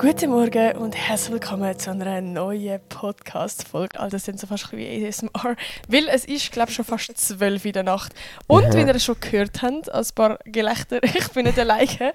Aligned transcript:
Guten 0.00 0.30
Morgen 0.30 0.78
und 0.78 0.96
herzlich 0.96 1.32
willkommen 1.32 1.78
zu 1.78 1.90
einer 1.90 2.22
neuen 2.22 2.80
Podcast-Folge. 2.88 4.00
Also 4.00 4.16
das 4.16 4.24
sind 4.24 4.40
so 4.40 4.46
fast 4.46 4.72
wie 4.72 5.06
ASMR, 5.06 5.56
weil 5.88 6.08
es 6.08 6.24
ist, 6.24 6.50
glaube 6.52 6.70
ich, 6.70 6.76
schon 6.76 6.86
fast 6.86 7.18
zwölf 7.18 7.66
in 7.66 7.72
der 7.74 7.82
Nacht. 7.82 8.14
Und 8.46 8.62
Ja. 8.62 8.74
wie 8.76 8.90
ihr 8.90 8.98
schon 8.98 9.20
gehört 9.20 9.60
habt, 9.60 9.92
ein 9.92 10.06
paar 10.14 10.38
Gelächter, 10.46 11.02
ich 11.04 11.28
bin 11.32 11.44
nicht 11.44 11.58
alleine. 11.58 12.14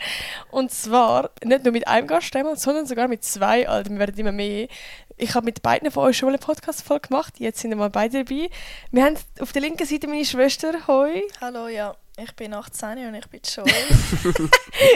Und 0.50 0.72
zwar 0.72 1.30
nicht 1.44 1.64
nur 1.64 1.74
mit 1.74 1.88
einem 1.88 2.08
Gast, 2.08 2.36
einmal, 2.36 2.58
sondern 2.58 2.88
sogar 2.88 3.08
mit 3.08 3.24
zwei. 3.24 3.70
Also 3.70 3.92
wir 3.92 4.00
werden 4.00 4.18
immer 4.18 4.32
mehr. 4.32 4.68
Ich 5.18 5.36
habe 5.36 5.46
mit 5.46 5.62
beiden 5.62 5.92
von 5.92 6.06
euch 6.06 6.18
schon 6.18 6.30
eine 6.30 6.40
Podcast-Folge 6.40 7.10
gemacht. 7.10 7.36
Jetzt 7.38 7.60
sind 7.60 7.70
wir 7.70 7.78
mal 7.78 7.92
beide 7.92 8.24
dabei. 8.24 8.50
Wir 8.90 9.04
haben 9.06 9.16
auf 9.40 9.52
der 9.52 9.62
linken 9.62 9.86
Seite 9.86 10.08
meine 10.08 10.26
Schwester. 10.26 10.74
Hoi. 10.88 11.22
Hallo, 11.40 11.68
ja. 11.68 11.96
Ich 12.18 12.34
bin 12.34 12.54
18 12.54 13.08
und 13.08 13.16
ich 13.16 13.28
bin 13.28 13.42
Joel. 13.44 13.68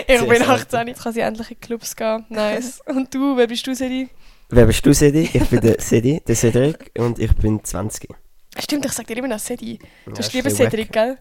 Ich 0.07 0.19
bin 0.19 0.27
selten. 0.27 0.43
18, 0.49 0.87
jetzt 0.87 1.03
kann 1.03 1.13
sie 1.13 1.19
endlich 1.19 1.51
in 1.51 1.59
Clubs 1.59 1.95
gehen. 1.95 2.25
Nice. 2.29 2.81
Und 2.85 3.13
du, 3.13 3.35
wer 3.35 3.47
bist 3.47 3.67
du, 3.67 3.75
Sedi? 3.75 4.09
Wer 4.49 4.65
bist 4.65 4.85
du, 4.85 4.93
Sedi? 4.93 5.29
Ich 5.33 5.49
bin 5.49 5.59
der 5.59 5.75
Sedi, 5.79 6.21
der 6.25 6.35
Cedric 6.35 6.91
und 6.97 7.19
ich 7.19 7.35
bin 7.35 7.63
20. 7.63 8.09
Stimmt, 8.57 8.85
ich 8.85 8.93
sag 8.93 9.05
dir 9.07 9.17
immer 9.17 9.27
noch 9.27 9.39
Sedi. 9.39 9.79
Du 10.05 10.17
hast 10.17 10.33
lieber 10.33 10.49
Cedric, 10.49 10.91
gell? 10.91 11.17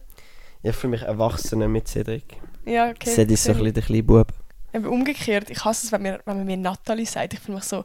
Ich 0.63 0.77
fühle 0.77 0.93
mich 0.93 1.03
erwachsener 1.03 1.69
mit 1.69 1.89
Cedric. 1.89 2.37
Ja, 2.65 2.91
okay. 2.91 3.11
Sedi 3.11 3.35
ist 3.35 3.45
so 3.45 3.51
ein 3.51 3.59
bisschen 3.59 3.75
der 3.75 3.83
kleine 3.83 4.03
Bub. 4.05 4.33
Aber 4.73 4.91
umgekehrt, 4.91 5.51
ich 5.51 5.65
hasse 5.65 5.87
es, 5.87 5.93
wenn, 5.93 6.03
mir, 6.03 6.21
wenn 6.25 6.37
man 6.37 6.47
mir 6.47 6.57
Natalie 6.57 7.07
sagt. 7.07 7.35
Ich 7.35 7.41
fühle 7.41 7.57
mich 7.57 7.65
so, 7.65 7.79
oh, 7.81 7.85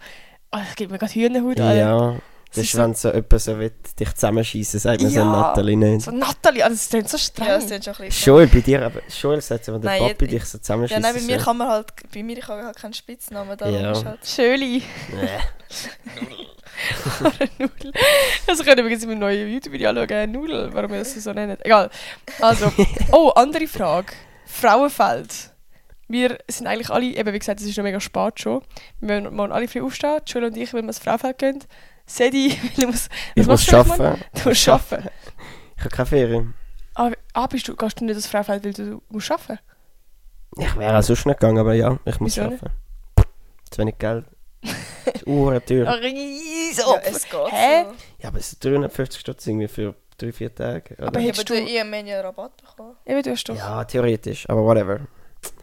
das 0.51 0.75
gibt 0.75 0.91
mir 0.91 0.97
gerade 0.99 1.13
Hühnerhaut. 1.13 1.59
Alter. 1.59 1.75
Ja, 1.75 2.11
Das 2.11 2.21
das 2.55 2.63
ist 2.65 2.77
wenn 2.77 2.93
so 2.93 3.09
jemand 3.11 3.41
so 3.41 3.59
will, 3.59 3.71
dich 3.99 4.13
zusammenschießen 4.13 4.79
sagt 4.79 5.01
man 5.01 5.11
so 5.11 5.17
Ja. 5.19 5.25
Nathalie 5.25 5.75
nicht. 5.77 6.05
So 6.05 6.11
Natalie, 6.11 6.63
also 6.63 6.75
das 6.75 6.89
klingt 6.89 7.09
so 7.09 7.17
streng. 7.17 7.47
ja, 7.47 7.55
es 7.57 7.67
sind 7.67 7.83
schon 7.83 7.93
ein 7.95 8.05
bisschen. 8.05 8.25
Joel, 8.33 8.47
bei 8.47 8.59
dir 8.61 8.85
aber, 8.85 9.01
Joel 9.21 9.41
sagt 9.41 9.65
so, 9.65 9.73
wenn 9.73 9.81
der 9.81 9.91
Nein, 9.91 10.07
Papi 10.09 10.25
ich- 10.25 10.31
dich 10.31 10.45
so 10.45 10.57
Ja, 10.57 10.61
zusammenschießt. 10.61 11.01
nein, 11.01 11.13
bei 11.15 11.21
mir 11.21 11.39
so. 11.39 11.45
kann 11.45 11.57
man 11.57 11.67
halt, 11.69 11.87
bei 12.13 12.23
mir 12.23 12.37
ich 12.37 12.47
habe 12.47 12.63
halt 12.63 12.75
keinen 12.77 12.93
Spitznamen, 12.93 13.57
darum 13.57 13.73
Ja. 13.75 13.91
ist 13.91 14.05
halt... 14.05 14.19
Schöli. 14.25 14.83
Nee. 15.13 15.29
Nudel. 17.59 17.91
Das 18.47 18.59
können 18.59 18.77
wir 18.77 18.83
übrigens 18.83 19.03
in 19.03 19.09
meinem 19.09 19.19
neuen 19.19 19.47
YouTube-Video 19.51 19.89
anschauen. 19.89 20.31
Nudel, 20.31 20.73
warum 20.73 20.91
wir 20.91 20.99
das 20.99 21.13
so 21.13 21.31
nennen. 21.33 21.57
Egal. 21.63 21.89
Also, 22.41 22.71
oh, 23.11 23.29
andere 23.35 23.67
Frage. 23.67 24.13
Frauenfeld. 24.45 25.51
Wir 26.07 26.37
sind 26.49 26.67
eigentlich 26.67 26.89
alle, 26.89 27.05
eben 27.05 27.33
wie 27.33 27.39
gesagt, 27.39 27.61
es 27.61 27.65
ist 27.67 27.77
noch 27.77 27.83
mega 27.83 27.99
spät 27.99 28.39
schon. 28.39 28.61
Wir 28.99 29.21
morgen 29.31 29.51
alle 29.51 29.67
früh 29.67 29.81
aufstehen. 29.81 30.19
Jules 30.25 30.49
und 30.51 30.57
ich, 30.57 30.73
weil 30.73 30.81
wir 30.81 30.87
ins 30.89 30.99
Frauenfeld 30.99 31.37
gehen. 31.39 31.63
Sedi, 32.05 32.49
weil 32.75 32.85
du 32.85 32.87
musst, 32.87 33.09
Ich 33.35 33.45
muss 33.47 33.67
eigentlich 33.73 33.87
morgen? 33.87 34.01
arbeiten. 34.01 34.23
Du 34.43 34.49
musst 34.49 34.69
arbeiten. 34.69 35.09
Ich 35.77 35.81
habe 35.83 35.89
keine 35.95 36.05
Ferien. 36.05 36.53
Ah, 36.95 37.11
ah, 37.33 37.47
bist 37.47 37.67
du, 37.67 37.75
gehst 37.75 37.99
du 37.99 38.05
nicht 38.05 38.15
ins 38.15 38.27
Frauenfeld, 38.27 38.63
weil 38.65 38.73
du 38.73 39.01
musst 39.09 39.31
arbeiten? 39.31 39.59
Ich 40.57 40.77
wäre 40.77 40.97
auch 40.97 41.01
sonst 41.03 41.25
nicht 41.25 41.39
gegangen, 41.39 41.57
aber 41.57 41.73
ja, 41.73 41.97
ich 42.05 42.19
muss 42.19 42.35
Wieso 42.37 42.43
arbeiten. 42.45 42.69
Zu 43.71 43.81
wenig 43.81 43.97
Geld. 43.97 44.25
Das 44.61 45.13
ist 45.15 45.27
uhren 45.27 45.65
teuer. 45.65 45.87
Ach, 45.89 45.99
riesen 46.01 46.83
Ja, 46.87 47.01
es 47.03 47.23
geht 47.23 47.33
Hä? 47.51 47.83
so. 47.85 47.93
Ja, 48.19 48.29
aber 48.29 48.37
es 48.37 48.49
sind 48.51 48.63
350 48.63 49.19
Stutz 49.19 49.47
irgendwie 49.47 49.67
für 49.67 49.95
drei, 50.17 50.31
vier 50.31 50.53
Tage. 50.53 50.93
Oder? 50.95 51.07
Aber 51.07 51.19
hättest 51.19 51.49
aber 51.51 51.59
du- 51.59 51.65
ihr 51.67 51.83
habt 51.83 52.07
ja 52.07 52.21
Rabatt 52.21 52.57
bekommen. 52.57 52.95
Eben, 53.05 53.23
du 53.23 53.31
hast 53.31 53.43
doch. 53.49 53.55
Ja, 53.55 53.83
theoretisch, 53.83 54.47
aber 54.47 54.63
whatever. 54.63 54.99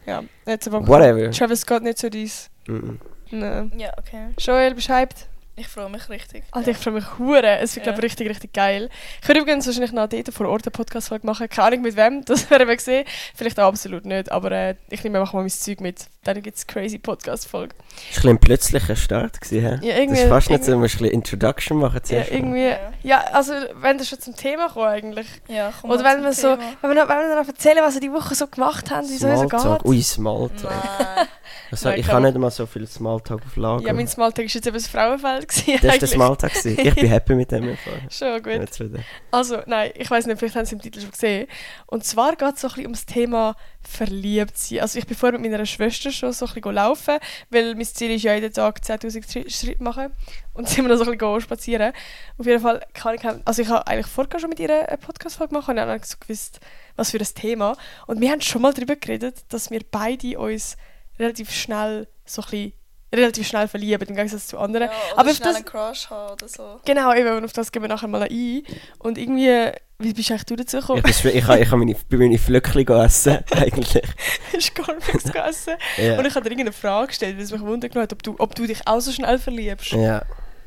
Ja, 0.05 0.21
jetzt 0.45 0.67
aber. 0.67 0.85
Whatever. 0.87 1.31
Travis 1.31 1.61
Scott 1.61 1.83
nicht 1.83 1.97
so 1.97 2.09
dies. 2.09 2.49
Mhm. 2.67 2.99
Nein. 3.31 3.71
Ja, 3.77 3.91
okay. 3.97 4.27
Joel, 4.37 4.75
beschreibt. 4.75 5.27
Ich 5.61 5.67
freue 5.67 5.89
mich 5.89 6.09
richtig. 6.09 6.43
Alter, 6.49 6.71
ich 6.71 6.77
freue 6.77 6.95
mich 6.95 7.19
hure. 7.19 7.59
Es 7.59 7.75
wird, 7.75 7.85
Ja. 7.85 7.91
glaube 7.91 7.99
ich, 8.07 8.11
richtig, 8.11 8.29
richtig 8.29 8.51
geil. 8.51 8.89
Ich 9.21 9.27
würde 9.27 9.41
übrigens 9.41 9.67
wahrscheinlich 9.67 9.91
noch 9.91 10.09
dort 10.09 10.33
vor 10.33 10.47
Ort 10.49 10.63
eine 10.65 10.71
Podcast-Folge 10.71 11.23
machen. 11.27 11.47
Keine 11.49 11.67
Ahnung 11.67 11.81
mit 11.83 11.95
wem, 11.95 12.25
das 12.25 12.49
werden 12.49 12.67
wir 12.67 12.79
sehen. 12.79 13.05
Vielleicht 13.35 13.59
auch 13.59 13.67
absolut 13.67 14.03
nicht, 14.05 14.31
aber 14.31 14.51
äh, 14.51 14.75
ich 14.89 15.03
nehme 15.03 15.19
einfach 15.19 15.33
mal 15.33 15.41
mein 15.41 15.51
Zeug 15.51 15.79
mit. 15.79 16.07
Dann 16.23 16.39
gibt 16.43 16.55
es 16.55 16.67
crazy 16.67 16.99
Podcast-Folge. 16.99 17.73
Das 17.73 17.87
war 17.87 18.05
ein 18.05 18.11
bisschen 18.13 18.29
ein 18.29 18.37
plötzlicher 18.39 18.95
Start. 18.95 19.41
Gewesen? 19.41 19.63
Ja, 19.63 19.71
das 19.77 19.83
irgendwie- 19.83 20.21
ist 20.21 20.29
fast 20.29 20.49
nicht 20.51 20.63
so, 20.63 20.71
du 20.73 20.77
musst 20.77 20.93
ein 20.95 20.97
bisschen 20.99 21.13
Introduction 21.15 21.77
machen 21.79 21.95
Ja, 21.95 22.03
zuerst. 22.03 22.31
irgendwie. 22.31 22.67
Ja. 22.67 22.77
Ja, 23.01 23.21
also, 23.33 23.53
wenn 23.81 23.97
das 23.97 24.07
schon 24.07 24.19
zum 24.19 24.35
Thema 24.35 24.69
kommt 24.69 24.85
eigentlich. 24.85 25.25
Ja, 25.47 25.73
komm 25.81 25.89
Oder 25.89 26.03
wenn 26.03 26.21
wir 26.21 26.31
zum 26.31 26.41
so, 26.51 26.57
wenn 26.81 26.91
wir, 26.95 27.01
noch, 27.03 27.09
wenn 27.09 27.27
wir 27.27 27.35
noch 27.35 27.47
erzählen, 27.47 27.79
was 27.81 27.95
wir 27.95 28.01
die 28.01 28.11
Woche 28.11 28.35
so 28.35 28.45
gemacht 28.45 28.91
haben, 28.91 29.09
wie 29.09 29.15
es 29.15 29.23
uns 29.23 29.39
so 29.63 29.69
geht. 29.73 29.83
Ui, 29.85 29.99
Smalltalk. 30.03 30.71
Nein. 30.71 31.27
Also, 31.71 31.89
Nein, 31.89 31.99
ich 31.99 32.05
kann 32.05 32.15
habe 32.17 32.25
nicht 32.27 32.37
mal 32.37 32.51
so 32.51 32.65
viel 32.67 32.85
Smalltalk 32.85 33.41
auf 33.43 33.55
Lager. 33.55 33.87
Ja, 33.87 33.93
mein 33.93 34.07
Smalltalk 34.07 34.45
war 34.47 34.53
jetzt 34.53 34.67
eben 34.67 34.75
das 34.75 34.87
Frauenfeld. 34.87 35.47
gewesen, 35.47 35.79
das 35.81 35.91
war 35.91 35.97
der. 35.97 36.07
Smalltalk. 36.07 36.53
gewesen. 36.53 36.79
Ich 36.87 36.95
bin 36.95 37.07
happy 37.07 37.33
mit 37.33 37.51
dem. 37.51 37.63
Fall. 37.77 38.01
Schon 38.11 38.43
gut. 38.43 39.01
Also, 39.31 39.57
nein, 39.65 39.91
ich 39.95 40.11
weiß 40.11 40.27
nicht, 40.27 40.37
vielleicht 40.37 40.55
haben 40.55 40.65
Sie 40.65 40.75
im 40.75 40.81
Titel 40.81 41.01
schon 41.01 41.09
gesehen. 41.11 41.47
Und 41.87 42.03
zwar 42.05 42.35
geht 42.35 42.55
es 42.55 42.61
so 42.61 42.67
ein 42.67 42.69
bisschen 42.73 42.85
ums 42.85 43.05
Thema 43.07 43.55
verliebt 43.87 44.57
sein. 44.57 44.79
Also 44.79 44.99
ich 44.99 45.05
bin 45.07 45.17
vorher 45.17 45.39
mit 45.39 45.51
meiner 45.51 45.65
Schwester 45.65 46.11
schon 46.11 46.31
so 46.33 46.45
ein 46.45 46.53
bisschen 46.53 46.73
laufen, 46.73 47.17
weil 47.49 47.75
mein 47.75 47.85
Ziel 47.85 48.11
ist 48.11 48.23
ja 48.23 48.33
jeden 48.35 48.53
Tag 48.53 48.79
10'000 48.83 49.31
Schritt- 49.31 49.51
Schritte 49.51 49.83
machen. 49.83 50.11
Und 50.53 50.67
sind 50.69 50.83
wir 50.85 50.89
noch 50.95 51.03
so 51.03 51.09
ein 51.09 51.17
bisschen 51.17 51.41
spazieren. 51.41 51.93
Auf 52.37 52.45
jeden 52.45 52.61
Fall 52.61 52.81
kann 52.93 53.15
ich, 53.15 53.23
also 53.45 53.61
ich 53.61 53.67
habe 53.69 53.87
eigentlich 53.87 54.07
vorher 54.07 54.39
schon 54.39 54.49
mit 54.49 54.59
ihr 54.59 54.87
eine 54.87 54.97
Podcast-Folge 54.97 55.53
gemacht 55.53 55.69
und 55.69 55.79
habe 55.79 55.89
dann 55.91 56.03
so 56.03 56.17
gewusst, 56.19 56.59
was 56.95 57.11
für 57.11 57.19
ein 57.19 57.27
Thema. 57.35 57.75
Und 58.07 58.19
wir 58.21 58.29
haben 58.31 58.41
schon 58.41 58.61
mal 58.61 58.73
darüber 58.73 58.95
geredet, 58.95 59.43
dass 59.49 59.71
wir 59.71 59.81
beide 59.89 60.37
uns 60.39 60.77
relativ 61.19 61.51
schnell 61.51 62.07
so 62.25 62.41
ein 62.41 62.45
bisschen, 62.49 62.73
relativ 63.13 63.47
schnell 63.47 63.67
verlieben, 63.67 64.07
im 64.09 64.15
Gegensatz 64.15 64.47
zu 64.47 64.57
anderen. 64.57 64.87
Ja, 64.87 64.93
oder 65.13 65.19
Aber 65.19 65.33
schnell 65.33 65.47
das- 65.49 65.55
einen 65.57 65.65
Crush 65.65 66.09
haben 66.09 66.33
oder 66.33 66.47
so. 66.47 66.79
Genau, 66.85 67.13
eben, 67.13 67.43
auf 67.43 67.53
das 67.53 67.71
gehen 67.71 67.81
wir 67.81 67.89
nachher 67.89 68.07
mal 68.07 68.23
ein. 68.23 68.63
Und 68.99 69.17
irgendwie, 69.17 69.71
wie 70.03 70.13
bist 70.13 70.31
eigentlich 70.31 70.45
du 70.45 70.55
dazu 70.55 70.77
Ich, 70.77 70.81
gekommen? 70.83 71.01
bin, 71.03 71.11
ich, 71.37 71.43
habe, 71.45 71.59
ich 71.59 71.67
habe 71.71 71.77
meine, 71.77 71.95
meine 72.11 72.37
Flöckchen 72.37 72.87
essen, 72.87 73.39
eigentlich. 73.51 74.01
Hast 74.53 74.77
du 74.77 74.83
Cornflakes 74.83 75.23
gegessen? 75.31 75.73
Ja. 75.97 76.17
Und 76.19 76.25
ich 76.25 76.35
habe 76.35 76.43
dir 76.43 76.51
irgendeine 76.51 76.71
Frage 76.73 77.07
gestellt, 77.07 77.37
weil 77.37 77.43
es 77.43 77.51
mich 77.51 77.61
wundern 77.61 77.91
hat, 77.95 78.13
ob 78.13 78.23
du, 78.23 78.35
ob 78.37 78.55
du 78.55 78.67
dich 78.67 78.87
auch 78.87 78.99
so 78.99 79.11
schnell 79.11 79.39
verliebst. 79.39 79.91
ja. 79.91 80.23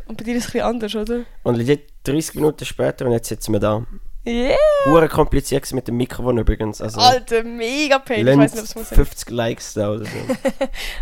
Und 0.06 0.19
bei 0.19 0.25
dir 0.25 0.37
ist 0.37 0.45
es 0.45 0.49
ein 0.50 0.53
bisschen 0.53 0.67
anders, 0.67 0.95
oder? 0.95 1.21
Und 1.45 1.55
legit 1.56 1.89
30 2.05 2.34
Minuten 2.34 2.65
später 2.67 3.06
und 3.06 3.12
jetzt 3.12 3.27
sitzen 3.27 3.55
wir 3.55 3.61
da. 3.61 3.87
Yeah! 4.27 4.56
Hure 4.84 5.09
kompliziert 5.09 5.71
mit 5.72 5.89
dem 5.89 5.97
Mikrofon 5.97 6.37
übrigens. 6.37 6.83
Also, 6.83 7.01
Alter, 7.01 7.43
mega 7.43 7.99
pain. 7.99 8.27
Ich 8.27 8.37
weiß 8.37 8.53
nicht, 8.53 8.61
ob 8.62 8.69
es 8.69 8.75
muss 8.75 8.89
sein. 8.91 8.97
50 8.97 9.31
Likes 9.31 9.72
da 9.75 9.93
oder 9.93 10.05
so. 10.05 10.11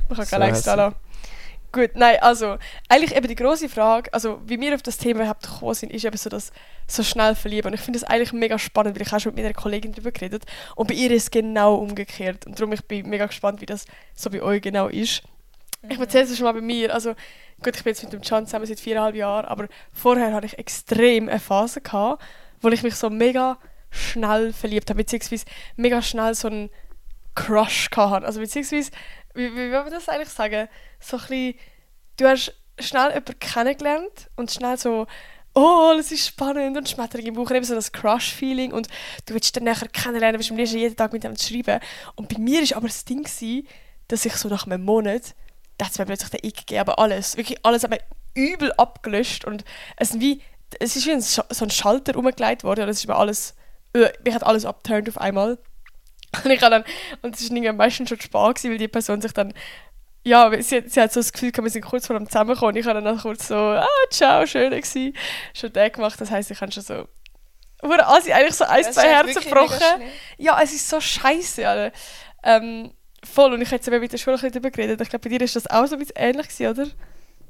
Man 0.09 0.17
kann 0.17 0.25
So 0.25 0.31
keine 0.31 0.45
Likes 0.45 0.63
da 0.63 0.75
lassen. 0.75 0.97
Gut, 1.73 1.93
nein, 1.95 2.19
also, 2.21 2.59
eigentlich 2.91 3.17
eben 3.17 3.27
die 3.29 3.35
grosse 3.35 3.67
Frage, 3.67 4.13
also 4.13 4.43
wie 4.45 4.61
wir 4.61 4.75
auf 4.75 4.83
das 4.83 4.99
Thema 4.99 5.21
überhaupt 5.21 5.43
gekommen 5.43 5.73
sind, 5.73 5.91
ist 5.91 6.05
eben 6.05 6.19
so 6.19 6.29
das 6.29 6.53
so 6.87 7.03
schnell 7.03 7.35
verlieben. 7.35 7.69
Und 7.69 7.75
ich 7.75 7.81
finde 7.81 7.99
das 7.99 8.09
eigentlich 8.09 8.35
mega 8.35 8.59
spannend, 8.59 8.95
weil 8.95 9.07
ich 9.07 9.13
auch 9.13 9.21
schon 9.21 9.35
mit 9.35 9.43
meiner 9.43 9.55
Kollegin 9.55 9.93
darüber 9.93 10.13
geredet 10.13 10.45
und 10.77 10.89
bei 10.89 10.95
ihr 10.95 11.11
ist 11.11 11.23
es 11.23 11.31
genau 11.31 11.77
umgekehrt. 11.77 12.47
Und 12.47 12.61
darum 12.61 12.75
ich 12.75 12.85
bin 12.85 13.09
mega 13.09 13.25
gespannt, 13.25 13.63
wie 13.63 13.67
das 13.67 13.87
so 14.15 14.29
bei 14.29 14.43
euch 14.43 14.61
genau 14.61 14.89
ist. 14.89 15.23
Ich 15.89 15.99
erzähle 15.99 16.25
es 16.25 16.37
schon 16.37 16.45
mal 16.45 16.53
bei 16.53 16.61
mir. 16.61 16.93
Also, 16.93 17.15
gut, 17.63 17.75
ich 17.75 17.83
bin 17.83 17.93
jetzt 17.93 18.03
mit 18.05 18.13
dem 18.13 18.21
Can 18.21 18.45
zusammen 18.45 18.67
seit 18.67 18.79
viereinhalb 18.79 19.17
Jahren, 19.17 19.47
aber 19.47 19.67
vorher 19.95 20.35
hatte 20.35 20.47
ich 20.47 20.59
extrem 20.59 21.31
eine 21.31 21.41
Phase, 21.41 21.81
gehabt, 21.81 22.23
wo 22.61 22.69
ich 22.69 22.83
mich 22.83 22.97
so 22.97 23.09
mega 23.09 23.57
schnell 23.91 24.53
verliebt 24.53 24.91
habe, 24.91 24.99
beziehungsweise 24.99 25.47
mega 25.77 26.03
schnell 26.03 26.35
so 26.35 26.49
einen 26.49 26.71
Crush 27.35 27.89
hatte. 27.97 28.27
Also, 28.27 28.41
beziehungsweise, 28.41 28.91
wie, 29.35 29.53
wie 29.53 29.57
will 29.57 29.71
man 29.71 29.91
das 29.91 30.09
eigentlich 30.09 30.29
sagen? 30.29 30.69
So 31.01 31.17
ein 31.17 31.21
bisschen, 31.21 31.55
du 32.17 32.27
hast 32.27 32.55
schnell 32.79 33.09
jemanden 33.09 33.39
kennengelernt 33.39 34.31
und 34.37 34.51
schnell 34.51 34.77
so, 34.79 35.07
oh, 35.55 35.91
alles 35.91 36.13
ist 36.13 36.27
spannend 36.27 36.77
und 36.77 36.89
Schmetterling 36.89 37.27
im 37.27 37.35
Bauch, 37.35 37.51
eben 37.51 37.65
so 37.65 37.75
das 37.75 37.93
Crush-Feeling 37.93 38.73
und 38.73 38.89
du 39.27 39.35
willst 39.35 39.55
dann 39.57 39.65
nachher 39.65 39.89
kennenlernen, 39.89 40.39
willst 40.39 40.51
am 40.51 40.57
liebsten 40.57 40.79
jeden 40.79 40.97
Tag 40.97 41.13
mit 41.13 41.25
dem 41.25 41.37
schreiben. 41.37 41.81
Und 42.15 42.29
bei 42.29 42.39
mir 42.39 42.63
war 42.63 42.77
aber 42.79 42.89
das 42.89 43.05
Ding, 43.05 43.23
gewesen, 43.23 43.67
dass 44.09 44.25
ich 44.25 44.35
so 44.35 44.49
nach 44.49 44.67
einem 44.67 44.85
Monat, 44.85 45.35
da 45.79 45.87
hat 45.87 45.93
es 45.93 45.99
mir 45.99 46.07
plötzlich 46.07 46.31
den 46.31 46.49
Ick 46.49 46.59
gegeben, 46.59 46.81
aber 46.81 46.99
alles, 46.99 47.37
wirklich 47.37 47.59
alles 47.65 47.83
hat 47.83 47.91
mir 47.91 48.01
übel 48.35 48.73
abgelöscht 48.73 49.45
und 49.45 49.65
es, 49.97 50.11
sind 50.11 50.21
wie, 50.21 50.41
es 50.81 50.97
ist 50.97 51.07
wie 51.07 51.13
ein, 51.13 51.21
so 51.21 51.43
ein 51.43 51.71
Schalter 51.71 52.17
umgelegt 52.17 52.65
worden 52.65 52.85
und 52.85 52.89
es 52.89 52.99
ist 52.99 53.09
mir 53.09 53.17
alles, 53.17 53.55
äh, 53.95 54.11
mich 54.25 54.35
hat 54.35 54.45
alles 54.45 54.65
abturnt 54.65 55.09
auf 55.09 55.19
einmal. 55.19 55.59
Und 56.45 56.51
ich 56.51 56.61
habe 56.63 56.71
dann, 56.71 56.85
und 57.23 57.35
es 57.37 57.51
war 57.51 57.73
meistens 57.73 58.09
schon 58.09 58.21
spät, 58.21 58.33
gewesen, 58.57 58.71
weil 58.71 58.79
die 58.79 58.89
Person 58.89 59.21
sich 59.21 59.33
dann, 59.33 59.53
ja, 60.25 60.51
sie, 60.63 60.77
hat- 60.79 60.91
sie 60.91 61.01
hat 61.01 61.13
so 61.13 61.21
das 61.21 61.33
Gefühl, 61.33 61.51
gehabt, 61.53 61.65
wir 61.65 61.71
sind 61.71 61.85
kurz 61.85 62.07
vor 62.07 62.17
dem 62.17 62.27
Zusammenkommen. 62.27 62.77
Ich 62.77 62.87
habe 62.87 63.03
dann 63.03 63.19
auch 63.19 63.23
kurz 63.23 63.49
so, 63.49 63.57
ah, 63.57 63.87
ciao, 64.11 64.47
schön 64.47 64.71
gewesen. 64.71 65.15
Schon 65.55 65.73
den 65.73 65.91
gemacht, 65.93 66.21
das 66.21 66.31
heisst, 66.31 66.51
ich 66.51 66.61
habe 66.61 66.71
schon 66.73 66.83
so, 66.83 67.09
wurde 67.83 68.07
also 68.07 68.31
eigentlich 68.33 68.55
so 68.55 68.65
ein, 68.65 68.83
Das 68.85 68.95
zwei 68.95 69.09
Herzen 69.09 69.43
gebrochen. 69.43 70.03
Ja, 70.39 70.61
es 70.63 70.73
ist 70.73 70.89
so 70.89 71.01
scheiße, 71.01 71.67
Alter. 71.69 71.97
Ähm, 72.45 72.93
voll, 73.25 73.53
und 73.53 73.61
ich 73.63 73.69
habe 73.69 73.77
jetzt 73.77 73.91
mit 73.91 74.13
der 74.13 74.19
Schule 74.19 74.37
ein 74.37 74.41
bisschen 74.41 74.53
darüber 74.53 74.71
geredet. 74.71 75.01
Ich 75.01 75.09
glaube, 75.11 75.29
bei 75.29 75.37
dir 75.37 75.45
ist 75.45 75.57
das 75.57 75.67
auch 75.69 75.87
so 75.87 75.97
ein 75.97 75.99
bisschen 75.99 76.17
ähnlich 76.17 76.49
gewesen, 76.49 76.69
oder? 76.69 76.91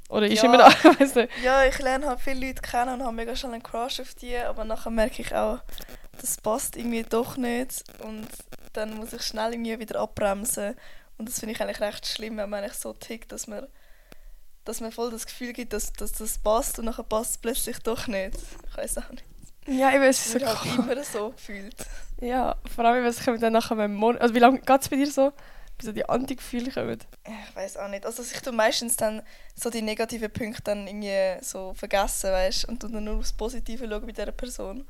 Oder 0.08 0.26
ist 0.26 0.42
Ja. 0.42 0.48
immer 0.48 0.58
noch, 0.58 0.70
ich 0.84 1.00
weiß 1.00 1.14
nicht. 1.16 1.28
Ja, 1.44 1.64
ich 1.64 1.78
lerne 1.78 2.06
halt 2.06 2.20
viele 2.20 2.46
Leute 2.46 2.62
kennen 2.62 2.94
und 2.94 3.02
habe 3.02 3.12
mega 3.14 3.36
schnell 3.36 3.52
einen 3.52 3.62
Crush 3.62 4.00
auf 4.00 4.14
die, 4.14 4.36
aber 4.36 4.64
nachher 4.64 4.90
merke 4.90 5.20
ich 5.22 5.34
auch, 5.34 5.58
das 6.20 6.38
passt 6.38 6.76
irgendwie 6.76 7.02
doch 7.02 7.36
nicht 7.36 7.84
und 8.02 8.26
dann 8.72 8.96
muss 8.96 9.12
ich 9.12 9.22
schnell 9.22 9.52
irgendwie 9.52 9.78
wieder 9.78 10.00
abbremsen 10.00 10.74
und 11.18 11.28
das 11.28 11.38
finde 11.40 11.54
ich 11.54 11.60
eigentlich 11.60 11.80
recht 11.80 12.06
schlimm, 12.06 12.36
wenn 12.36 12.50
man 12.50 12.62
eigentlich 12.62 12.78
so 12.78 12.92
tickt, 12.92 13.32
dass 13.32 13.46
man 13.46 13.66
dass 14.64 14.80
man 14.80 14.92
voll 14.92 15.10
das 15.10 15.26
Gefühl 15.26 15.52
gibt, 15.52 15.72
dass, 15.72 15.92
dass 15.92 16.12
das 16.12 16.38
passt 16.38 16.78
und 16.78 16.84
nachher 16.84 17.02
passt 17.02 17.32
es 17.32 17.38
plötzlich 17.38 17.78
doch 17.80 18.06
nicht. 18.06 18.38
Ich 18.70 18.76
weiß 18.76 18.98
auch 18.98 19.10
nicht. 19.10 19.24
Ja, 19.66 19.92
eben, 19.92 20.04
es 20.04 20.24
ist 20.24 20.36
Ich 20.36 20.42
cool. 20.44 20.84
immer 20.92 21.02
so 21.04 21.30
gefühlt. 21.30 21.74
Ja, 22.20 22.56
vor 22.74 22.84
allem, 22.84 23.04
was 23.04 23.24
kommt 23.24 23.42
dann 23.42 23.52
nachher 23.52 23.74
mit 23.74 23.90
Monat. 23.90 24.20
Also, 24.22 24.34
wie 24.34 24.38
lange 24.38 24.60
geht 24.60 24.80
es 24.80 24.88
bei 24.88 24.96
dir 24.96 25.10
so? 25.10 25.32
Bis 25.82 25.86
so 25.86 25.92
die 25.92 26.08
Anti-Gefühle 26.08 26.70
kommen. 26.70 26.98
Ich 27.26 27.56
weiß 27.56 27.76
auch 27.78 27.88
nicht. 27.88 28.06
Also 28.06 28.22
ich 28.22 28.40
tue 28.40 28.52
meistens 28.52 28.96
dann 28.96 29.22
so 29.54 29.70
die 29.70 29.82
negativen 29.82 30.30
Punkte 30.30 30.62
dann 30.64 30.86
irgendwie 30.86 31.42
so 31.42 31.74
vergessen, 31.74 32.30
weißt 32.30 32.68
und 32.68 32.82
dann 32.82 33.04
nur 33.04 33.18
aufs 33.18 33.32
Positive 33.32 33.86
schauen 33.88 34.06
bei 34.06 34.12
dieser 34.12 34.32
Person. 34.32 34.84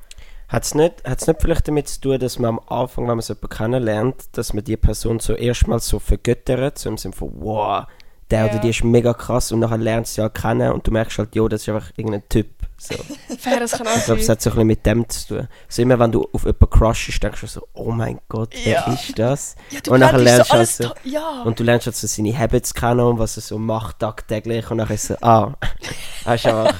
Hat 0.49 0.63
es 0.63 0.75
nicht, 0.75 1.03
hat's 1.05 1.25
nicht 1.27 1.41
vielleicht 1.41 1.67
damit 1.67 1.87
zu 1.87 1.99
tun, 2.01 2.19
dass 2.19 2.37
man 2.37 2.57
am 2.57 2.59
Anfang, 2.67 3.07
wenn 3.07 3.15
man 3.15 3.21
so 3.21 3.33
jemanden 3.33 3.57
kennenlernt, 3.57 4.23
dass 4.33 4.53
man 4.53 4.63
die 4.63 4.77
Person 4.77 5.19
so 5.19 5.33
erstmal 5.35 5.79
so 5.79 5.99
vergöttert, 5.99 6.77
so 6.77 6.89
im 6.89 6.97
Sinne 6.97 7.13
von, 7.15 7.31
wow, 7.39 7.85
der 8.29 8.45
oder 8.45 8.55
Ja. 8.55 8.59
die 8.59 8.69
ist 8.69 8.83
mega 8.83 9.13
krass 9.13 9.51
und 9.51 9.59
nachher 9.59 9.77
lernst 9.77 10.11
du 10.11 10.15
sie 10.15 10.21
halt 10.21 10.35
kennen 10.35 10.71
und 10.71 10.85
du 10.85 10.91
merkst 10.91 11.17
halt, 11.17 11.35
jo, 11.35 11.47
das 11.47 11.61
ist 11.61 11.69
einfach 11.69 11.91
irgendein 11.97 12.27
Typ. 12.29 12.47
So. 12.83 12.95
Fair, 13.37 13.59
das 13.59 13.71
kann 13.71 13.87
auch 13.87 13.95
Ich 13.97 14.05
glaube, 14.05 14.19
es 14.21 14.27
hat 14.29 14.41
so 14.41 14.49
ein 14.49 14.53
bisschen 14.55 14.67
mit 14.67 14.85
dem 14.85 15.07
zu 15.07 15.27
tun. 15.27 15.47
So 15.69 15.81
immer, 15.81 15.97
wenn 15.99 16.11
du 16.11 16.27
auf 16.33 16.43
jemanden 16.43 16.69
crushst, 16.69 17.23
denkst 17.23 17.41
du 17.41 17.47
so, 17.47 17.67
oh 17.73 17.91
mein 17.91 18.19
Gott, 18.27 18.53
wer 18.63 18.73
Ja. 18.73 18.93
ist 18.93 19.17
das? 19.17 19.55
Ja, 19.69 19.79
und 19.89 19.99
nachher 20.01 20.17
lernst 20.19 20.51
du 20.51 20.57
so 20.65 20.83
so- 20.83 20.89
to- 20.89 20.95
Ja. 21.05 21.43
Und 21.43 21.59
du 21.59 21.63
lernst 21.63 21.85
halt 21.85 21.95
so 21.95 22.07
seine 22.07 22.37
Habits 22.37 22.73
kennen 22.73 22.99
und 22.99 23.19
was 23.19 23.37
er 23.37 23.41
so 23.41 23.57
macht 23.57 23.99
tagtäglich 23.99 24.69
und 24.69 24.79
dann 24.79 24.89
ist 24.89 25.07
so, 25.07 25.15
ah, 25.21 25.53
er 26.25 26.35
ist 26.35 26.45
einfach, 26.45 26.75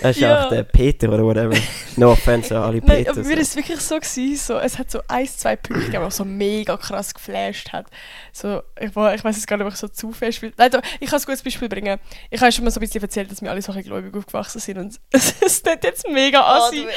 er 0.00 0.10
ist 0.10 0.20
Ja. 0.20 0.48
der 0.48 0.62
Peter 0.62 1.08
oder 1.08 1.24
whatever. 1.24 1.56
No 1.96 2.12
offense 2.12 2.56
an 2.56 2.62
alle 2.62 2.78
Nein, 2.78 2.86
Peter. 2.98 3.10
aber 3.12 3.22
mir 3.22 3.34
war 3.36 3.38
es 3.42 3.56
wirklich 3.56 3.80
so, 3.80 3.96
gewesen, 3.96 4.36
so, 4.36 4.58
es 4.58 4.78
hat 4.78 4.90
so 4.90 5.00
ein, 5.08 5.26
zwei 5.26 5.56
Punkte 5.56 5.86
gegeben, 5.86 6.04
die 6.06 6.10
so 6.14 6.24
mega 6.24 6.76
krass 6.76 7.12
geflasht 7.14 7.72
hat. 7.72 7.86
So, 8.32 8.62
ich, 8.80 8.94
war- 8.96 9.14
ich 9.14 9.24
weiß 9.24 9.36
jetzt 9.36 9.46
gar 9.46 9.56
nicht, 9.56 9.66
ob 9.66 9.72
ich 9.72 9.78
so 9.78 9.88
zu 9.88 10.12
fest 10.12 10.40
will. 10.42 10.52
Nein, 10.56 10.70
ich 11.00 11.08
kann 11.10 11.18
ein 11.20 11.24
gutes 11.26 11.42
Beispiel 11.42 11.68
bringen. 11.68 11.98
Ich 12.30 12.40
habe 12.40 12.52
schon 12.52 12.64
mal 12.64 12.70
so 12.70 12.78
ein 12.80 12.82
bisschen 12.86 13.02
erzählt, 13.02 13.30
dass 13.30 13.40
wir 13.42 13.50
alle 13.50 13.62
so 13.62 13.72
ein 13.72 13.76
bisschen 13.78 13.90
gläubig 13.92 14.14
aufgewachsen 14.14 14.60
sind 14.60 14.78
und 14.78 15.00
es 15.40 15.52
ist 15.52 15.66
nicht 15.66 15.84
jetzt 15.84 16.08
mega 16.08 16.40
Ah, 16.40 16.66
assi. 16.66 16.82
du- 16.82 16.88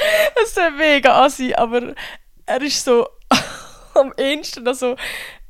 Es 0.42 0.50
ist 0.50 0.56
nicht 0.56 0.76
mega 0.76 1.24
assi, 1.24 1.54
aber 1.54 1.94
er 2.46 2.62
ist 2.62 2.84
so 2.84 3.08
am 3.94 4.12
ehesten 4.16 4.64
noch 4.64 4.74
so 4.74 4.96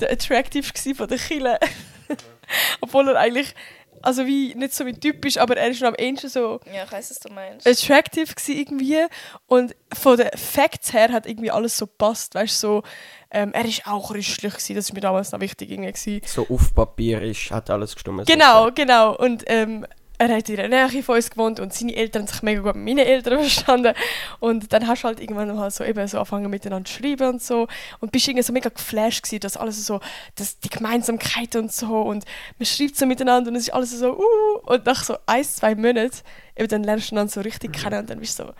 der 0.00 0.10
Attractive 0.12 0.72
gsi 0.72 0.94
von 0.94 1.08
der 1.08 1.18
Kille. 1.18 1.58
Obwohl 2.80 3.08
er 3.08 3.16
eigentlich, 3.18 3.54
also 4.02 4.26
wie 4.26 4.54
nicht 4.54 4.74
so 4.74 4.84
mein 4.84 4.98
Typ 4.98 5.24
ist, 5.24 5.38
aber 5.38 5.56
er 5.56 5.68
ist 5.68 5.80
noch 5.82 5.88
am 5.88 5.94
ehesten 5.94 6.28
so 6.28 6.58
ja, 6.72 6.84
ich 6.84 6.92
weiss, 6.92 7.10
was 7.10 7.20
du 7.20 7.32
meinst. 7.32 7.66
attractive 7.66 8.34
gsi 8.34 8.52
irgendwie 8.60 9.06
und 9.46 9.76
von 9.96 10.16
den 10.16 10.30
Facts 10.36 10.92
her 10.92 11.12
hat 11.12 11.26
irgendwie 11.26 11.50
alles 11.50 11.76
so 11.76 11.86
passt, 11.86 12.34
weißt 12.34 12.62
du, 12.62 12.66
so, 12.66 12.82
ähm, 13.30 13.52
er 13.52 13.64
ist 13.64 13.86
auch 13.86 14.10
christlich 14.12 14.54
gsi, 14.54 14.74
das 14.74 14.86
ist 14.86 14.94
mir 14.94 15.00
damals 15.00 15.30
noch 15.32 15.40
wichtig 15.40 15.70
irgendwie 15.70 15.92
gsi. 15.92 16.22
so 16.26 16.46
auf 16.48 16.74
Papier 16.74 17.22
ist, 17.22 17.50
hat 17.50 17.70
alles 17.70 17.94
gestimmt. 17.94 18.26
Genau, 18.26 18.70
genau 18.72 19.14
und 19.16 19.44
ähm, 19.46 19.86
er 20.20 20.36
hat 20.36 20.48
in 20.50 20.56
der 20.56 20.68
Nähe 20.68 21.02
von 21.02 21.16
uns 21.16 21.30
gewohnt 21.30 21.60
und 21.60 21.72
seine 21.72 21.96
Eltern 21.96 22.22
haben 22.22 22.28
sich 22.28 22.42
mega 22.42 22.60
gut 22.60 22.76
mit 22.76 22.84
meinen 22.84 23.06
Eltern 23.06 23.38
verstanden. 23.40 23.94
Und 24.38 24.70
dann 24.72 24.86
hast 24.86 25.02
du 25.02 25.08
halt 25.08 25.18
irgendwann 25.18 25.54
mal 25.56 25.70
so 25.70 25.82
eben 25.82 26.06
so 26.06 26.18
angefangen 26.18 26.50
miteinander 26.50 26.88
zu 26.88 26.98
schreiben 26.98 27.28
und 27.28 27.42
so. 27.42 27.68
Und 28.00 28.12
bist 28.12 28.28
irgendwie 28.28 28.42
so 28.42 28.52
mega 28.52 28.68
geflasht 28.68 29.22
gsi, 29.22 29.40
dass 29.40 29.56
alles 29.56 29.86
so, 29.86 30.00
dass 30.34 30.58
die 30.60 30.68
Gemeinsamkeit 30.68 31.56
und 31.56 31.72
so. 31.72 32.02
Und 32.02 32.26
man 32.58 32.66
schreibt 32.66 32.96
so 32.96 33.06
miteinander 33.06 33.50
und 33.50 33.56
es 33.56 33.68
ist 33.68 33.74
alles 33.74 33.98
so 33.98 34.18
uh, 34.18 34.58
und 34.66 34.84
nach 34.84 35.02
so 35.02 35.16
ein, 35.24 35.44
zwei 35.44 35.74
Monaten 35.74 36.18
eben 36.54 36.68
dann 36.68 36.84
lernst 36.84 37.10
du 37.10 37.14
dann 37.14 37.28
so 37.28 37.40
richtig 37.40 37.72
kennen 37.72 38.00
und 38.00 38.10
dann 38.10 38.20
bist 38.20 38.38
du 38.38 38.44
so, 38.44 38.52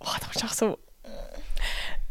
oh, 0.00 0.14
da 0.20 0.26
bist 0.26 0.42
du 0.42 0.46
auch 0.46 0.52
so 0.52 0.78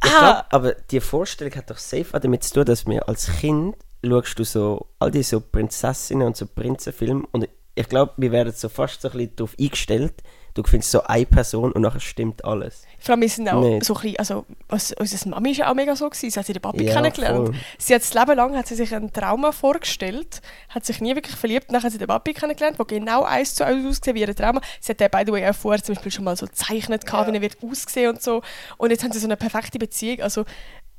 Ah. 0.02 0.20
glaube, 0.20 0.46
aber 0.52 0.74
die 0.92 1.00
Vorstellung 1.00 1.56
hat 1.56 1.70
doch 1.70 1.78
safe 1.78 2.06
auch 2.14 2.20
damit 2.20 2.44
zu 2.44 2.54
tun, 2.54 2.66
dass 2.66 2.86
mir 2.86 3.08
als 3.08 3.28
Kind 3.40 3.76
schaust 4.04 4.38
du 4.38 4.44
so 4.44 4.88
all 5.00 5.10
die 5.10 5.24
so 5.24 5.40
Prinzessinnen 5.40 6.28
und 6.28 6.38
so 6.38 6.46
Prinzenfilme 6.46 7.24
und 7.32 7.48
ich 7.76 7.90
glaube, 7.90 8.14
wir 8.18 8.32
werden 8.32 8.54
so 8.56 8.70
fast 8.70 9.02
so 9.02 9.10
ein 9.10 9.18
bisschen 9.18 9.36
darauf 9.36 9.56
eingestellt, 9.60 10.14
du 10.54 10.64
findest 10.64 10.92
so 10.92 11.04
eine 11.04 11.26
Person 11.26 11.74
und 11.74 11.82
nachher 11.82 12.00
stimmt 12.00 12.46
alles. 12.46 12.84
Vor 13.00 13.12
allem, 13.14 13.22
wir 13.22 13.30
sind 13.30 13.50
auch 13.50 13.62
Nicht. 13.62 13.84
so 13.86 13.94
ein 13.96 14.02
bisschen, 14.02 14.18
also 14.20 14.46
was, 14.70 14.94
unsere 14.94 15.30
Mami 15.30 15.52
ja 15.52 15.70
auch 15.70 15.76
mega 15.76 15.94
so 15.98 16.10
gewesen, 16.10 16.30
sie 16.32 16.40
hat 16.40 16.48
ihren 16.48 16.62
Papi 16.62 16.86
Ja, 16.86 16.94
kennengelernt. 16.94 17.48
voll. 17.50 17.56
Sie 17.78 17.94
hat 17.94 18.02
das 18.04 18.14
Leben 18.14 18.36
lang 18.38 18.56
hat 18.58 18.66
sie 18.68 18.76
sich 18.76 18.96
ein 18.96 19.12
Trauma 19.12 19.52
vorgestellt, 19.52 20.42
hat 20.70 20.86
sich 20.86 21.02
nie 21.02 21.14
wirklich 21.14 21.36
verliebt, 21.36 21.66
dann 21.70 21.84
hat 21.84 21.92
sie 21.92 21.98
den 21.98 22.08
Papi 22.08 22.34
kennengelernt, 22.34 22.80
der 22.80 22.86
genau 22.86 23.24
eins 23.24 23.56
zu 23.56 23.66
eins 23.66 23.86
aussieht 23.86 24.16
wie 24.16 24.22
ihr 24.22 24.34
Trauma. 24.34 24.62
Sie 24.80 24.92
hat 24.92 25.00
den, 25.02 25.10
by 25.12 25.24
the 25.26 25.34
way, 25.34 25.46
auch 25.50 25.56
vorher 25.56 25.84
zum 25.84 25.96
Beispiel 25.96 26.12
schon 26.14 26.24
mal 26.24 26.38
so 26.38 26.46
gezeichnet, 26.46 27.04
Ja. 27.12 27.28
wie 27.28 27.36
er 27.36 27.42
wird 27.42 27.58
aussehen 27.62 28.12
und 28.12 28.22
so. 28.24 28.42
Und 28.78 28.92
jetzt 28.92 29.04
haben 29.04 29.12
sie 29.12 29.20
so 29.20 29.28
eine 29.28 29.36
perfekte 29.36 29.78
Beziehung, 29.78 30.22
also 30.22 30.46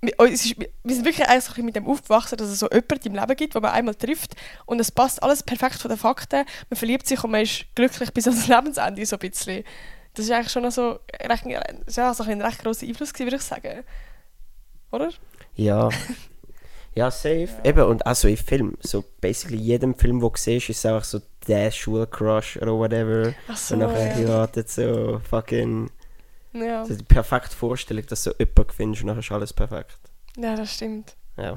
wir, 0.02 0.12
uns 0.18 0.44
ist, 0.44 0.58
wir 0.58 0.94
sind 0.94 1.04
wirklich 1.04 1.26
eigentlich 1.26 1.64
mit 1.64 1.76
dem 1.76 1.86
aufgewachsen, 1.86 2.36
dass 2.36 2.48
es 2.48 2.58
so 2.58 2.68
jemanden 2.68 3.08
im 3.08 3.14
Leben 3.14 3.36
gibt, 3.36 3.54
wo 3.54 3.60
man 3.60 3.72
einmal 3.72 3.94
trifft 3.94 4.34
und 4.66 4.80
es 4.80 4.90
passt 4.90 5.22
alles 5.22 5.42
perfekt 5.42 5.76
von 5.76 5.88
den 5.88 5.98
Fakten. 5.98 6.44
Man 6.70 6.76
verliebt 6.76 7.06
sich 7.06 7.22
und 7.24 7.30
man 7.30 7.42
ist 7.42 7.64
glücklich 7.74 8.12
bis 8.12 8.26
ans 8.26 8.46
Lebensende 8.48 9.04
so 9.06 9.16
ein 9.16 9.20
bisschen. 9.20 9.64
Das 10.14 10.24
ist 10.24 10.30
eigentlich 10.30 10.52
schon 10.52 10.70
so, 10.70 10.98
recht, 11.22 11.44
ja, 11.46 12.14
so 12.14 12.22
ein 12.24 12.40
recht 12.40 12.58
grosser 12.60 12.86
Einfluss 12.86 13.12
gewesen, 13.12 13.26
würde 13.26 13.36
ich 13.36 13.42
sagen. 13.42 13.84
Oder? 14.90 15.10
Ja. 15.54 15.88
Ja, 16.96 17.10
safe. 17.10 17.50
Eben, 17.62 17.82
und 17.82 18.06
auch 18.06 18.14
so 18.14 18.26
in 18.26 18.38
Filmen. 18.38 18.78
So 18.80 19.04
basically 19.20 19.58
jedem 19.58 19.94
Film, 19.94 20.18
den 20.18 20.30
du 20.30 20.32
siehst, 20.34 20.70
ist 20.70 20.78
es 20.78 20.86
einfach 20.86 21.04
so 21.04 21.20
der 21.46 21.70
Schulcrush 21.70 22.56
oder 22.56 22.72
whatever. 22.72 23.34
Ach 23.48 23.56
so, 23.58 23.74
und 23.74 23.80
nachher 23.80 24.06
ja. 24.06 24.14
heiratet 24.14 24.70
so 24.70 25.20
fucking. 25.28 25.90
Ja. 26.62 26.84
So 26.84 26.94
die 26.94 27.04
perfekte 27.04 27.54
Vorstellung, 27.56 28.04
dass 28.06 28.24
du 28.24 28.30
so 28.30 28.36
jemanden 28.38 28.72
findest 28.72 29.02
und 29.02 29.08
nachher 29.08 29.20
ist 29.20 29.32
alles 29.32 29.52
perfekt. 29.52 29.98
ja, 30.36 30.54
das 30.56 30.74
stimmt. 30.74 31.14
Ja. 31.36 31.54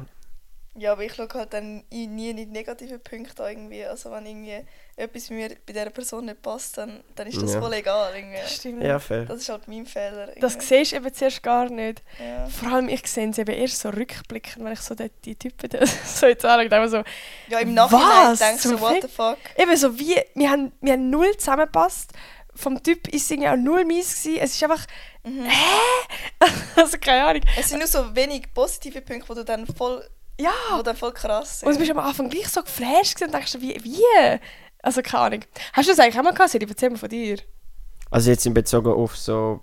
Ja, 0.76 0.94
aber 0.94 1.04
ich 1.04 1.14
schaue 1.14 1.28
halt 1.34 1.52
dann 1.52 1.84
nie 1.90 2.30
in 2.30 2.38
die 2.38 2.46
negativen 2.46 3.02
Punkte 3.02 3.44
an 3.44 3.50
irgendwie. 3.50 3.84
Also 3.84 4.12
wenn 4.12 4.26
irgendwie 4.26 4.66
etwas 4.96 5.30
mir 5.30 5.50
bei 5.66 5.74
dieser 5.74 5.90
Person 5.90 6.26
nicht 6.26 6.42
passt, 6.42 6.78
dann, 6.78 7.02
dann 7.16 7.28
ist 7.28 7.42
das 7.42 7.54
Ja. 7.56 7.60
voll 7.60 7.74
egal. 7.74 8.14
Irgendwie. 8.16 8.38
Das 8.38 8.56
stimmt. 8.56 8.84
Ja, 8.84 8.98
fair. 9.00 9.26
Das 9.26 9.40
ist 9.40 9.50
halt 9.50 9.68
mein 9.68 9.86
Fehler. 9.86 10.28
Das 10.40 10.54
irgendwie. 10.54 10.68
siehst 10.68 10.92
du 10.92 10.96
eben 10.98 11.14
zuerst 11.14 11.44
gar 11.44 11.70
nicht. 11.70 12.02
Ja. 12.24 12.46
Vor 12.48 12.72
allem, 12.72 12.88
ich 12.88 13.06
sehe 13.08 13.30
es 13.30 13.38
eben 13.40 13.52
erst 13.54 13.80
so 13.80 13.90
rückblickend, 13.90 14.64
wenn 14.64 14.72
ich 14.72 14.80
so 14.80 14.96
die, 14.96 15.10
die 15.26 15.36
Typen 15.36 15.70
da 15.70 15.86
so 16.06 16.28
jetzt 16.28 16.46
anschaue. 16.46 16.66
und 16.66 16.74
einfach 16.74 16.90
so, 16.90 17.04
ja, 17.52 17.60
im 17.60 17.74
Nachhinein 17.74 18.32
Was? 18.32 18.40
denkst 18.40 18.64
du 18.64 18.70
so, 18.70 18.80
what 18.80 19.02
the 19.02 19.08
fuck? 19.10 19.38
eben 19.58 19.76
so 19.76 20.00
wie, 20.00 20.16
wir 20.36 20.50
haben, 20.50 20.72
wir 20.80 20.94
haben 20.94 21.10
null 21.10 21.36
zusammengepasst. 21.36 22.14
Vom 22.60 22.82
Typ 22.84 23.08
ist 23.08 23.24
es 23.24 23.32
irgendwie 23.32 23.50
auch 23.50 23.56
null 23.56 23.86
mies 23.86 24.22
gewesen. 24.24 24.40
Es 24.42 24.56
ist 24.56 24.64
einfach, 24.64 24.86
Mhm. 25.24 25.48
also 26.76 26.98
keine 27.00 27.26
Ahnung. 27.26 27.42
Es 27.58 27.70
sind 27.70 27.80
nur 27.80 27.88
so 27.88 28.16
wenig 28.16 28.54
positive 28.54 29.02
Punkte, 29.02 29.28
wo 29.30 29.34
du 29.34 29.44
dann 29.44 29.68
voll, 29.68 30.02
Ja, 30.40 30.52
wo 30.76 30.82
dann 30.82 30.96
voll 30.96 31.12
krass 31.14 31.60
sind. 31.60 31.68
und 31.68 31.76
du 31.76 31.80
bist 31.80 31.92
am 31.92 32.00
Anfang 32.00 32.30
gleich 32.30 32.48
so 32.48 32.62
geflasht 32.62 33.16
gewesen 33.16 33.26
und 33.28 33.34
denkst 33.34 33.56
wie, 33.60 33.76
wie? 33.84 34.40
Also 34.82 35.02
keine 35.02 35.24
Ahnung. 35.24 35.40
Hast 35.74 35.88
du 35.90 35.92
das 35.92 36.00
eigentlich 36.00 36.18
auch 36.18 36.24
mal 36.24 36.32
gehabt, 36.34 36.52
Siri? 36.52 36.66
Erzähl 36.70 36.90
mal 36.90 36.98
von 36.98 37.10
dir. 37.10 37.38
Also 38.12 38.32
jetzt 38.32 38.46
in 38.46 38.54
Bezug 38.54 38.88
auf 38.88 39.18
so. 39.18 39.62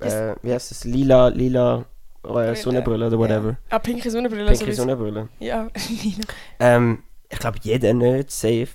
Äh, 0.00 0.34
wie 0.42 0.52
heißt 0.52 0.70
das? 0.70 0.84
Lila, 0.84 1.28
lila 1.28 1.84
äh, 2.24 2.54
Sonnenbrille 2.54 3.06
oder 3.06 3.18
whatever. 3.18 3.56
Ah, 3.70 3.78
pinke 3.78 4.10
Sonnenbrille. 4.10 4.44
Pinke 4.44 4.58
sowieso. 4.66 4.82
Sonnenbrille. 4.82 5.28
Ja. 5.40 5.68
Ähm, 6.60 7.02
ich 7.30 7.38
glaube, 7.38 7.58
jeder 7.62 7.92
nicht 7.94 8.30
safe. 8.30 8.68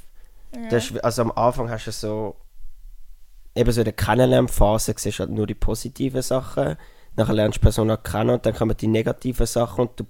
ja. 0.56 0.70
Das 0.70 0.90
ist, 0.90 1.04
also 1.04 1.22
am 1.22 1.32
Anfang 1.34 1.70
hast 1.70 1.86
du 1.88 1.92
so. 1.92 2.36
Eben 3.56 3.72
so 3.72 3.82
in 3.82 3.86
der 3.86 3.94
Kennenlernphase 3.94 4.96
siehst 4.98 5.20
du 5.20 5.24
halt 5.24 5.32
nur 5.32 5.48
die 5.48 5.54
positiven 5.54 6.22
Sachen. 6.22 6.76
Nachher 7.16 7.34
lernst 7.34 7.58
du 7.58 7.60
die 7.60 7.64
Person 7.64 7.92
auch 7.92 8.02
kennen 8.02 8.32
und 8.32 8.46
dann 8.46 8.54
kommen 8.56 8.76
die 8.76 8.88
negativen 8.88 9.46
Sachen. 9.46 9.82
Und 9.82 10.00
du, 10.00 10.06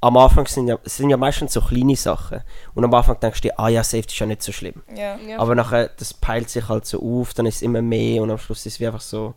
am 0.00 0.16
Anfang 0.16 0.46
sind 0.46 0.68
ja, 0.68 0.78
sind 0.84 1.10
ja 1.10 1.16
meistens 1.16 1.52
so 1.52 1.60
kleine 1.60 1.96
Sachen. 1.96 2.42
Und 2.74 2.84
am 2.84 2.94
Anfang 2.94 3.18
denkst 3.18 3.40
du 3.40 3.48
dir, 3.48 3.58
ah 3.58 3.68
ja, 3.68 3.82
safe, 3.82 4.04
das 4.04 4.12
ist 4.12 4.18
ja 4.20 4.26
nicht 4.26 4.42
so 4.42 4.52
schlimm. 4.52 4.82
ja. 4.96 5.16
Ja. 5.16 5.38
Aber 5.38 5.54
nachher, 5.54 5.90
das 5.96 6.14
peilt 6.14 6.48
sich 6.50 6.68
halt 6.68 6.86
so 6.86 7.00
auf, 7.02 7.34
dann 7.34 7.46
ist 7.46 7.56
es 7.56 7.62
immer 7.62 7.82
mehr 7.82 8.22
und 8.22 8.30
am 8.30 8.38
Schluss 8.38 8.66
ist 8.66 8.74
es 8.74 8.80
wie 8.80 8.86
einfach 8.86 9.00
so. 9.00 9.34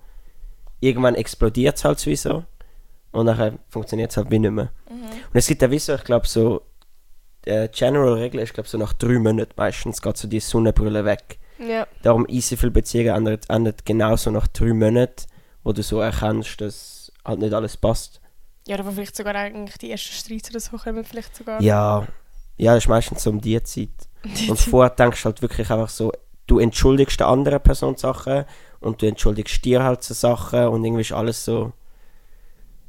Irgendwann 0.79 1.15
explodiert 1.15 1.77
es 1.77 1.85
halt 1.85 1.99
sowieso. 1.99 2.43
Und 3.11 3.25
nachher 3.25 3.53
funktioniert 3.69 4.11
es 4.11 4.17
halt 4.17 4.29
wie 4.29 4.37
nicht 4.37 4.51
mehr. 4.51 4.69
Mhm. 4.89 5.05
Und 5.05 5.35
es 5.35 5.47
gibt 5.47 5.61
ja 5.63 5.71
wie 5.71 5.79
so, 5.79 5.95
ich 5.95 6.03
glaube, 6.03 6.27
so. 6.27 6.61
Äh, 7.45 7.69
General 7.69 8.13
Regel 8.13 8.41
ist, 8.41 8.53
glaube 8.53 8.67
so 8.67 8.77
nach 8.77 8.91
drei 8.91 9.17
Monaten 9.19 9.53
meistens 9.55 10.01
geht 10.01 10.17
so 10.17 10.27
die 10.27 10.41
Sonnenbrille 10.41 11.05
weg. 11.05 11.39
Ja. 11.59 11.87
Darum 12.01 12.25
easy 12.27 12.57
viele 12.57 12.71
Beziehungen 12.71 13.15
ändern, 13.15 13.39
ändern 13.49 13.73
genauso 13.85 14.31
nach 14.31 14.47
drei 14.47 14.73
Monaten, 14.73 15.25
wo 15.63 15.73
du 15.73 15.81
so 15.83 15.99
erkennst, 15.99 16.59
dass 16.61 17.11
halt 17.25 17.39
nicht 17.39 17.53
alles 17.53 17.77
passt. 17.77 18.21
Ja, 18.67 18.75
oder 18.75 18.85
wo 18.85 18.91
vielleicht 18.91 19.15
sogar 19.15 19.35
eigentlich 19.35 19.77
die 19.77 19.91
ersten 19.91 20.13
Streits 20.13 20.49
oder 20.49 20.59
so 20.59 20.77
kommen, 20.77 21.03
vielleicht 21.05 21.35
sogar. 21.35 21.61
Ja, 21.61 22.05
ja, 22.57 22.73
das 22.73 22.83
ist 22.85 22.89
meistens 22.89 23.23
so 23.23 23.29
um 23.29 23.39
die 23.41 23.61
Zeit. 23.63 23.89
Die 24.23 24.49
Und 24.49 24.57
Zeit- 24.57 24.69
vorher 24.69 24.89
denkst 24.95 25.21
du 25.21 25.25
halt 25.25 25.41
wirklich 25.41 25.69
einfach 25.71 25.89
so, 25.89 26.11
du 26.47 26.59
entschuldigst 26.59 27.19
der 27.19 27.27
anderen 27.27 27.61
Person 27.61 27.95
Sachen 27.97 28.45
und 28.79 29.01
du 29.01 29.05
entschuldigst 29.07 29.63
dir 29.63 29.83
halt 29.83 30.03
so 30.03 30.13
Sachen 30.13 30.67
und 30.67 30.83
irgendwie 30.83 31.01
ist 31.01 31.11
alles 31.11 31.45
so, 31.45 31.71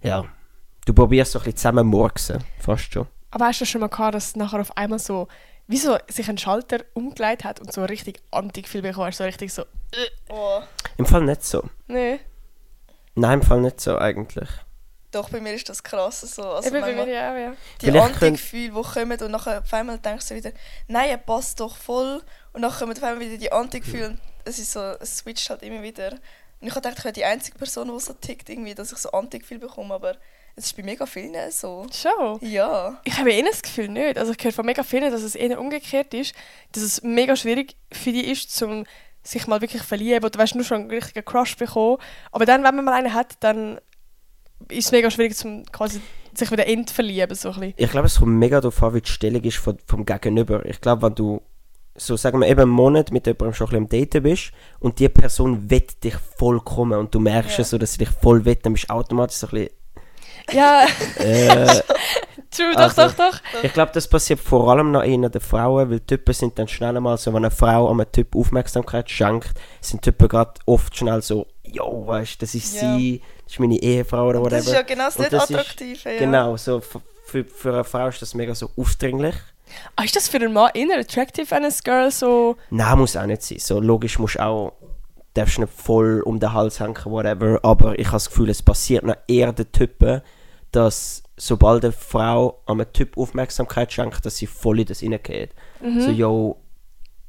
ja, 0.02 0.24
du 0.86 0.94
probierst 0.94 1.32
so 1.32 1.38
ein 1.38 1.44
bisschen 1.44 1.56
zusammen 1.58 1.86
murksen, 1.86 2.42
fast 2.58 2.92
schon. 2.92 3.06
Aber 3.30 3.46
hast 3.46 3.60
du 3.60 3.66
schon 3.66 3.80
mal 3.82 3.88
gehabt, 3.88 4.14
dass 4.14 4.36
nachher 4.36 4.60
auf 4.60 4.76
einmal 4.76 4.98
so, 4.98 5.28
wie 5.68 5.76
so 5.76 5.96
sich 6.08 6.28
ein 6.28 6.38
Schalter 6.38 6.80
umgelegt 6.94 7.44
hat 7.44 7.60
und 7.60 7.72
so 7.72 7.84
richtig 7.84 8.20
Anti-Gefühl 8.30 8.82
bekommen 8.82 9.06
hast, 9.06 9.18
so 9.18 9.24
richtig 9.24 9.52
so, 9.52 9.64
Oh. 10.30 10.60
Im 10.96 11.06
Fall 11.06 11.22
nicht 11.22 11.44
so. 11.44 11.62
nee. 11.86 12.20
Nein, 13.14 13.40
im 13.40 13.42
Fall 13.42 13.60
nicht 13.60 13.80
so 13.80 13.98
eigentlich. 13.98 14.48
Doch, 15.10 15.30
bei 15.30 15.40
mir 15.40 15.54
ist 15.54 15.68
das 15.68 15.82
krass. 15.82 16.20
So. 16.20 16.42
Also 16.50 16.68
Eben 16.68 16.80
bei 16.80 16.92
mir 16.94 17.08
ja 17.08 17.32
auch, 17.32 17.36
ja. 17.36 17.54
die 17.80 17.98
Anti-Gefühle, 17.98 18.70
die 18.70 18.82
kommen 18.92 19.20
und 19.20 19.30
nachher 19.30 19.58
auf 19.60 19.72
einmal 19.72 19.98
denkst 19.98 20.28
du 20.28 20.34
wieder, 20.34 20.52
nein, 20.86 21.08
er 21.10 21.16
passt 21.16 21.58
doch 21.60 21.76
voll. 21.76 22.22
Und 22.52 22.62
dann 22.62 22.70
kommen 22.72 22.92
auf 22.96 23.02
einmal 23.02 23.20
wieder 23.26 23.38
die 23.38 23.50
Anti-Gefühle 23.50 24.08
und 24.08 24.20
es 24.44 24.58
ist 24.58 24.72
so, 24.72 24.80
es 25.00 25.18
switcht 25.18 25.48
halt 25.50 25.62
immer 25.62 25.82
wieder. 25.82 26.12
Und 26.12 26.66
ich 26.68 26.70
habe 26.70 26.80
gedacht, 26.82 26.98
ich 26.98 27.04
wäre 27.04 27.12
die 27.12 27.24
einzige 27.24 27.58
Person, 27.58 27.88
die 27.92 27.98
so 28.00 28.12
tickt, 28.12 28.48
irgendwie, 28.50 28.74
dass 28.74 28.92
ich 28.92 28.98
so 28.98 29.10
Anti-Gefühle 29.10 29.60
bekomme, 29.60 29.94
aber 29.94 30.16
Es 30.58 30.66
ist 30.66 30.76
bei 30.76 30.82
mega 30.82 31.06
vielen 31.06 31.50
so. 31.52 31.86
Schon. 31.92 32.38
Ja. 32.40 33.00
Ich 33.04 33.16
habe 33.16 33.32
eh 33.32 33.42
das 33.42 33.62
Gefühl 33.62 33.88
nicht. 33.88 34.18
Also 34.18 34.32
ich 34.36 34.44
höre 34.44 34.52
von 34.52 34.66
mega 34.66 34.82
vielen, 34.82 35.12
dass 35.12 35.22
es 35.22 35.36
eher 35.36 35.60
umgekehrt 35.60 36.12
ist, 36.14 36.34
dass 36.72 36.82
es 36.82 37.02
mega 37.04 37.36
schwierig 37.36 37.76
für 37.92 38.10
die 38.10 38.28
ist, 38.28 38.54
zum 38.54 38.84
sich 39.22 39.46
mal 39.46 39.60
wirklich 39.60 39.82
verlieben 39.82 40.24
oder 40.24 40.36
weißt, 40.36 40.56
nur 40.56 40.64
schon 40.64 40.80
einen 40.82 40.90
richtigen 40.90 41.24
Crush 41.24 41.56
bekommen. 41.56 41.98
Aber 42.32 42.44
dann, 42.44 42.64
wenn 42.64 42.74
man 42.74 42.84
mal 42.84 42.94
einen 42.94 43.14
hat, 43.14 43.36
dann 43.40 43.78
ist 44.68 44.86
es 44.86 44.92
mega 44.92 45.10
schwierig, 45.12 45.36
zum 45.36 45.64
quasi 45.66 46.00
sich 46.34 46.50
wieder 46.50 46.66
entverlieben. 46.66 47.36
So 47.36 47.50
ein 47.50 47.60
bisschen. 47.60 47.74
Ich 47.76 47.90
glaube, 47.92 48.06
es 48.08 48.18
kommt 48.18 48.32
mega 48.32 48.60
darauf 48.60 48.82
an, 48.82 48.94
wie 48.94 49.00
die 49.00 49.10
Stellung 49.10 49.42
ist 49.44 49.58
vom, 49.58 49.76
vom 49.86 50.04
Gegenüber. 50.04 50.66
Ich 50.66 50.80
glaube, 50.80 51.02
wenn 51.02 51.14
du 51.14 51.40
so 51.94 52.16
sagen 52.16 52.40
wir 52.40 52.48
eben 52.48 52.60
einen 52.60 52.70
Monat 52.70 53.10
mit 53.10 53.26
jemandem 53.26 53.54
schon 53.54 53.66
ein 53.68 53.86
bisschen 53.86 54.00
am 54.00 54.10
Daten 54.10 54.22
bist 54.22 54.52
und 54.80 54.98
die 54.98 55.08
Person 55.08 55.70
wett 55.70 56.02
dich 56.02 56.14
vollkommen 56.36 56.98
und 56.98 57.14
du 57.14 57.20
merkst 57.20 57.58
Ja. 57.58 57.62
es 57.62 57.70
so, 57.70 57.78
dass 57.78 57.92
sie 57.92 57.98
dich 57.98 58.10
voll 58.10 58.44
wett, 58.44 58.64
dann 58.64 58.72
bist 58.72 58.88
du 58.88 58.94
automatisch 58.94 59.36
so 59.36 59.48
ein 59.48 59.50
bisschen... 59.50 59.70
Ja, 60.52 60.86
Äh, 61.18 61.66
true, 62.50 62.72
doch, 62.74 62.80
Also- 62.80 63.02
doch, 63.02 63.14
doch. 63.14 63.62
ich 63.62 63.72
glaube, 63.72 63.92
das 63.92 64.08
passiert 64.08 64.40
vor 64.40 64.70
allem 64.70 64.90
noch 64.92 65.02
eher 65.04 65.28
den 65.28 65.40
Frauen, 65.40 65.90
weil 65.90 66.00
Typen 66.00 66.32
sind 66.34 66.58
dann 66.58 66.68
schnell 66.68 66.98
mal 67.00 67.16
so, 67.18 67.32
wenn 67.32 67.44
eine 67.44 67.50
Frau 67.50 67.90
einem 67.90 68.10
Typ 68.10 68.34
Aufmerksamkeit 68.34 69.10
schenkt, 69.10 69.52
sind 69.80 70.02
Typen 70.02 70.28
gerade 70.28 70.54
oft 70.66 70.96
schnell 70.96 71.22
so, 71.22 71.46
jo, 71.64 72.06
weißt 72.06 72.34
du, 72.34 72.46
das 72.46 72.54
ist 72.54 72.80
Ja. 72.80 72.96
sie, 72.96 73.22
das 73.44 73.54
ist 73.54 73.60
meine 73.60 73.76
Ehefrau 73.80 74.28
oder 74.28 74.40
whatever. 74.40 74.56
das 74.56 74.66
ist 74.66 74.72
ja 74.72 74.82
genau 74.82 75.04
das 75.04 75.18
nicht 75.18 75.32
das 75.32 75.50
ist- 75.50 75.56
Attraktive. 75.58 76.10
Ja. 76.12 76.18
Genau, 76.18 76.56
so 76.56 76.80
für, 76.80 77.44
für 77.44 77.72
eine 77.74 77.84
Frau 77.84 78.08
ist 78.08 78.22
das 78.22 78.34
mega 78.34 78.54
so 78.54 78.70
aufdringlich. 78.76 79.34
Ah, 79.96 80.04
ist 80.04 80.16
das 80.16 80.28
für 80.28 80.38
einen 80.38 80.54
Mann 80.54 80.70
eher 80.72 80.98
attractive, 80.98 81.50
wenn 81.50 81.62
ein 81.66 81.74
Girl 81.84 82.10
so... 82.10 82.56
Nein, 82.70 82.98
muss 82.98 83.16
auch 83.18 83.26
nicht 83.26 83.42
sein. 83.42 83.58
So 83.58 83.80
logisch 83.80 84.18
musst 84.18 84.36
du 84.36 84.42
auch, 84.42 84.72
darfst 85.34 85.58
nicht 85.58 85.70
voll 85.70 86.22
um 86.22 86.40
den 86.40 86.54
Hals 86.54 86.80
hängen, 86.80 86.96
whatever. 87.04 87.60
Aber 87.62 87.98
ich 87.98 88.06
habe 88.06 88.16
das 88.16 88.30
Gefühl, 88.30 88.48
es 88.48 88.62
passiert 88.62 89.04
noch 89.04 89.16
eher 89.28 89.52
den 89.52 89.70
Typen, 89.70 90.22
dass 90.72 91.22
sobald 91.36 91.84
eine 91.84 91.92
Frau 91.92 92.62
einem 92.66 92.92
Typ 92.92 93.16
Aufmerksamkeit 93.16 93.92
schenkt, 93.92 94.24
dass 94.26 94.36
sie 94.36 94.46
voll 94.46 94.80
in 94.80 94.86
das 94.86 95.02
reingeht. 95.02 95.54
So, 95.80 96.10
yo, 96.10 96.56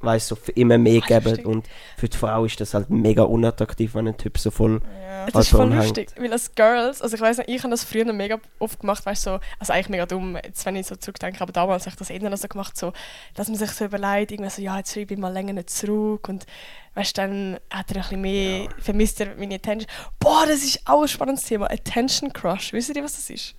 weißt 0.00 0.30
du, 0.30 0.34
so 0.34 0.40
für 0.40 0.52
immer 0.52 0.78
mehr 0.78 1.00
Ah, 1.04 1.06
geben. 1.06 1.44
Und 1.44 1.68
für 1.96 2.08
die 2.08 2.16
Frau 2.16 2.44
ist 2.44 2.60
das 2.60 2.74
halt 2.74 2.90
mega 2.90 3.22
unattraktiv, 3.22 3.94
wenn 3.94 4.08
ein 4.08 4.16
Typ 4.16 4.38
so 4.38 4.50
voll. 4.50 4.80
Ja. 5.04 5.26
Das 5.26 5.46
ist 5.46 5.50
voll 5.50 5.72
lustig, 5.72 6.10
weil 6.16 6.32
als 6.32 6.54
Girls, 6.54 7.02
also 7.02 7.14
ich 7.14 7.20
weiß 7.20 7.38
nicht, 7.38 7.50
ich 7.50 7.62
habe 7.62 7.70
das 7.70 7.84
früher 7.84 8.04
noch 8.04 8.14
mega 8.14 8.38
oft 8.58 8.80
gemacht, 8.80 9.04
weißt 9.04 9.26
du, 9.26 9.30
so, 9.32 9.40
also 9.58 9.72
eigentlich 9.72 9.88
mega 9.90 10.06
dumm, 10.06 10.36
jetzt 10.36 10.64
wenn 10.64 10.76
ich 10.76 10.86
so 10.86 10.96
zurückdenke, 10.96 11.40
aber 11.40 11.52
damals 11.52 11.84
habe 11.84 11.90
ich 11.90 11.98
das 11.98 12.10
eher 12.10 12.36
so 12.36 12.48
gemacht, 12.48 12.76
so, 12.76 12.92
dass 13.34 13.48
man 13.48 13.58
sich 13.58 13.70
so 13.70 13.84
überlegt, 13.84 14.32
irgendwie 14.32 14.50
so, 14.50 14.62
ja, 14.62 14.78
jetzt 14.78 14.94
schreibe 14.94 15.14
ich 15.14 15.20
mal 15.20 15.32
länger 15.32 15.52
nicht 15.52 15.70
zurück 15.70 16.28
und 16.28 16.46
weißt 16.94 17.18
du, 17.18 17.20
dann 17.20 17.58
hat 17.70 17.90
er 17.90 17.96
ein 17.96 18.02
bisschen 18.02 18.20
mehr, 18.22 18.68
vermisst 18.78 19.20
er 19.20 19.34
meine 19.36 19.56
Attention. 19.56 19.90
Boah, 20.18 20.44
das 20.46 20.62
ist 20.64 20.80
auch 20.86 21.02
ein 21.02 21.08
spannendes 21.08 21.44
Thema, 21.44 21.70
Attention 21.70 22.32
Crush, 22.32 22.72
wisst 22.72 22.94
ihr, 22.94 23.04
was 23.04 23.16
das 23.16 23.28
ist? 23.30 23.54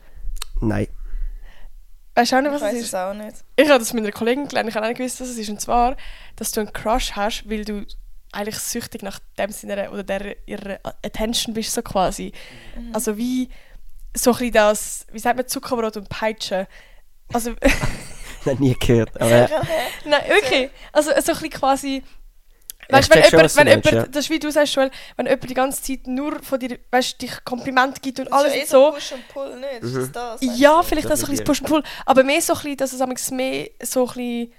Nein. 0.59 0.87
Weißt 2.15 2.31
du 2.31 2.35
auch 2.37 2.41
nicht, 2.41 2.49
Ich 2.49 2.53
was 2.55 2.61
das 2.61 2.73
weiß 2.73 2.79
ist? 2.81 2.87
es 2.87 2.95
auch 2.95 3.13
nicht. 3.13 3.35
Ich 3.55 3.69
habe 3.69 3.79
das 3.79 3.93
mit 3.93 4.03
einer 4.03 4.11
Kollegin 4.11 4.47
gelernt, 4.47 4.69
ich 4.69 4.75
habe 4.75 4.85
auch 4.85 4.89
nicht 4.89 4.97
gewusst, 4.97 5.21
was 5.21 5.29
es 5.29 5.37
ist. 5.37 5.49
Und 5.49 5.61
zwar, 5.61 5.95
dass 6.35 6.51
du 6.51 6.59
einen 6.61 6.73
Crush 6.73 7.13
hast, 7.13 7.49
weil 7.49 7.63
du 7.65 7.85
eigentlich 8.33 8.59
süchtig 8.59 9.01
nach 9.03 9.19
dem 9.37 9.51
seiner 9.51 9.91
oder 9.91 10.03
der 10.03 10.35
ihrer 10.47 10.79
Attention 11.05 11.53
bist, 11.53 11.73
so 11.73 11.81
quasi. 11.81 12.31
Also 12.93 13.17
wie 13.17 13.49
so 14.15 14.31
ein 14.31 14.37
bisschen 14.37 14.53
das, 14.53 15.05
wie 15.11 15.19
sagt 15.19 15.37
man, 15.37 15.47
Zuckerbrot 15.47 15.97
und 15.97 16.09
Peitsche. 16.09 16.67
Also, 17.33 17.53
Noch 18.45 18.59
nie 18.59 18.75
gehört. 18.77 19.19
Aber 19.21 19.29
ja. 19.49 19.61
nein, 20.05 20.21
wirklich. 20.27 20.69
Also 20.91 21.11
so 21.11 21.15
ein 21.17 21.23
bisschen 21.25 21.49
quasi... 21.49 22.03
Weißt 22.91 23.09
wenn 23.09 23.23
jemand, 23.23 23.55
wenn 23.57 23.67
meinst, 23.67 23.85
jemand 23.85 24.07
ja. 24.07 24.11
das 24.11 24.25
ist 24.25 24.29
wie 24.29 24.39
du 24.39 24.51
sagst, 24.51 24.75
Joel, 24.75 24.91
wenn 25.17 25.25
jemand 25.25 25.49
die 25.49 25.53
ganze 25.53 25.81
Zeit 25.81 26.07
nur 26.07 26.41
von 26.43 26.59
dir, 26.59 26.79
weißt, 26.91 27.21
dich 27.21 27.31
Kompliment 27.45 28.01
gibt 28.01 28.19
und 28.19 28.25
Das 28.29 28.33
alles 28.39 28.55
ist 28.55 28.71
ja 28.71 28.77
eh 28.79 28.81
und 28.85 28.91
so, 28.91 28.91
Push 28.93 29.11
und 29.13 29.27
Pull, 29.29 29.59
nicht? 29.59 29.83
Ist 29.83 29.93
Mhm. 29.93 30.11
das 30.13 30.39
das? 30.41 30.57
Ja, 30.59 30.83
vielleicht 30.83 31.11
auch 31.11 31.15
so 31.15 31.25
ein 31.25 31.29
bisschen. 31.31 31.45
Push 31.45 31.59
and 31.61 31.69
Pull. 31.69 31.83
Aber 32.05 32.23
mehr 32.23 32.41
so 32.41 32.53
ein 32.53 32.59
bisschen, 32.59 32.77
dass 32.77 32.93
es 32.93 32.99
manchmal 32.99 33.37
mehr 33.37 33.69
so 33.81 34.01
ein 34.01 34.07
bisschen, 34.07 34.53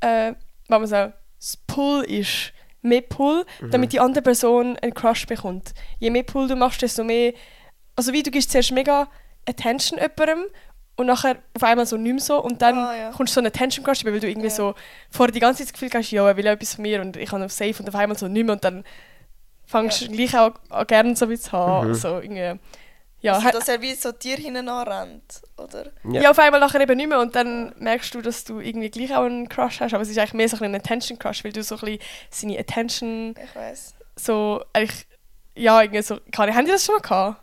äh, 0.00 0.32
wenn 0.68 0.80
man 0.80 0.86
sagt, 0.86 1.14
das 1.38 1.56
Pull 1.66 2.02
ist. 2.04 2.52
Mehr 2.82 3.00
Pull, 3.02 3.44
Mhm. 3.60 3.70
damit 3.72 3.92
die 3.92 3.98
andere 4.00 4.22
Person 4.22 4.76
einen 4.78 4.94
Crush 4.94 5.26
bekommt. 5.26 5.72
Je 5.98 6.10
mehr 6.10 6.22
Pull 6.22 6.46
du 6.46 6.54
machst, 6.56 6.80
desto 6.82 7.02
mehr... 7.02 7.32
Also 7.96 8.12
wie, 8.12 8.22
du 8.22 8.30
gibst 8.30 8.52
zuerst 8.52 8.70
mega 8.70 9.08
Attention 9.48 9.98
jemandem 9.98 10.46
und 10.98 11.06
nachher 11.06 11.36
auf 11.54 11.62
einmal 11.62 11.86
so 11.86 11.96
nicht 11.96 12.12
mehr 12.12 12.20
so 12.22 12.42
und 12.42 12.60
dann 12.60 12.76
Ah, 12.76 12.96
ja. 12.96 13.10
kommst 13.10 13.32
du 13.32 13.34
so 13.34 13.40
einen 13.40 13.46
Attention 13.46 13.84
Crush 13.84 14.02
über, 14.02 14.12
weil 14.12 14.20
du 14.20 14.28
irgendwie 14.28 14.48
Ja. 14.48 14.54
so 14.54 14.74
vorher 15.10 15.32
die 15.32 15.40
ganze 15.40 15.58
Zeit 15.64 15.68
das 15.68 15.80
Gefühl 15.80 15.90
hast, 15.98 16.10
ja, 16.10 16.26
er 16.28 16.36
will 16.36 16.46
etwas 16.46 16.74
von 16.74 16.82
mir 16.82 17.00
und 17.00 17.16
ich 17.16 17.30
habe 17.32 17.44
auf 17.44 17.52
Safe 17.52 17.74
und 17.78 17.88
auf 17.88 17.94
einmal 17.94 18.18
so 18.18 18.28
nicht 18.28 18.44
mehr 18.44 18.54
und 18.54 18.64
dann 18.64 18.84
fängst 19.66 20.02
du 20.02 20.08
gleich 20.08 20.36
auch 20.36 20.52
an, 20.70 20.86
gerne 20.86 21.14
so 21.16 21.28
wie 21.30 21.38
zu 21.38 21.52
haben. 21.52 21.88
Mhm. 21.88 21.94
So 21.94 22.18
irgendwie... 22.20 22.58
Ja, 23.20 23.32
Also, 23.34 23.50
dass 23.50 23.66
er 23.68 23.80
wie 23.80 23.94
so 23.94 24.12
dir 24.12 24.36
hinten 24.36 24.68
anrennt, 24.68 25.42
oder? 25.56 25.90
Ja. 26.08 26.20
ja. 26.22 26.30
auf 26.30 26.38
einmal 26.38 26.60
nachher 26.60 26.80
eben 26.80 26.96
nicht 26.96 27.08
mehr 27.08 27.18
und 27.18 27.34
dann 27.34 27.74
merkst 27.78 28.14
du, 28.14 28.20
dass 28.22 28.44
du 28.44 28.60
irgendwie 28.60 28.90
gleich 28.90 29.12
auch 29.14 29.24
einen 29.24 29.48
Crush 29.48 29.80
hast, 29.80 29.92
aber 29.92 30.02
es 30.02 30.08
ist 30.08 30.18
eigentlich 30.18 30.34
mehr 30.34 30.48
so 30.48 30.54
ein, 30.56 30.60
bisschen 30.60 30.74
ein 30.74 30.80
Attention 30.80 31.18
Crush, 31.18 31.42
weil 31.44 31.52
du 31.52 31.62
so 31.64 31.74
ein 31.76 31.80
bisschen 31.80 31.98
seine 32.30 32.58
Attention 32.60 33.34
Ich 33.44 33.54
weiß. 33.56 33.94
so 34.16 34.64
eigentlich 34.72 35.06
ja 35.56 35.82
irgendwie 35.82 36.02
so 36.02 36.18
kann 36.30 36.48
ich 36.48 36.54
haben 36.54 36.64
die 36.66 36.70
das 36.70 36.84
schon 36.84 36.94
mal 36.94 37.00
gehabt? 37.00 37.42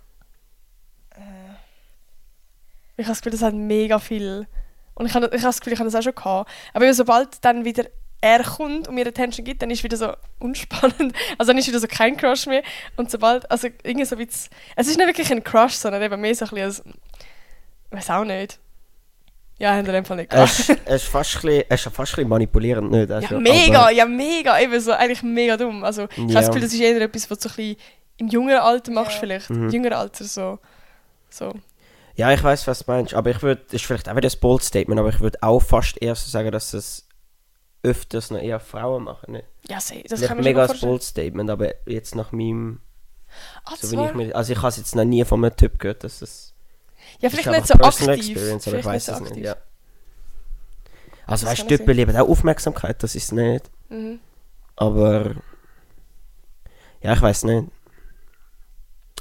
Ich 2.98 3.06
habe 3.06 3.12
das 3.12 3.22
Gefühl, 3.22 3.32
das 3.34 3.42
hat 3.42 3.54
mega 3.54 4.00
viel 4.00 4.48
und 4.94 5.06
ich 5.06 5.14
habe 5.14 5.26
ich 5.28 5.34
habe 5.34 5.42
das 5.44 5.60
Gefühl, 5.60 5.74
ich 5.74 5.80
habe 5.80 5.90
das 5.90 6.00
auch 6.00 6.04
schon 6.04 6.16
gehabt, 6.16 6.50
aber 6.74 6.94
sobald 6.94 7.44
dann 7.44 7.66
wieder 7.66 7.86
er 8.22 8.44
kommt 8.44 8.88
und 8.88 8.96
mir 8.96 9.06
Attention 9.06 9.44
gibt, 9.46 9.62
dann 9.62 9.70
ist 9.70 9.84
wieder 9.84 9.98
so 9.98 10.14
unspannend. 10.40 11.14
Also 11.38 11.52
dann 11.52 11.58
ist 11.60 11.68
wieder 11.68 11.80
so 11.80 11.86
kein 11.88 12.18
Crush 12.18 12.48
mehr. 12.48 12.64
Und 12.96 13.12
sobald, 13.12 13.50
also 13.52 13.68
irgendwie 13.84 14.06
so 14.06 14.18
wie 14.18 14.24
es, 14.24 14.50
es 14.76 14.88
ist 14.88 14.98
nicht 14.98 15.06
wirklich 15.06 15.30
ein 15.32 15.44
Crush, 15.44 15.74
sondern 15.74 16.02
eben 16.02 16.20
mehr 16.20 16.34
so 16.34 16.46
ein 16.46 16.52
bisschen 16.56 16.94
ich 17.92 17.98
weiß 17.98 18.10
auch 18.12 18.24
nicht. 18.24 18.58
Ja, 19.60 19.72
haben 19.74 19.86
wir 19.86 19.94
in 19.94 20.04
dem 20.04 20.06
Fall 20.06 20.18
nicht 20.18 20.34
Es 20.34 20.70
es 20.70 21.04
ist 21.04 21.06
fast 21.10 21.36
ein 21.36 21.42
bisschen, 21.44 21.64
es 21.70 21.86
ist 21.86 21.94
fast 21.96 22.14
ein 22.14 22.16
bisschen 22.16 22.30
manipulierend, 22.30 22.92
nicht? 22.92 23.10
Ja, 23.10 23.16
Also, 23.18 23.40
mega, 23.40 23.82
aber- 23.84 23.92
ja, 23.92 24.06
mega. 24.06 24.60
Eben 24.60 24.80
so, 24.80 24.92
eigentlich 24.92 25.22
mega 25.24 25.56
dumm. 25.56 25.84
Also, 25.84 26.04
ich 26.12 26.18
habe 26.18 26.32
Ja. 26.32 26.40
das 26.40 26.48
Gefühl, 26.48 26.62
das 26.64 26.74
ist 26.74 26.80
eher 26.82 27.00
etwas, 27.02 27.30
was 27.30 27.40
du 27.40 27.48
so 27.50 27.54
ein 27.54 27.56
bisschen 27.58 27.78
im 28.18 28.28
jüngeren 28.30 28.60
Alter 28.62 28.92
machst, 28.92 29.14
Ja. 29.14 29.20
vielleicht. 29.20 29.50
Mhm. 29.50 29.64
Im 29.66 29.70
jüngeren 29.70 29.94
Alter 29.94 30.24
so. 30.24 30.60
so. 31.30 31.54
Ja, 32.16 32.32
ich 32.32 32.42
weiß, 32.44 32.66
was 32.68 32.80
du 32.80 32.92
meinst, 32.92 33.14
aber 33.14 33.30
ich 33.32 33.42
würde, 33.42 33.62
das 33.66 33.74
ist 33.74 33.86
vielleicht 33.86 34.08
auch 34.10 34.16
wieder 34.16 34.30
ein 34.30 34.40
bold 34.40 34.64
Statement, 34.64 35.00
aber 35.00 35.10
ich 35.10 35.20
würde 35.20 35.38
auch 35.42 35.60
fast 35.60 36.02
eher 36.02 36.16
so 36.16 36.30
sagen, 36.30 36.52
dass 36.52 36.74
es 36.74 37.08
öfters 37.84 38.32
noch 38.32 38.40
eher 38.42 38.60
Frauen 38.60 39.04
machen. 39.04 39.34
Nicht? 39.34 39.46
Ja, 39.68 39.80
see, 39.82 40.02
das 40.04 40.20
Vielleicht 40.20 40.28
kann 40.30 40.38
man 40.38 40.44
mega 40.46 40.66
ein 40.66 40.80
bold 40.80 41.04
Statement, 41.04 41.50
aber 41.50 41.74
jetzt 41.88 42.16
nach 42.16 42.32
meinem, 42.32 42.80
Ah, 43.66 43.74
so 43.80 44.06
ich 44.06 44.14
mir, 44.14 44.34
also 44.36 44.54
ich 44.54 44.60
habe 44.60 44.70
es 44.70 44.78
jetzt 44.78 44.96
noch 44.96 45.04
nie 45.04 45.24
von 45.26 45.44
einem 45.44 45.56
Typ 45.58 45.78
gehört, 45.78 46.04
dass 46.06 46.22
es 46.22 46.54
ja, 47.20 47.28
ist 47.28 47.36
vielleicht 47.36 47.52
nicht 47.52 47.68
so 47.68 47.78
personal 47.78 48.16
aktiv. 48.16 48.30
Experience, 48.32 48.68
aber 48.68 48.80
ich 48.80 48.86
weiß 48.86 49.08
es 49.10 49.18
so 49.18 49.24
nicht. 49.26 49.38
Ja. 49.38 49.58
Also 51.28 51.46
Das 51.46 51.52
weißt 51.60 51.70
du, 51.70 51.78
Typen 51.78 51.96
lieben 51.96 52.16
auch 52.16 52.30
Aufmerksamkeit, 52.30 53.02
das 53.04 53.16
ist 53.16 53.24
es 53.26 53.32
nicht, 53.34 53.70
Mhm. 53.90 54.20
aber 54.78 55.36
ja, 57.02 57.14
ich 57.14 57.22
weiß 57.22 57.44
nicht. 57.44 57.68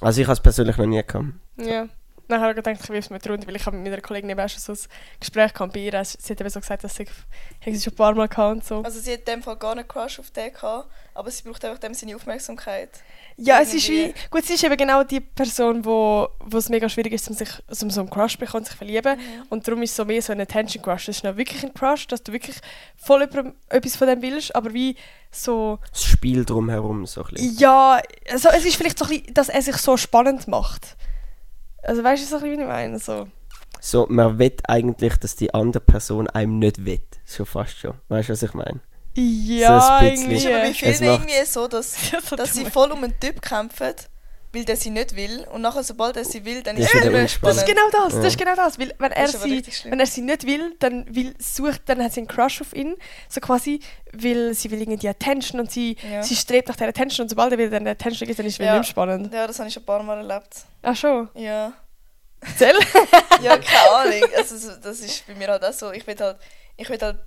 Also 0.01 0.21
ich 0.21 0.27
habe 0.27 0.35
es 0.35 0.41
persönlich 0.41 0.77
noch 0.77 0.87
nie 0.87 1.03
gehabt. 1.03 1.27
Ja. 1.57 1.89
Dann 2.29 2.41
habe 2.41 2.51
ich 2.53 2.57
gedacht, 2.57 2.81
ich 2.83 2.89
wirf 2.91 3.05
es 3.05 3.11
mit 3.11 3.29
runter, 3.29 3.47
weil 3.47 3.57
ich 3.57 3.67
habe 3.67 3.77
mit 3.77 3.85
meiner 3.91 4.01
Kollegin 4.01 4.31
eben 4.31 4.41
auch 4.41 4.49
schon 4.49 4.61
so 4.61 4.73
ein 4.73 4.89
Gespräch 5.21 5.53
gehabt 5.53 5.73
bei 5.73 5.81
ihr. 5.81 6.05
Sie 6.05 6.33
hat 6.33 6.41
eben 6.41 6.51
so 6.51 6.61
gesagt, 6.61 6.85
dass 6.85 6.97
sie, 6.97 7.07
sie 7.65 7.81
schon 7.81 7.93
ein 7.93 7.97
paar 7.97 8.15
Mal 8.15 8.29
gehabt 8.29 8.57
und 8.57 8.65
so. 8.65 8.83
Also 8.83 9.01
sie 9.01 9.13
hat 9.13 9.21
in 9.21 9.25
dem 9.27 9.43
Fall 9.43 9.57
gar 9.57 9.73
einen 9.73 9.87
Crush 9.87 10.19
auf 10.19 10.31
den 10.31 10.53
gehabt, 10.53 10.89
aber 11.15 11.31
sie 11.31 11.43
braucht 11.43 11.65
einfach 11.65 11.79
dem 11.79 11.95
seine 11.95 12.17
Aufmerksamkeit. 12.17 12.91
Ja, 13.37 13.61
es 13.61 13.75
ist 13.75 13.89
wie, 13.89 14.15
gut, 14.31 14.45
sie 14.45 14.55
ist 14.55 14.63
eben 14.63 14.77
genau 14.77 15.03
die 15.03 15.19
Person, 15.21 15.85
wo, 15.85 16.29
wo 16.39 16.57
es 16.57 16.69
mega 16.69 16.89
schwierig 16.89 17.13
ist, 17.15 17.29
um 17.29 17.35
sich 17.35 17.49
um 17.83 17.91
so 17.91 18.01
einen 18.01 18.09
Crush 18.09 18.35
zu 18.35 18.39
bekommen, 18.39 18.65
sich 18.65 18.77
verlieben. 18.77 19.19
Und 19.51 19.67
darum 19.67 19.83
ist 19.83 19.91
es 19.91 19.97
so 19.97 20.05
mehr 20.05 20.23
so 20.23 20.33
ein 20.33 20.41
Attention 20.41 20.83
Crush. 20.83 21.07
Das 21.07 21.17
ist 21.17 21.25
noch 21.25 21.37
wirklich 21.37 21.65
ein 21.65 21.75
Crush, 21.75 22.07
dass 22.07 22.23
du 22.23 22.33
wirklich 22.33 22.57
voll 22.97 23.25
über 23.25 23.53
etwas 23.71 23.97
von 23.97 24.07
dem 24.07 24.23
willst, 24.23 24.55
aber 24.55 24.73
wie 24.73 24.95
so, 25.33 25.81
Das 25.91 26.05
Spiel 26.05 26.45
drumherum 26.45 27.07
so 27.07 27.25
ein 27.25 27.35
bisschen. 27.35 27.59
ja, 27.59 28.01
also 28.31 28.51
es 28.51 28.65
ist 28.65 28.77
vielleicht 28.77 28.99
so 28.99 29.05
ein 29.07 29.11
bisschen, 29.11 29.35
dass 29.35 29.49
er 29.49 29.63
sich 29.63 29.77
so 29.79 29.97
spannend 29.97 30.47
macht. 30.47 30.97
Also 31.85 32.03
weißt 32.05 32.23
du 32.23 32.27
so 32.29 32.37
ein 32.37 32.43
bisschen, 32.43 32.59
wie 32.59 32.63
ich 32.63 32.69
meine? 32.69 32.99
So. 32.99 33.29
So, 33.81 34.07
man 34.09 34.39
will 34.39 34.55
eigentlich, 34.67 35.17
dass 35.17 35.37
die 35.37 35.53
andere 35.53 35.83
Person 35.83 36.29
einem 36.29 36.59
nicht 36.59 36.85
will. 36.85 37.01
So 37.25 37.45
fast 37.45 37.79
schon. 37.79 37.95
Weißt 38.09 38.29
du, 38.29 38.33
was 38.33 38.43
ich 38.43 38.55
meine? 38.55 38.81
Ja, 39.17 39.99
ein 39.99 40.11
bisschen. 40.11 40.31
Es 40.33 40.39
ist 40.41 40.47
aber 40.47 40.55
bei 40.57 40.61
irgendwie. 40.65 40.75
vielen 40.79 40.93
Es 40.93 41.01
macht- 41.01 41.21
irgendwie 41.21 41.47
so, 41.47 41.69
dass, 41.69 41.97
so 42.31 42.37
dass 42.37 42.55
sie 42.55 42.65
voll 42.65 42.91
um 42.93 43.05
einen 43.05 43.19
Typ 43.21 43.41
kämpfen, 43.43 43.95
weil 44.55 44.65
der 44.65 44.77
sie 44.77 44.91
nicht 44.91 45.15
will. 45.17 45.47
Und 45.53 45.63
nachher, 45.63 45.83
sobald 45.83 46.17
er 46.17 46.25
sie 46.25 46.45
will, 46.45 46.63
dann 46.63 46.77
Das 46.77 46.87
ist 46.87 46.95
mehr 46.95 47.23
unspannend. 47.23 47.25
Das 47.25 47.57
ist 47.57 47.63
spannend. 47.63 47.67
genau 47.67 48.05
das, 48.05 48.13
das 48.15 48.23
Ja. 48.23 48.29
ist 48.29 48.39
genau 48.39 48.55
das. 48.55 48.79
Weil 48.79 48.95
wenn 48.99 49.13
er, 49.13 49.27
Das 49.31 49.43
sie, 49.43 49.63
wenn 49.91 50.01
er 50.01 50.07
sie 50.07 50.21
nicht 50.23 50.47
will, 50.47 50.77
dann 50.79 51.15
will, 51.15 51.35
sucht, 51.39 51.83
dann 51.87 52.03
hat 52.03 52.13
sie 52.13 52.21
einen 52.21 52.29
Crush 52.29 52.61
auf 52.61 52.73
ihn. 52.75 52.95
So 53.29 53.41
quasi, 53.41 53.81
weil 54.13 54.55
sie 54.55 54.71
will 54.71 54.81
irgendwie 54.81 54.99
die 54.99 55.09
Attention 55.09 55.61
und 55.61 55.71
sie, 55.71 55.97
Ja. 56.11 56.23
sie 56.23 56.37
strebt 56.37 56.69
nach 56.69 56.77
der 56.77 56.89
Attention 56.89 57.25
und 57.25 57.29
sobald 57.29 57.53
er 57.53 57.59
wieder 57.59 57.71
dann 57.71 57.87
Attention 57.87 58.27
gibt, 58.27 58.39
dann 58.39 58.47
ist 58.47 58.55
es 58.55 58.59
wieder 58.61 58.77
Ja. 58.77 58.85
spannend. 58.85 59.33
Ja, 59.33 59.47
das 59.47 59.59
habe 59.59 59.69
ich 59.69 59.75
schon 59.75 59.83
ein 59.83 59.87
paar 59.87 60.03
Mal 60.03 60.19
erlebt. 60.19 60.55
Ach 60.83 60.97
schon. 60.97 61.29
Ja. 61.35 61.73
Erzähl. 62.41 62.77
Ja, 63.43 63.59
keine 63.59 63.91
Ahnung. 64.17 64.31
Also, 64.37 64.57
so- 64.57 64.77
das 64.77 65.01
ist 65.01 65.27
bei 65.27 65.35
mir 65.35 65.49
halt 65.49 65.65
auch 65.65 65.73
so. 65.73 65.91
Ich 65.93 66.07
will 66.07 66.17
halt, 66.19 66.39
ich 66.77 66.89
will 66.89 66.99
halt, 67.01 67.19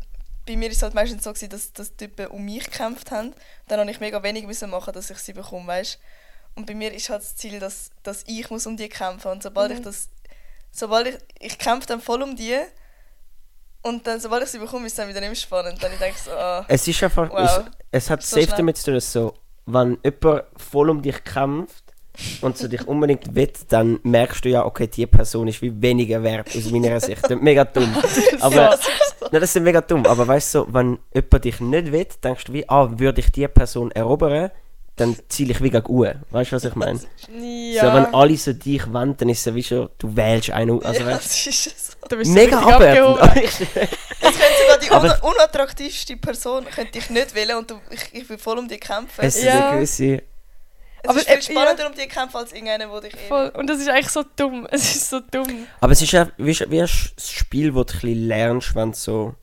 bei 0.48 0.56
mir 0.56 0.70
ist 0.70 0.78
es 0.78 0.84
halt 0.84 0.94
meistens 0.94 1.24
so 1.24 1.32
gewesen, 1.32 1.50
dass, 1.50 1.74
dass 1.74 1.96
die 1.96 2.08
Typen 2.08 2.28
um 2.28 2.44
mich 2.46 2.64
gekämpft 2.66 3.12
haben. 3.12 3.34
Dann 3.68 3.80
habe 3.82 3.92
ich 3.92 4.00
mega 4.00 4.22
wenig 4.24 4.46
müssen 4.46 4.70
machen, 4.70 4.94
dass 4.94 5.10
ich 5.10 5.18
sie 5.18 5.34
bekomme, 5.34 5.68
weißt 5.68 6.00
Und 6.58 6.66
bei 6.66 6.74
mir 6.76 6.92
ist 6.94 7.10
halt 7.10 7.22
das 7.22 7.36
Ziel, 7.36 7.60
dass, 7.60 7.92
dass 8.04 8.24
ich 8.28 8.50
muss 8.50 8.66
um 8.68 8.76
die 8.76 8.90
kämpfen 8.90 9.32
Und 9.32 9.44
sobald 9.44 9.70
Mhm. 9.72 9.78
ich 9.78 9.84
das 9.84 10.10
sobald 10.72 11.08
ich, 11.08 11.16
ich 11.40 11.58
kämpfe 11.58 11.88
dann 11.88 12.02
voll 12.02 12.22
um 12.22 12.36
die 12.36 12.56
und 13.84 14.06
dann, 14.06 14.20
sobald 14.20 14.44
ich 14.44 14.50
sie 14.50 14.60
bekomme, 14.60 14.86
ist 14.88 14.94
es 14.94 14.98
dann 14.98 15.08
wieder 15.08 15.22
nicht 15.22 15.30
mehr 15.30 15.36
spannend. 15.36 15.82
Dann 15.82 15.92
ich 15.94 16.00
denke 16.00 16.18
so, 16.20 16.32
ah, 16.32 16.66
Es 16.68 16.88
ist 16.88 17.02
einfach, 17.04 17.30
Wow. 17.32 17.40
es, 17.92 18.04
es 18.04 18.10
hat 18.10 18.22
So 18.22 18.36
safe 18.36 18.48
schnell. 18.48 18.58
damit 18.58 18.78
zu 18.78 18.86
tun, 18.86 18.94
dass 18.96 19.12
so, 19.14 19.34
wenn 19.66 19.98
jemand 20.04 20.44
voll 20.58 20.90
um 20.90 21.02
dich 21.02 21.24
kämpft 21.24 21.84
und 22.42 22.58
so 22.58 22.68
dich 22.68 22.86
unbedingt 22.88 23.34
will, 23.36 23.52
dann 23.70 24.00
merkst 24.04 24.44
du 24.44 24.50
ja, 24.50 24.66
okay, 24.66 24.88
die 24.88 25.06
Person 25.08 25.48
ist 25.48 25.62
wie 25.62 25.80
weniger 25.82 26.22
wert 26.24 26.50
aus 26.56 26.66
meiner 26.72 27.00
Sicht. 27.00 27.24
Das 27.24 27.32
ist 27.32 27.42
mega 27.42 27.64
dumm. 27.64 27.96
Aber, 28.42 28.56
ja, 28.56 28.70
das 28.72 28.80
ist 28.82 29.20
so. 29.20 29.26
Nein, 29.32 29.42
das 29.42 29.56
ist 29.56 29.62
mega 29.62 29.82
dumm. 29.82 30.06
Aber 30.06 30.28
weißt 30.28 30.56
du, 30.56 30.60
so, 30.60 30.74
wenn 30.74 31.00
jemand 31.14 31.44
dich 31.46 31.60
nicht 31.60 31.92
will, 31.92 32.08
denkst 32.24 32.44
du 32.46 32.54
wie, 32.54 32.68
ah, 32.70 32.90
würde 33.00 33.22
ich 33.22 33.32
die 33.32 33.48
Person 33.48 33.92
erobern, 33.92 34.52
dann 34.98 35.16
ziele 35.30 35.52
ich 35.54 35.62
wie 35.64 35.70
gegen 35.70 35.90
Uhr. 35.90 36.16
Weißt 36.32 36.52
du, 36.52 36.56
was 36.58 36.66
ich 36.66 36.76
meine? 36.76 37.00
Ja. 37.40 37.86
So, 37.86 37.94
wenn 37.96 38.14
alle 38.14 38.36
so 38.38 38.52
dich 38.54 38.92
wollen, 38.92 39.16
dann 39.18 39.30
ist 39.30 39.48
es 39.48 39.54
wie 39.56 39.64
schon, 39.64 39.90
du 39.98 40.16
wählst 40.16 40.50
einen. 40.52 40.84
Also, 40.84 41.02
ja, 41.04 41.12
das 41.12 41.48
ist 41.48 41.64
so. 41.92 42.08
Du 42.10 42.18
bist 42.18 42.30
so 42.32 42.34
mega 42.38 42.60
abwertend. 42.60 43.36
Jetzt 43.36 43.58
könnte 43.60 44.58
sogar 44.62 44.78
die 44.82 44.90
Aber- 44.92 45.24
un 45.24 45.32
unattraktivste 45.34 46.18
Person 46.18 46.66
könnte 46.66 46.98
ich 46.98 47.10
nicht 47.10 47.34
wählen 47.36 47.58
und 47.58 47.70
du, 47.72 47.80
ich, 47.92 48.02
ich 48.14 48.30
will 48.30 48.38
voll 48.38 48.58
um 48.58 48.68
die 48.68 48.78
kämpfen. 48.78 49.22
es 49.24 49.36
Es, 49.36 49.38
ist 49.38 49.46
Ja. 49.46 49.68
eine 49.70 49.76
gewisse. 49.78 50.24
Aber, 51.06 51.20
ist 51.20 51.30
viel 51.30 51.42
spannender 51.42 51.88
um 51.88 51.94
die 51.94 52.08
kämpfen 52.08 52.38
als 52.38 52.52
irgendeiner, 52.52 52.88
der 52.88 53.02
dich 53.02 53.14
eh 53.14 53.28
Voll. 53.28 53.50
Und 53.56 53.68
das 53.68 53.80
ist 53.80 53.88
eigentlich 53.90 54.10
so 54.10 54.24
dumm. 54.36 54.68
Es 54.72 54.84
ist 54.96 55.10
so 55.10 55.20
dumm. 55.20 55.68
Aber 55.80 55.92
es 55.94 56.02
ist 56.02 56.12
ja 56.12 56.28
wie, 56.38 56.58
wie 56.70 56.82
ein 56.82 56.88
Spiel, 56.88 57.74
wo 57.76 57.84
du 57.84 57.94
ein 57.94 58.00
bisschen 58.00 58.28
lernst, 58.28 58.76
wenn 58.76 58.92
du 58.92 58.98
so. 58.98 59.36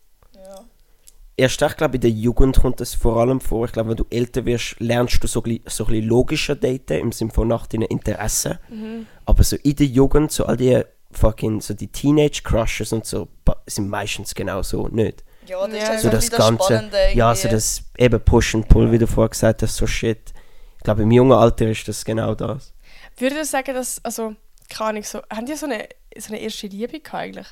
Erst 1.36 1.60
ich 1.62 1.76
glaube, 1.76 1.96
in 1.96 2.00
der 2.00 2.10
Jugend 2.10 2.60
kommt 2.60 2.80
das 2.80 2.94
vor 2.94 3.16
allem 3.16 3.40
vor. 3.40 3.64
Ich 3.66 3.72
glaube, 3.72 3.90
wenn 3.90 3.96
du 3.96 4.06
älter 4.10 4.44
wirst, 4.44 4.76
lernst 4.78 5.22
du 5.22 5.26
so, 5.26 5.40
ein 5.40 5.42
bisschen- 5.44 5.62
so 5.66 5.84
ein 5.84 5.90
bisschen 5.90 6.06
logischer 6.08 6.54
daten, 6.54 6.92
im 7.00 7.12
Sinne 7.12 7.32
von 7.32 7.48
nach 7.48 7.66
deinen 7.66 7.82
Interessen. 7.88 8.58
Mhm. 8.70 9.06
Aber 9.26 9.42
so 9.42 9.56
in 9.56 9.74
der 9.74 9.86
Jugend, 9.86 10.30
so 10.30 10.46
all 10.46 10.56
die 10.56 10.80
fucking, 11.10 11.60
so 11.60 11.74
die 11.74 11.88
Teenage-Crushes 11.88 12.92
und 12.92 13.04
so, 13.04 13.28
sind 13.66 13.88
meistens 13.88 14.34
genau 14.34 14.62
so 14.62 14.86
nicht. 14.88 15.24
Ja, 15.46 15.66
das 15.66 15.76
Ja, 15.76 15.88
ist 15.94 16.02
So 16.02 16.08
so 16.08 16.14
das 16.14 16.30
Ganze, 16.30 16.64
Spannende. 16.64 16.96
ja, 17.14 17.34
so 17.34 17.48
das 17.48 17.82
eben 17.98 18.20
Push 18.20 18.54
and 18.54 18.68
Pull, 18.68 18.90
wie 18.92 18.98
du 18.98 19.06
vorher 19.06 19.28
gesagt 19.30 19.62
hast, 19.62 19.76
so 19.76 19.86
shit. 19.86 20.32
Ich 20.78 20.84
glaube, 20.84 21.02
im 21.02 21.10
jungen 21.10 21.32
Alter 21.32 21.68
ist 21.68 21.86
das 21.88 22.04
genau 22.04 22.34
das. 22.34 22.72
Würde 23.18 23.40
ich 23.40 23.48
sagen, 23.48 23.74
dass, 23.74 24.02
also, 24.04 24.34
keine 24.68 24.90
Ahnung, 24.90 25.02
so, 25.02 25.20
haben 25.30 25.46
die 25.46 25.54
so 25.54 25.66
eine, 25.66 25.88
so 26.16 26.28
eine 26.28 26.40
erste 26.40 26.66
Liebe 26.68 27.00
gehabt 27.00 27.14
eigentlich? 27.14 27.46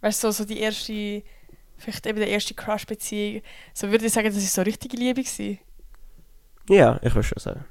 Weißt 0.00 0.24
du, 0.24 0.28
so, 0.32 0.42
so 0.42 0.44
die 0.48 0.60
erste, 0.60 1.22
vielleicht 1.78 2.06
eben 2.06 2.18
die 2.20 2.28
erste 2.28 2.54
Crush-Beziehung. 2.54 3.42
So 3.74 3.90
würde 3.90 4.06
ich 4.06 4.12
sagen, 4.12 4.26
das 4.28 4.36
ist 4.36 4.52
so 4.54 4.62
richtige 4.62 4.96
Liebe 4.96 5.22
gewesen. 5.22 5.58
Ja, 6.68 6.98
ich 7.02 7.14
würde 7.14 7.26
schon 7.26 7.38
sagen. 7.38 7.64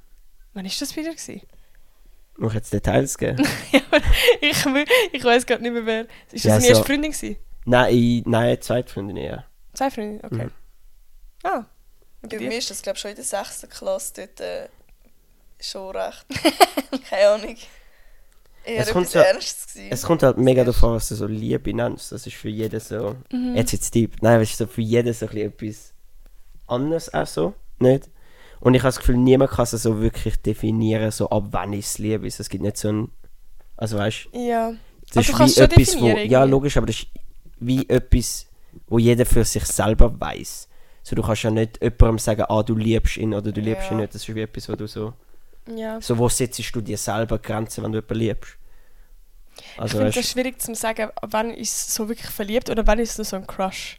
Wann 0.53 0.65
ist 0.65 0.81
das 0.81 0.95
wieder 0.95 1.11
gewesen? 1.11 1.41
Muss 2.37 2.51
ich 2.51 2.55
jetzt 2.55 2.73
Details 2.73 3.17
geben? 3.17 3.45
Ja, 4.41 4.51
aber 4.65 4.81
ich, 4.81 4.87
ich 5.13 5.23
weiß 5.23 5.45
gerade 5.45 5.61
nicht 5.63 5.71
mehr 5.73 5.85
wer. 5.85 6.01
Ist 6.31 6.33
das 6.33 6.43
Ja, 6.43 6.49
deine 6.51 6.61
so- 6.61 6.67
erste 6.69 6.83
Freundin 6.85 7.11
gewesen? 7.11 7.37
nein, 7.65 7.95
ich, 7.95 8.25
nein, 8.25 8.61
Zweitfreundin 8.61 9.17
eher. 9.17 9.45
Zwei 9.73 9.89
Freundinnen? 9.91 10.21
Okay. 10.23 10.45
Mhm. 10.45 10.51
Ah. 11.43 11.65
Und 12.21 12.29
Bei 12.31 12.39
mir 12.39 12.57
ist 12.57 12.69
das, 12.71 12.81
glaube 12.81 12.95
ich, 12.95 13.01
schon 13.01 13.11
in 13.11 13.15
der 13.15 13.25
6. 13.25 13.67
Klasse 13.69 14.13
dort 14.15 14.39
äh, 14.41 14.69
schon 15.59 15.95
recht. 15.95 16.25
Keine 17.09 17.27
Ahnung. 17.29 17.57
Eher 18.67 18.81
Es 18.81 18.91
kommt 18.91 19.09
gewesen. 19.11 19.87
Es 19.89 20.03
kommt 20.03 20.23
halt 20.23 20.37
mega 20.37 20.63
davon, 20.63 20.93
was 20.95 21.07
du 21.09 21.15
so 21.15 21.25
Liebe 21.25 21.73
nennst. 21.73 22.11
Das 22.11 22.27
ist 22.27 22.35
für 22.35 22.49
jeden 22.49 22.79
so. 22.79 23.15
Mhm. 23.31 23.55
Jetzt 23.55 23.71
jetzt 23.71 23.95
deep. 23.95 24.21
Nein, 24.21 24.41
es 24.41 24.51
ist 24.51 24.57
so 24.57 24.67
für 24.67 24.81
jeden 24.81 25.13
so 25.13 25.25
ein 25.25 25.31
bisschen 25.31 25.47
etwas 25.53 25.93
anderes 26.67 27.13
auch 27.13 27.25
so. 27.25 27.53
Nicht? 27.79 28.09
Und 28.59 28.73
ich 28.73 28.81
habe 28.81 28.89
das 28.89 28.99
Gefühl, 28.99 29.17
niemand 29.17 29.51
kann 29.51 29.63
es 29.63 29.71
so 29.71 30.01
wirklich 30.01 30.35
definieren, 30.41 31.11
so 31.11 31.29
ab 31.29 31.45
wann 31.51 31.73
ist 31.73 31.97
Liebe 31.99 32.27
ist. 32.27 32.39
Es 32.39 32.49
gibt 32.49 32.63
nicht 32.63 32.77
so 32.77 32.89
ein. 32.89 33.11
Also 33.77 33.97
weißt 33.97 34.29
Ja. 34.33 34.73
das 35.13 35.25
du 35.27 35.31
ist 35.31 35.37
kannst 35.37 35.57
wie 35.57 35.61
etwas, 35.61 36.01
wo. 36.01 36.07
Ja, 36.07 36.43
logisch, 36.43 36.75
aber 36.77 36.87
das 36.87 36.97
ist 36.97 37.07
wie 37.59 37.87
etwas, 37.87 38.47
wo 38.87 38.97
jeder 38.97 39.25
für 39.25 39.45
sich 39.45 39.63
selber 39.65 40.19
weiß. 40.19 40.67
So, 41.03 41.15
du 41.15 41.21
kannst 41.21 41.43
ja 41.43 41.51
nicht 41.51 41.81
jemandem 41.81 42.19
sagen, 42.19 42.43
ah, 42.49 42.63
du 42.63 42.75
liebst 42.75 43.15
ihn 43.17 43.33
oder 43.33 43.51
du 43.51 43.61
liebst 43.61 43.85
Ja. 43.85 43.91
ihn 43.91 43.97
nicht. 44.01 44.13
Das 44.13 44.27
ist 44.27 44.35
wie 44.35 44.41
etwas, 44.41 44.67
wo 44.67 44.75
du 44.75 44.87
so. 44.87 45.13
Ja. 45.75 46.01
So, 46.01 46.17
wo 46.17 46.27
setzt 46.27 46.75
du 46.75 46.81
dir 46.81 46.97
selber 46.97 47.37
Grenzen, 47.39 47.83
wenn 47.83 47.91
du 47.91 47.99
jemanden 47.99 48.15
liebst? 48.15 48.56
Ich 49.61 49.81
Also, 49.81 49.97
finde 49.97 50.07
weißt, 50.07 50.17
das 50.17 50.31
schwierig 50.31 50.61
zu 50.61 50.73
sagen, 50.75 51.09
wann 51.21 51.51
ist 51.53 51.75
es 51.75 51.95
so 51.95 52.07
wirklich 52.09 52.29
verliebt 52.29 52.69
oder 52.69 52.85
wann 52.87 52.99
ist 52.99 53.11
es 53.11 53.17
nur 53.17 53.25
so 53.25 53.35
ein 53.35 53.47
Crush. 53.47 53.97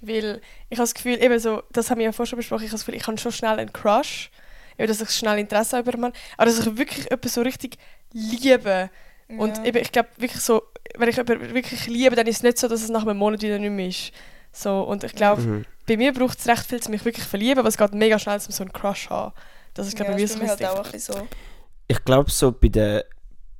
Weil 0.00 0.40
ich 0.68 0.78
habe 0.78 0.84
das 0.84 0.94
Gefühl, 0.94 1.22
eben 1.22 1.38
so, 1.38 1.62
das 1.72 1.90
haben 1.90 1.98
wir 1.98 2.04
ja 2.06 2.12
vorher 2.12 2.28
schon 2.28 2.36
besprochen, 2.36 2.64
ich 2.64 2.68
habe 2.70 2.76
das 2.76 2.84
Gefühl, 2.84 3.00
ich 3.00 3.06
habe 3.06 3.18
schon 3.18 3.32
schnell 3.32 3.58
einen 3.58 3.72
Crush. 3.72 4.30
Eben, 4.76 4.88
dass 4.88 5.00
ich 5.00 5.10
schnell 5.10 5.38
Interesse 5.38 5.76
habe 5.76 5.82
über 5.88 5.92
einen 5.94 6.00
Mann. 6.02 6.12
Aber 6.36 6.46
dass 6.46 6.58
ich 6.58 6.76
wirklich 6.76 7.04
jemanden 7.04 7.28
so 7.28 7.42
richtig 7.42 7.78
liebe. 8.12 8.90
Und 9.28 9.56
Ja. 9.58 9.64
eben, 9.64 9.78
ich 9.78 9.92
glaube 9.92 10.08
wirklich 10.16 10.42
so, 10.42 10.62
wenn 10.96 11.08
ich 11.08 11.16
jemanden 11.16 11.54
wirklich 11.54 11.86
liebe, 11.86 12.16
dann 12.16 12.26
ist 12.26 12.38
es 12.38 12.42
nicht 12.42 12.58
so, 12.58 12.68
dass 12.68 12.82
es 12.82 12.90
nach 12.90 13.02
einem 13.02 13.16
Monat 13.16 13.40
wieder 13.42 13.58
nicht 13.58 13.70
mehr 13.70 13.88
ist. 13.88 14.12
So, 14.52 14.82
und 14.82 15.02
ich 15.04 15.14
glaube, 15.14 15.42
mhm. 15.42 15.64
bei 15.86 15.96
mir 15.96 16.12
braucht 16.12 16.38
es 16.38 16.46
recht 16.46 16.66
viel, 16.66 16.80
um 16.84 16.90
mich 16.90 17.04
wirklich 17.04 17.26
verlieben, 17.26 17.58
aber 17.60 17.68
es 17.68 17.76
geht 17.76 17.92
mega 17.94 18.18
schnell, 18.18 18.36
um 18.36 18.52
so 18.52 18.62
einen 18.62 18.72
Crush 18.72 19.04
zu 19.04 19.10
haben. 19.10 19.32
Das 19.74 19.86
ist, 19.88 19.96
glaube 19.96 20.12
ja, 20.12 20.18
ich, 20.18 20.32
bei 20.32 20.38
mir 20.38 20.44
so 20.44 20.48
halt 20.48 20.62
ein 20.62 20.66
auch 20.68 20.84
ein 20.84 20.92
bisschen 20.92 21.14
so. 21.14 21.28
ich 21.88 22.04
glaube 22.04 22.30
so 22.30 22.52
bei 22.52 22.68
der 22.68 23.04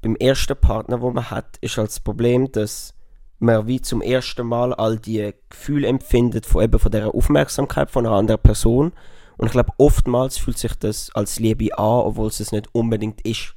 beim 0.05 0.17
ersten 0.17 0.57
Partner, 0.57 1.01
wo 1.01 1.11
man 1.11 1.31
hat, 1.31 1.57
ist 1.63 1.79
halt 1.79 1.89
das 1.89 1.99
Problem, 1.99 2.53
dass 2.53 2.95
man 3.39 3.67
wie 3.67 3.81
zum 3.81 4.03
ersten 4.03 4.47
Mal 4.47 4.75
all 4.75 4.99
die 4.99 5.33
Gefühle 5.49 5.89
empfindet 5.89 6.47
von 6.47 6.63
eben 6.63 6.79
von 6.79 6.93
der 6.93 7.15
Aufmerksamkeit 7.15 7.91
von 7.91 8.07
einer 8.07 8.15
anderen 8.15 8.41
Person 8.41 8.93
und 9.37 9.47
ich 9.47 9.53
glaube 9.53 9.73
oftmals 9.79 10.39
fühlt 10.39 10.59
sich 10.59 10.75
das 10.75 11.11
als 11.15 11.41
Liebe 11.41 11.77
an, 11.77 12.03
obwohl 12.07 12.29
es 12.29 12.41
es 12.41 12.53
nicht 12.53 12.69
unbedingt 12.73 13.23
ist. 13.23 13.55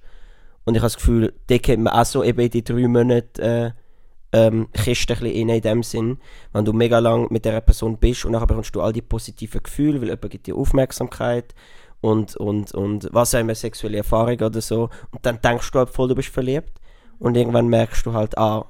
Und 0.66 0.76
ich 0.76 0.82
habe 0.82 0.88
das 0.88 0.98
Gefühl, 0.98 1.34
da 1.48 1.58
kennt 1.58 1.84
man 1.84 1.94
auch 1.94 2.06
so 2.06 2.24
eben 2.24 2.40
in 2.40 2.50
die 2.50 2.64
drei 2.64 2.88
Monate 2.88 3.74
äh, 4.34 4.48
ähm, 4.48 4.68
Kiste 4.74 5.14
ein 5.14 5.20
bisschen 5.20 5.50
rein 5.50 5.58
in 5.58 5.62
dem 5.62 5.84
Sinn, 5.84 6.18
wenn 6.52 6.66
du 6.66 6.74
mega 6.74 7.00
lang 7.00 7.28
mit 7.30 7.46
der 7.46 7.62
Person 7.62 7.98
bist 7.98 8.26
und 8.26 8.32
nachher 8.32 8.48
bekommst 8.48 8.76
du 8.76 8.82
all 8.82 8.92
die 8.92 9.02
positiven 9.02 9.64
Gefühle, 9.64 10.02
weil 10.02 10.10
jemand 10.10 10.30
gibt 10.30 10.48
dir 10.48 10.56
Aufmerksamkeit 10.56 11.54
und, 12.02 12.36
und, 12.36 12.72
und 12.74 13.10
was 13.12 13.34
auch 13.36 13.40
immer, 13.40 13.56
sexuelle 13.56 13.98
Erfahrung 13.98 14.40
oder 14.40 14.62
so. 14.62 14.90
Und 15.12 15.26
dann 15.26 15.42
denkst 15.42 15.72
du 15.72 15.80
halt 15.80 15.90
voll, 15.90 16.08
du 16.08 16.16
bist 16.16 16.30
verliebt. 16.30 16.80
Und 17.20 17.36
irgendwann 17.36 17.68
merkst 17.68 18.06
du 18.06 18.14
halt, 18.14 18.38
ah, 18.38 18.66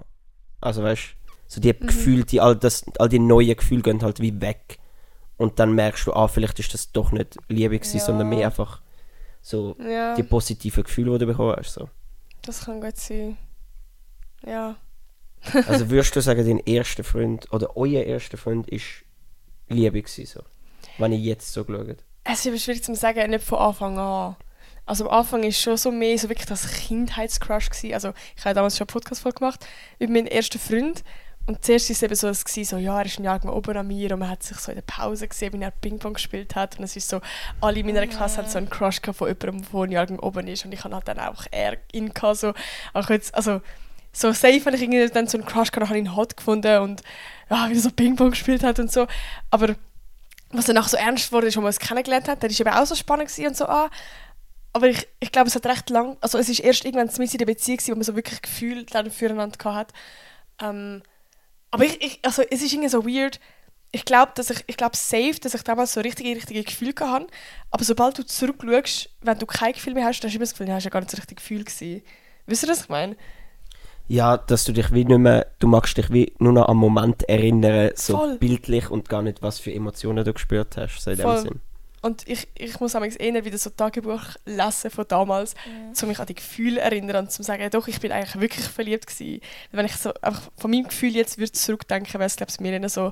also 0.61 0.83
weißt 0.83 1.15
so 1.47 1.61
die 1.61 1.77
Gefühle, 1.77 2.23
die, 2.25 2.41
all, 2.41 2.55
das, 2.55 2.85
all 2.99 3.09
die 3.09 3.19
neuen 3.19 3.55
Gefühle 3.55 3.81
gehen 3.81 4.01
halt 4.01 4.19
wie 4.21 4.39
weg. 4.41 4.79
Und 5.37 5.59
dann 5.59 5.73
merkst 5.73 6.07
du, 6.07 6.13
ah, 6.13 6.27
vielleicht 6.27 6.59
ist 6.59 6.73
das 6.73 6.91
doch 6.91 7.11
nicht 7.11 7.37
Liebe 7.47 7.77
gewesen, 7.77 7.97
Ja. 7.97 8.03
sondern 8.05 8.29
mehr 8.29 8.47
einfach 8.47 8.81
so 9.41 9.75
Ja, 9.79 10.15
die 10.15 10.23
positiven 10.23 10.83
Gefühle, 10.83 11.13
die 11.13 11.19
du 11.19 11.25
bekommen 11.27 11.55
hast. 11.57 11.73
So. 11.73 11.89
das 12.41 12.65
kann 12.65 12.81
gut 12.81 12.97
sein. 12.97 13.37
Ja. 14.45 14.75
Also 15.67 15.89
würdest 15.89 16.15
du 16.15 16.21
sagen, 16.21 16.45
dein 16.45 16.59
erster 16.59 17.03
Freund 17.03 17.51
oder 17.53 17.77
euer 17.77 18.03
erster 18.03 18.37
Freund 18.37 18.67
ist 18.69 19.03
Liebe 19.69 20.01
gewesen, 20.01 20.25
so? 20.25 20.41
Wenn 20.97 21.11
ich 21.13 21.23
jetzt 21.23 21.53
so 21.53 21.63
schaue. 21.63 21.95
Es 22.29 22.45
ist 22.45 22.63
schwierig 22.63 22.83
zu 22.83 22.93
sagen, 22.93 23.29
nicht 23.29 23.45
von 23.45 23.59
Anfang 23.59 23.97
an. 23.97 24.35
Also 24.85 25.09
am 25.09 25.19
Anfang 25.19 25.43
war 25.43 25.51
schon 25.51 25.77
so 25.77 25.91
mehr 25.91 26.17
so 26.17 26.27
wirklich 26.27 26.45
das 26.47 26.69
Kindheitscrush. 26.69 27.69
Gewesen. 27.69 27.93
Also 27.93 28.13
ich 28.35 28.43
habe 28.43 28.53
damals 28.53 28.77
schon 28.77 28.85
eine 28.85 28.93
Podcast-Folge 28.93 29.39
gemacht 29.39 29.65
mit 29.97 30.09
meinem 30.09 30.27
ersten 30.27 30.59
Freund. 30.59 31.03
Und 31.45 31.63
zuerst 31.63 31.89
war 31.89 31.93
es 31.93 32.03
eben 32.03 32.15
so, 32.15 32.27
dass 32.27 32.43
gewesen, 32.43 32.69
so, 32.69 32.77
ja, 32.77 32.99
er 32.99 33.05
ist 33.05 33.17
ein 33.19 33.23
Jahr 33.23 33.43
oben 33.45 33.77
an 33.77 33.87
mir 33.87 34.11
und 34.11 34.19
man 34.19 34.29
hat 34.29 34.43
sich 34.43 34.57
so 34.57 34.69
in 34.69 34.75
der 34.75 34.81
Pause 34.81 35.29
gesehen, 35.29 35.53
wie 35.53 35.61
er 35.61 35.71
Ping-Pong 35.71 36.15
gespielt 36.15 36.55
hat. 36.55 36.77
Und 36.77 36.83
es 36.83 36.97
ist 36.97 37.07
so, 37.07 37.21
alle 37.61 37.79
in 37.79 37.85
meiner 37.85 38.05
Klasse 38.07 38.39
hatten 38.39 38.49
so 38.49 38.57
einen 38.57 38.69
Crush 38.69 39.01
gehabt 39.01 39.17
von 39.17 39.29
jemandem, 39.29 39.65
der 39.71 39.81
ein 39.81 39.91
Jahr 39.91 40.23
oben 40.23 40.47
ist. 40.47 40.65
Und 40.65 40.73
ich 40.73 40.83
hatte 40.83 40.95
halt 40.95 41.07
dann 41.07 41.19
auch 41.19 41.45
er 41.51 41.77
ihn 41.93 42.13
gehabt, 42.13 42.39
so, 42.39 42.53
auch 42.93 43.09
jetzt, 43.09 43.33
also 43.33 43.61
so 44.11 44.33
safe, 44.33 44.65
wenn 44.65 44.73
ich 44.73 44.81
irgendwie 44.81 45.07
dann 45.07 45.27
so 45.27 45.37
einen 45.37 45.47
Crush 45.47 45.71
gehabt 45.71 45.75
habe, 45.77 45.89
habe 45.89 45.99
ich 45.99 46.05
ihn 46.05 46.15
hot 46.17 46.35
gefunden 46.35 46.81
und 46.81 47.01
ja, 47.49 47.69
wie 47.69 47.75
er 47.75 47.79
so 47.79 47.91
Ping-Pong 47.91 48.31
gespielt 48.31 48.63
hat 48.63 48.79
und 48.79 48.91
so. 48.91 49.07
Aber 49.49 49.75
was 50.51 50.65
dann 50.65 50.77
auch 50.77 50.87
so 50.87 50.97
ernst 50.97 51.31
wurde, 51.31 51.47
ist, 51.47 51.57
wo 51.57 51.61
man 51.61 51.69
es 51.69 51.79
kennengelernt 51.79 52.27
hat, 52.27 52.41
der 52.41 52.49
ist 52.49 52.59
eben 52.59 52.69
auch 52.69 52.85
so 52.85 52.95
spannend 52.95 53.31
und 53.37 53.57
so, 53.57 53.65
ah. 53.65 53.89
Aber 54.73 54.87
ich, 54.89 55.07
ich 55.19 55.31
glaube, 55.31 55.47
es 55.47 55.55
hat 55.55 55.65
recht 55.65 55.89
lang, 55.89 56.17
also 56.21 56.37
es 56.37 56.49
ist 56.49 56.59
erst 56.59 56.85
irgendwann 56.85 57.09
mit 57.17 57.33
in 57.33 57.37
der 57.39 57.45
Beziehung 57.45 57.79
wo 57.87 57.95
man 57.95 58.03
so 58.03 58.15
wirklich 58.15 58.41
Gefühl 58.41 58.85
dann 58.85 59.09
füreinander 59.09 59.73
hat. 59.73 59.91
Ähm, 60.61 61.01
aber 61.71 61.85
ich, 61.85 62.01
ich, 62.01 62.19
also 62.23 62.43
es 62.43 62.61
ist 62.61 62.73
irgendwie 62.73 62.89
so 62.89 63.05
weird, 63.05 63.39
ich 63.91 64.05
glaube, 64.05 64.33
dass 64.35 64.49
ich, 64.49 64.63
ich 64.67 64.77
glaube 64.77 64.95
safe, 64.95 65.39
dass 65.41 65.53
ich 65.53 65.63
damals 65.63 65.93
so 65.93 66.01
richtige, 66.01 66.35
richtige 66.35 66.63
Gefühle 66.63 66.93
habe. 66.99 67.27
Aber 67.71 67.83
sobald 67.83 68.17
du 68.17 68.25
zurückschaust, 68.25 69.09
wenn 69.21 69.39
du 69.39 69.45
kein 69.45 69.73
Gefühl 69.73 69.93
mehr 69.93 70.05
hast, 70.05 70.19
dann 70.19 70.27
hast 70.29 70.33
du 70.33 70.37
immer 70.37 70.43
das 70.43 70.51
Gefühl, 70.51 70.67
du 70.67 70.73
hast 70.73 70.83
ja 70.83 70.89
gar 70.89 70.99
nicht 70.99 71.11
so 71.11 71.17
richtig 71.17 71.37
Gefühl 71.37 71.63
gewesen. 71.63 72.03
Wisst 72.45 72.63
ihr, 72.63 72.69
was 72.69 72.81
ich 72.81 72.89
meine? 72.89 73.15
Ja, 74.07 74.37
dass 74.37 74.63
du 74.63 74.71
dich 74.71 74.91
wie 74.93 75.03
nicht 75.05 75.17
mehr, 75.17 75.47
du 75.59 75.67
magst 75.67 75.97
dich 75.97 76.09
wie 76.11 76.33
nur 76.39 76.53
noch 76.53 76.67
am 76.69 76.77
Moment 76.77 77.23
erinnern, 77.27 77.91
so 77.95 78.17
Voll. 78.17 78.37
bildlich 78.37 78.89
und 78.89 79.09
gar 79.09 79.21
nicht, 79.21 79.41
was 79.41 79.59
für 79.59 79.73
Emotionen 79.73 80.23
du 80.23 80.33
gespürt 80.33 80.77
hast, 80.77 80.99
so 81.01 81.11
in 81.11 81.17
Voll. 81.17 81.35
dem 81.35 81.41
Sinn. 81.43 81.61
Und 82.03 82.27
ich, 82.27 82.47
ich 82.55 82.79
muss 82.79 82.93
manchmal 82.93 83.21
eher 83.35 83.43
wieder 83.43 83.57
so 83.57 83.69
Tagebuch 83.71 84.21
lesen 84.45 84.91
von 84.91 85.05
damals, 85.07 85.55
Mhm. 85.65 85.93
um 86.01 86.07
mich 86.07 86.19
an 86.19 86.27
die 86.27 86.35
Gefühle 86.35 86.79
erinnern 86.79 87.25
und 87.25 87.31
zu 87.31 87.43
sagen, 87.43 87.69
doch, 87.71 87.87
ich 87.87 87.99
bin 87.99 88.11
eigentlich 88.11 88.39
wirklich 88.39 88.65
verliebt 88.65 89.07
gewesen. 89.07 89.41
Wenn 89.71 89.85
ich 89.87 89.95
so 89.95 90.13
einfach 90.21 90.43
von 90.57 90.71
meinem 90.71 90.85
Gefühl 90.87 91.15
jetzt 91.15 91.37
würde 91.37 91.51
zurückdenken, 91.51 92.13
wäre 92.13 92.25
es, 92.25 92.35
glaube 92.37 92.51
ich, 92.51 92.59
mir 92.59 92.71
eher 92.79 92.87
so, 92.89 93.11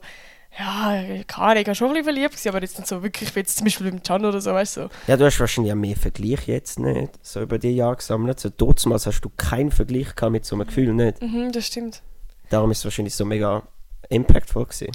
ja, 0.58 1.24
keine 1.28 1.62
ich 1.62 1.68
war 1.68 1.76
schon 1.76 1.88
ein 1.88 1.94
bisschen 1.94 2.06
verliebt 2.06 2.32
gewesen, 2.32 2.50
aber 2.50 2.62
jetzt 2.62 2.78
nicht 2.78 2.88
so 2.88 3.04
wirklich, 3.04 3.34
jetzt 3.36 3.58
zum 3.58 3.66
Beispiel 3.66 3.92
beim 3.92 4.02
Can 4.02 4.24
oder 4.24 4.40
so, 4.40 4.54
weißt 4.54 4.78
du. 4.78 4.82
So. 4.84 4.90
Ja, 5.08 5.18
du 5.18 5.26
hast 5.26 5.40
wahrscheinlich 5.40 5.74
auch 5.74 5.78
mehr 5.78 5.98
Vergleich 5.98 6.48
jetzt 6.48 6.80
nicht, 6.80 7.12
so 7.22 7.42
über 7.42 7.60
die 7.60 7.76
Jahre 7.76 7.98
gesammelt. 7.98 8.40
So, 8.40 8.50
damals 8.50 9.06
hast 9.06 9.22
du 9.22 9.30
keinen 9.36 9.72
Vergleich 9.72 10.16
gehabt 10.16 10.32
mit 10.32 10.46
so 10.46 10.56
einem 10.56 10.68
Gefühl 10.68 10.94
nicht. 10.94 11.22
Mhm, 11.22 11.52
das 11.52 11.68
stimmt. 11.68 12.02
Darum 12.50 12.72
ist 12.72 12.80
es 12.80 12.86
wahrscheinlich 12.86 13.16
so 13.16 13.26
mega 13.26 13.64
impactful 14.10 14.66
gewesen. 14.66 14.92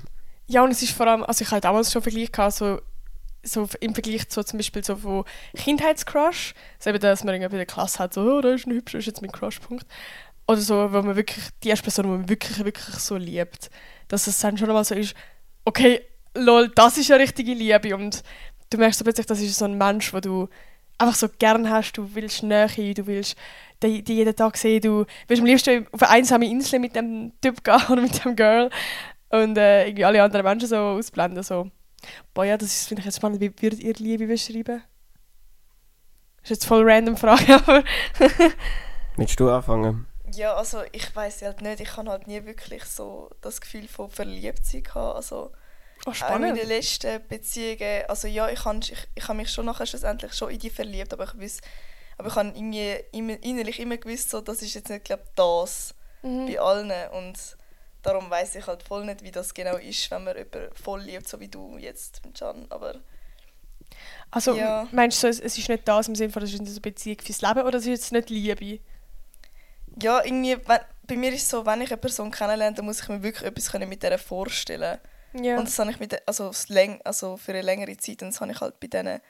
Ja, 0.46 0.64
und 0.64 0.70
es 0.70 0.82
ist 0.82 0.92
vor 0.92 1.06
allem, 1.06 1.24
also 1.24 1.42
ich 1.42 1.50
hatte 1.50 1.62
damals 1.62 1.92
schon 1.92 2.02
Vergleich 2.02 2.32
gehabt, 2.32 2.54
so, 2.54 2.80
so 3.42 3.68
im 3.80 3.94
Vergleich 3.94 4.28
zu 4.28 4.42
zum 4.42 4.58
Beispiel 4.58 4.82
so 4.82 4.96
von 4.96 5.24
Kindheitscrush, 5.54 6.54
so 6.78 6.90
eben, 6.90 7.00
dass 7.00 7.22
man 7.22 7.34
irgendwie 7.34 7.56
in 7.56 7.58
der 7.58 7.66
Klasse 7.66 7.98
hat, 7.98 8.14
so, 8.14 8.22
oh, 8.22 8.40
da 8.40 8.54
ist 8.54 8.66
ein 8.66 8.72
hübscher, 8.72 8.98
ist 8.98 9.06
jetzt 9.06 9.20
mein 9.20 9.32
Crush-Punkt. 9.32 9.86
Oder 10.46 10.60
so, 10.60 10.92
wo 10.92 11.02
man 11.02 11.16
wirklich, 11.16 11.44
die 11.62 11.68
erste 11.68 11.84
Person, 11.84 12.06
die 12.06 12.10
man 12.10 12.28
wirklich, 12.28 12.64
wirklich 12.64 12.96
so 12.96 13.16
liebt, 13.16 13.70
dass 14.08 14.26
es 14.26 14.40
dann 14.40 14.58
schon 14.58 14.68
mal 14.68 14.84
so 14.84 14.94
ist, 14.94 15.14
okay, 15.64 16.00
lol, 16.34 16.68
das 16.74 16.98
ist 16.98 17.10
eine 17.10 17.22
richtige 17.22 17.54
Liebe 17.54 17.94
und 17.94 18.22
du 18.70 18.78
merkst 18.78 18.98
so 18.98 19.04
plötzlich, 19.04 19.26
das 19.26 19.40
ist 19.40 19.56
so 19.56 19.64
ein 19.64 19.76
Mensch, 19.76 20.12
wo 20.12 20.20
du 20.20 20.48
einfach 20.98 21.14
so 21.14 21.28
gern 21.38 21.68
hast, 21.70 21.92
du 21.92 22.14
willst 22.14 22.42
Nähe, 22.42 22.94
du 22.94 23.06
willst 23.06 23.36
die, 23.82 24.02
die 24.02 24.14
jeden 24.14 24.36
Tag 24.36 24.56
sehen, 24.56 24.82
du 24.82 25.06
willst 25.26 25.40
am 25.40 25.46
liebsten 25.46 25.86
auf 25.92 26.02
eine 26.02 26.10
einsame 26.10 26.46
Insel 26.46 26.78
mit 26.78 26.94
dem 26.94 27.32
Typ 27.40 27.64
gehen 27.64 27.82
oder 27.88 28.02
mit 28.02 28.24
dem 28.24 28.36
Girl 28.36 28.70
und 29.30 29.56
äh, 29.56 29.86
irgendwie 29.86 30.04
alle 30.04 30.22
anderen 30.22 30.44
Menschen 30.44 30.68
so 30.68 30.76
ausblenden. 30.76 31.42
So. 31.42 31.70
Boah, 32.34 32.44
ja, 32.44 32.56
das 32.56 32.86
finde 32.86 33.00
ich 33.00 33.06
jetzt 33.06 33.16
spannend. 33.16 33.40
Wie 33.40 33.52
würdet 33.60 33.80
ihr 33.80 33.94
Liebe 33.94 34.26
beschreiben? 34.26 34.82
Das 36.42 36.44
ist 36.44 36.50
jetzt 36.50 36.66
voll 36.66 36.82
random 36.90 37.16
Frage, 37.16 37.54
aber... 37.66 37.84
Willst 39.16 39.38
du 39.38 39.50
anfangen? 39.50 40.06
Ja, 40.34 40.54
also 40.54 40.82
ich 40.92 41.14
weiß 41.14 41.42
halt 41.42 41.62
nicht, 41.62 41.80
ich 41.80 41.96
habe 41.96 42.10
halt 42.10 42.26
nie 42.26 42.44
wirklich 42.44 42.84
so 42.84 43.30
das 43.40 43.60
Gefühl 43.60 43.88
von 43.88 44.10
Verliebtsein 44.10 44.82
gehabt. 44.82 45.16
Also 45.16 45.52
Oh, 46.06 46.12
auch 46.18 46.30
in 46.32 46.40
spannend. 46.40 46.50
meinen 46.54 46.68
letzten 46.68 47.26
Beziehungen, 47.28 48.04
also 48.08 48.28
ja, 48.28 48.48
ich 48.50 48.64
habe 48.64 48.80
ich, 48.80 49.08
ich 49.14 49.28
hab 49.28 49.36
mich 49.36 49.50
schon 49.52 49.66
nachher 49.66 49.86
schlussendlich 49.86 50.34
schon 50.34 50.50
in 50.50 50.58
die 50.60 50.70
verliebt, 50.70 51.12
aber 51.14 51.24
ich 51.24 51.40
weiß, 51.40 51.60
aber 52.18 52.28
ich 52.28 52.36
habe 52.36 52.48
irgendwie 52.50 52.96
immer, 53.12 53.42
innerlich 53.42 53.80
immer 53.80 53.98
gewusst, 53.98 54.30
so, 54.30 54.40
das 54.42 54.62
ist 54.62 54.74
jetzt 54.74 54.90
nicht, 54.90 55.04
glaube 55.06 55.24
das 55.36 55.94
Mhm. 56.22 56.46
bei 56.46 56.60
allen 56.60 56.92
und 57.12 57.58
darum 58.02 58.30
weiß 58.30 58.56
ich 58.56 58.66
halt 58.66 58.82
voll 58.82 59.04
nicht, 59.06 59.22
wie 59.24 59.32
das 59.32 59.54
genau 59.54 59.76
ist, 59.76 60.10
wenn 60.10 60.24
man 60.24 60.36
jemanden 60.36 60.74
voll 60.74 61.02
liebt, 61.02 61.28
so 61.28 61.40
wie 61.40 61.48
du 61.48 61.78
jetzt, 61.78 62.22
Can, 62.38 62.66
aber 62.70 62.96
Also 64.30 64.58
Ja. 64.58 64.88
meinst 64.90 65.22
du, 65.22 65.28
es, 65.28 65.40
es 65.40 65.58
ist 65.58 65.68
nicht 65.68 65.86
das 65.88 66.08
im 66.08 66.14
Sinne 66.14 66.32
von, 66.32 66.40
das 66.42 66.52
ist 66.52 66.60
eine 66.60 66.80
Beziehung 66.80 67.18
fürs 67.20 67.42
Leben 67.42 67.62
oder 67.62 67.78
es 67.78 67.84
ist 67.84 67.88
jetzt 67.88 68.12
nicht 68.12 68.30
Liebe? 68.30 68.80
Ja, 70.02 70.24
irgendwie, 70.24 70.56
wenn, 70.66 70.80
bei 71.06 71.16
mir 71.16 71.32
ist 71.32 71.42
es 71.42 71.50
so, 71.50 71.66
wenn 71.66 71.80
ich 71.80 71.90
eine 71.90 71.96
Person 71.96 72.30
kennenlerne, 72.30 72.74
dann 72.74 72.84
muss 72.84 73.00
ich 73.00 73.08
mir 73.08 73.22
wirklich 73.22 73.48
etwas 73.48 73.70
können 73.70 73.88
mit 73.88 74.02
der 74.02 74.18
vorstellen 74.18 74.98
Ja. 75.32 75.58
Und 75.58 75.66
das 75.66 75.78
habe 75.78 75.90
ich 75.90 76.00
mit, 76.00 76.26
also, 76.26 76.52
läng, 76.68 77.00
also 77.04 77.36
für 77.36 77.52
eine 77.52 77.62
längere 77.62 77.96
Zeit, 77.96 78.22
und 78.22 78.28
das 78.28 78.40
habe 78.40 78.52
ich 78.52 78.60
halt 78.60 78.78
bei 78.80 78.86
denen 78.86 79.20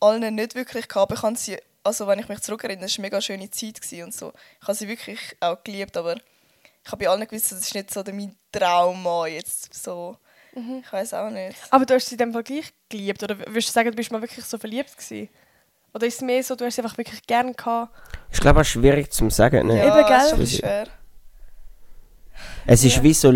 allen 0.00 0.34
nicht 0.34 0.54
wirklich 0.54 0.88
gehabt. 0.88 1.12
Aber 1.12 1.32
ich 1.32 1.38
sie, 1.38 1.58
also 1.82 2.06
wenn 2.06 2.18
ich 2.18 2.28
mich 2.28 2.40
zurückerinnere, 2.40 2.86
es 2.86 2.98
war 2.98 3.04
eine 3.04 3.06
mega 3.06 3.20
schöne 3.20 3.50
Zeit 3.50 3.80
und 4.02 4.14
so. 4.14 4.32
Ich 4.60 4.66
habe 4.66 4.76
sie 4.76 4.88
wirklich 4.88 5.20
auch 5.40 5.62
geliebt, 5.62 5.96
aber 5.96 6.16
ich 6.16 6.92
habe 6.92 7.04
bei 7.04 7.10
allen 7.10 7.26
gewusst, 7.26 7.52
das 7.52 7.60
ist 7.60 7.74
nicht 7.74 7.92
so 7.92 8.02
mein 8.06 8.36
Trauma 8.52 9.26
jetzt 9.26 9.72
so. 9.74 10.16
Mhm. 10.54 10.82
Ich 10.84 10.92
weiß 10.92 11.14
auch 11.14 11.30
nicht. 11.30 11.56
Aber 11.70 11.84
du 11.84 11.94
hast 11.94 12.06
sie 12.06 12.14
in 12.14 12.18
dem 12.18 12.32
Fall 12.32 12.42
gleich 12.42 12.72
geliebt? 12.88 13.22
Oder 13.22 13.38
würdest 13.38 13.68
du 13.68 13.72
sagen, 13.72 13.90
du 13.90 13.96
bist 13.96 14.10
mal 14.10 14.22
wirklich 14.22 14.44
so 14.44 14.58
verliebt 14.58 14.96
gewesen? 14.96 15.28
Oder 15.96 16.06
ist 16.08 16.16
es 16.16 16.20
mehr 16.20 16.42
so, 16.42 16.54
du 16.54 16.66
hast 16.66 16.74
sie 16.76 16.82
einfach 16.82 16.98
wirklich 16.98 17.26
gern 17.26 17.54
gehabt? 17.54 17.90
Ich 18.30 18.38
glaube, 18.38 18.60
es 18.60 18.66
ist 18.66 18.72
schwierig 18.74 19.10
zu 19.10 19.30
sagen. 19.30 19.66
Ne? 19.66 19.78
Ja, 19.78 19.98
Eben, 19.98 20.06
gell? 20.06 20.42
ist 20.42 20.56
schwer. 20.58 20.86
Es 22.66 22.84
ist 22.84 22.96
Ja. 22.96 23.02
wie 23.02 23.14
so, 23.14 23.32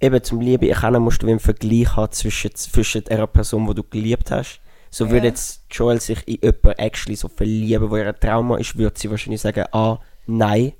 eben 0.00 0.24
zum 0.24 0.40
Liebe 0.40 0.68
erkennen 0.68 1.00
musst 1.02 1.22
du 1.22 1.26
wie 1.28 1.30
einen 1.30 1.38
Vergleich 1.38 1.94
haben 1.94 2.10
zwischen, 2.10 2.52
zwischen 2.56 3.06
einer 3.06 3.28
Person, 3.28 3.64
die 3.68 3.74
du 3.74 3.84
geliebt 3.84 4.28
hast. 4.32 4.60
So 4.90 5.04
Ja. 5.04 5.12
würde 5.12 5.28
jetzt 5.28 5.62
Joel 5.70 6.00
sich 6.00 6.26
in 6.26 6.38
jemanden 6.42 6.70
actually 6.80 7.14
so 7.14 7.28
verlieben, 7.28 7.88
wo 7.88 7.96
ihr 7.96 8.08
ein 8.08 8.18
Trauma 8.18 8.58
ist, 8.58 8.76
würde 8.76 8.98
sie 8.98 9.08
wahrscheinlich 9.08 9.40
sagen, 9.40 9.66
ah, 9.70 9.98
nein. 10.26 10.72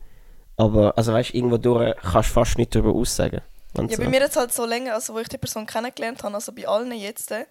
Aber, 0.56 0.98
also 0.98 1.12
weißt 1.12 1.30
du, 1.32 1.36
irgendwo 1.36 1.58
durch 1.58 1.94
kannst 2.02 2.30
du 2.30 2.32
fast 2.34 2.58
nicht 2.58 2.74
darüber 2.74 2.92
aussagen. 2.92 3.40
Ja, 3.76 3.88
so. 3.88 4.02
bei 4.02 4.08
mir 4.08 4.18
jetzt 4.18 4.36
halt 4.36 4.52
so 4.52 4.66
länger, 4.66 4.94
also 4.94 5.14
wo 5.14 5.20
ich 5.20 5.28
die 5.28 5.38
Person 5.38 5.64
kennengelernt 5.64 6.24
habe, 6.24 6.34
also 6.34 6.50
bei 6.50 6.66
allen 6.66 6.90
jetzt, 6.90 7.30
äh, 7.30 7.44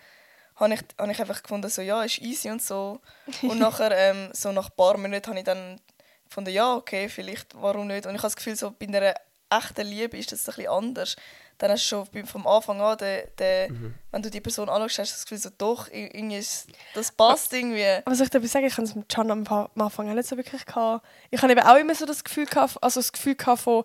habe 0.59 0.73
ich, 0.73 0.81
habe 0.97 1.11
ich 1.11 1.19
einfach 1.19 1.41
gefunden, 1.41 1.69
so 1.69 1.81
ja, 1.81 2.03
ist 2.03 2.19
easy 2.19 2.49
und 2.49 2.61
so. 2.61 2.99
Und 3.43 3.59
nachher, 3.59 3.91
ähm, 3.91 4.29
so 4.33 4.51
nach 4.51 4.69
ein 4.69 4.75
paar 4.75 4.97
Monaten, 4.97 5.27
habe 5.27 5.39
ich 5.39 5.45
dann 5.45 5.79
gefunden, 6.27 6.51
ja, 6.51 6.75
okay, 6.75 7.09
vielleicht, 7.09 7.53
warum 7.59 7.87
nicht. 7.87 8.05
Und 8.05 8.11
ich 8.15 8.19
habe 8.19 8.27
das 8.27 8.35
Gefühl, 8.35 8.55
so 8.55 8.71
bei 8.71 8.87
einer 8.87 9.13
echten 9.49 9.87
Liebe 9.87 10.17
ist 10.17 10.31
das 10.31 10.47
ein 10.49 10.55
bisschen 10.55 10.71
anders. 10.71 11.15
Dann 11.57 11.71
hast 11.71 11.83
du 11.91 12.05
schon 12.13 12.25
vom 12.25 12.47
Anfang 12.47 12.79
an, 12.81 12.97
der, 12.99 13.27
der, 13.37 13.69
Mhm. 13.71 13.93
wenn 14.11 14.21
du 14.21 14.29
die 14.29 14.39
Person 14.39 14.69
anschaust, 14.69 14.99
hast 14.99 15.11
du 15.11 15.15
das 15.15 15.23
Gefühl, 15.25 15.37
so 15.39 15.49
doch, 15.57 15.87
ir- 15.89 16.13
irgendwie 16.15 16.37
ist, 16.37 16.67
das 16.93 17.11
passt 17.11 17.51
irgendwie. 17.51 17.85
Aber 18.05 18.15
soll 18.15 18.25
ich 18.25 18.29
dir 18.29 18.37
etwas 18.37 18.51
sagen? 18.53 18.65
Ich 18.67 18.73
habe 18.77 18.83
es 18.83 18.95
mit 18.95 19.09
Can 19.09 19.29
am 19.31 19.45
Anfang 19.75 20.09
auch 20.09 20.13
nicht 20.13 20.29
so 20.29 20.37
wirklich 20.37 20.65
gehabt. 20.65 21.05
Ich 21.31 21.41
habe 21.41 21.51
eben 21.51 21.61
auch 21.61 21.75
immer 21.75 21.95
so 21.95 22.05
das 22.05 22.23
Gefühl 22.23 22.45
gehabt, 22.45 22.77
also 22.81 22.99
das 23.01 23.11
Gefühl 23.11 23.35
gehabt 23.35 23.61
von, 23.61 23.83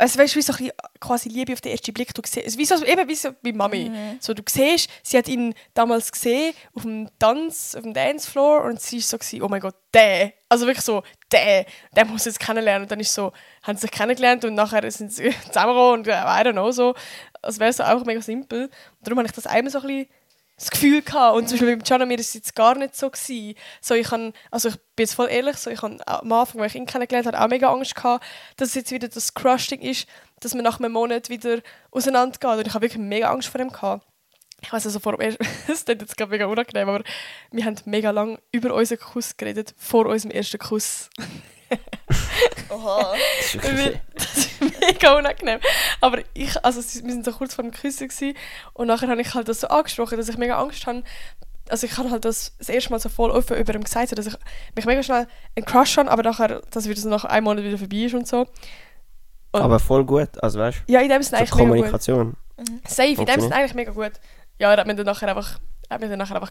also 0.00 0.18
weißt 0.18 0.34
du, 0.34 0.38
wie 0.38 0.42
so 0.42 0.52
ein 0.54 0.56
bisschen 0.56 0.72
quasi 0.98 1.28
Liebe 1.28 1.52
auf 1.52 1.60
den 1.60 1.72
ersten 1.72 1.92
Blick. 1.92 2.14
Du 2.14 2.22
siehst, 2.24 2.56
wie 2.56 2.64
so, 2.64 2.82
eben 2.84 3.06
wie 3.06 3.14
so 3.14 3.30
bei 3.42 3.52
Mami. 3.52 3.90
So, 4.18 4.32
du 4.32 4.42
siehst, 4.48 4.88
sie 5.02 5.18
hat 5.18 5.28
ihn 5.28 5.54
damals 5.74 6.10
gesehen 6.10 6.54
auf 6.74 6.82
dem 6.82 7.08
Tanz, 7.18 7.74
auf 7.74 7.82
dem 7.82 7.92
Dancefloor 7.92 8.64
und 8.64 8.80
sie 8.80 8.98
ist 8.98 9.10
so 9.10 9.18
gewesen, 9.18 9.42
oh 9.42 9.48
mein 9.48 9.60
Gott, 9.60 9.74
der. 9.92 10.32
Also 10.48 10.66
wirklich 10.66 10.84
so, 10.84 11.02
der, 11.30 11.66
der 11.94 12.06
muss 12.06 12.24
jetzt 12.24 12.40
kennenlernen. 12.40 12.84
Und 12.84 12.90
dann 12.90 12.98
ist 12.98 13.12
so, 13.12 13.32
haben 13.62 13.76
sie 13.76 13.82
sich 13.82 13.90
kennengelernt 13.90 14.42
und 14.46 14.54
nachher 14.54 14.90
sind 14.90 15.12
sie 15.12 15.34
zusammengekommen 15.46 16.00
und 16.00 16.08
äh, 16.08 16.12
I 16.12 16.46
don't 16.46 16.52
know, 16.52 16.70
so. 16.70 16.94
Es 17.42 17.58
wäre 17.58 17.72
so 17.72 17.82
einfach 17.82 18.06
mega 18.06 18.22
simpel. 18.22 18.64
Und 18.64 18.72
darum 19.02 19.18
habe 19.18 19.28
ich 19.28 19.34
das 19.34 19.46
einmal 19.46 19.70
so 19.70 19.80
ein 19.80 19.86
bisschen 19.86 20.08
das 20.60 20.70
Gefühl 20.70 21.00
gehabt. 21.00 21.36
Und 21.36 21.48
zum 21.48 21.58
Beispiel 21.58 21.78
Can 21.78 22.02
und 22.02 22.08
mir 22.08 22.18
ist 22.18 22.28
es 22.28 22.34
jetzt 22.34 22.54
gar 22.54 22.76
nicht 22.76 22.94
so 22.94 23.08
gewesen. 23.08 23.54
So, 23.80 23.94
ich 23.94 24.10
han, 24.10 24.34
also 24.50 24.68
ich 24.68 24.76
bin 24.94 25.04
jetzt 25.04 25.14
voll 25.14 25.28
ehrlich, 25.30 25.56
so, 25.56 25.70
ich 25.70 25.80
habe 25.80 25.96
am 26.06 26.32
Anfang, 26.32 26.60
als 26.60 26.74
ich 26.74 26.80
ihn 26.80 26.86
kennengelernt 26.86 27.26
habe, 27.26 27.40
auch 27.40 27.48
mega 27.48 27.72
Angst 27.72 27.94
gehabt, 27.94 28.24
dass 28.58 28.68
es 28.68 28.74
jetzt 28.74 28.92
wieder 28.92 29.08
das 29.08 29.32
Crushing 29.32 29.80
ist, 29.80 30.06
dass 30.40 30.54
wir 30.54 30.62
nach 30.62 30.78
einem 30.78 30.92
Monat 30.92 31.30
wieder 31.30 31.60
auseinandergehen. 31.90 32.58
Und 32.58 32.66
ich 32.66 32.74
habe 32.74 32.84
wirklich 32.84 33.00
mega 33.02 33.30
Angst 33.30 33.48
vor 33.48 33.60
ihm 33.60 33.72
gehabt. 33.72 34.06
Ich 34.62 34.70
weiß 34.70 34.84
also 34.84 35.00
vor 35.00 35.16
dem 35.16 35.22
ersten, 35.22 35.46
es 35.72 35.86
klingt 35.86 36.02
jetzt 36.02 36.18
gerade 36.18 36.30
mega 36.30 36.44
unangenehm, 36.44 36.90
aber 36.90 37.04
wir 37.50 37.64
haben 37.64 37.76
mega 37.86 38.10
lange 38.10 38.38
über 38.52 38.74
unseren 38.74 38.98
Kuss 38.98 39.38
geredet, 39.38 39.74
vor 39.78 40.04
unserem 40.04 40.30
ersten 40.30 40.58
Kuss. 40.58 41.08
Oha. 42.70 43.14
Das 43.38 43.54
ist 43.54 43.64
Weil- 43.64 44.00
Das 44.14 44.36
ist 44.36 44.60
mega 44.60 45.16
unangenehm. 45.18 45.60
Aber 46.00 46.18
ich, 46.34 46.64
also 46.64 46.80
wir 46.80 47.12
sind 47.12 47.24
so 47.24 47.32
kurz 47.32 47.54
vor 47.54 47.62
dem 47.64 47.72
Küssen 47.72 48.08
gewesen, 48.08 48.36
und 48.74 48.86
nachher 48.88 49.08
habe 49.08 49.20
ich 49.20 49.34
halt 49.34 49.48
das 49.48 49.60
so 49.60 49.68
angesprochen, 49.68 50.16
dass 50.18 50.28
ich 50.28 50.36
mega 50.38 50.60
Angst 50.60 50.86
habe. 50.86 51.02
Also 51.68 51.86
ich 51.86 51.96
habe 51.98 52.10
halt 52.10 52.24
das, 52.24 52.54
das 52.58 52.68
erste 52.68 52.90
Mal 52.90 52.98
so 52.98 53.08
voll 53.08 53.30
offen 53.30 53.56
über 53.56 53.74
ihm 53.74 53.84
gesagt, 53.84 54.08
so 54.08 54.16
dass 54.16 54.26
ich 54.26 54.34
mich 54.74 54.84
mega 54.86 55.02
schnell 55.02 55.26
einen 55.56 55.64
Crush 55.66 55.96
habe, 55.98 56.10
aber 56.10 56.22
nachher, 56.24 56.62
dass 56.70 56.88
wieder 56.88 57.00
so 57.00 57.08
nach 57.08 57.24
einem 57.24 57.44
Monat 57.44 57.64
wieder 57.64 57.78
vorbei 57.78 57.96
ist 57.98 58.14
und 58.14 58.26
so. 58.26 58.46
Und- 59.52 59.62
Aber 59.62 59.78
voll 59.78 60.04
gut, 60.04 60.30
also 60.42 60.58
weißt 60.58 60.82
Ja, 60.88 61.00
in 61.00 61.08
dem 61.08 61.22
Sinne 61.22 61.38
du, 61.38 61.38
eigentlich 61.38 61.50
so 61.50 61.56
mega 61.56 61.66
gut. 61.68 61.74
Kommunikation. 61.76 62.36
Safe, 62.86 63.08
in 63.12 63.24
dem. 63.26 63.40
Sinne 63.40 63.54
eigentlich 63.54 63.74
mega 63.74 63.92
gut. 63.92 64.12
Ja, 64.58 64.72
er 64.72 64.78
hat 64.78 64.86
mir 64.86 64.94
dann 64.96 65.06
nachher 65.06 65.28
einfach, 65.28 65.58
er 65.88 65.94
hat 65.94 66.00
mir 66.00 66.08
dann 66.08 66.18
nachher 66.18 66.36
einfach 66.36 66.50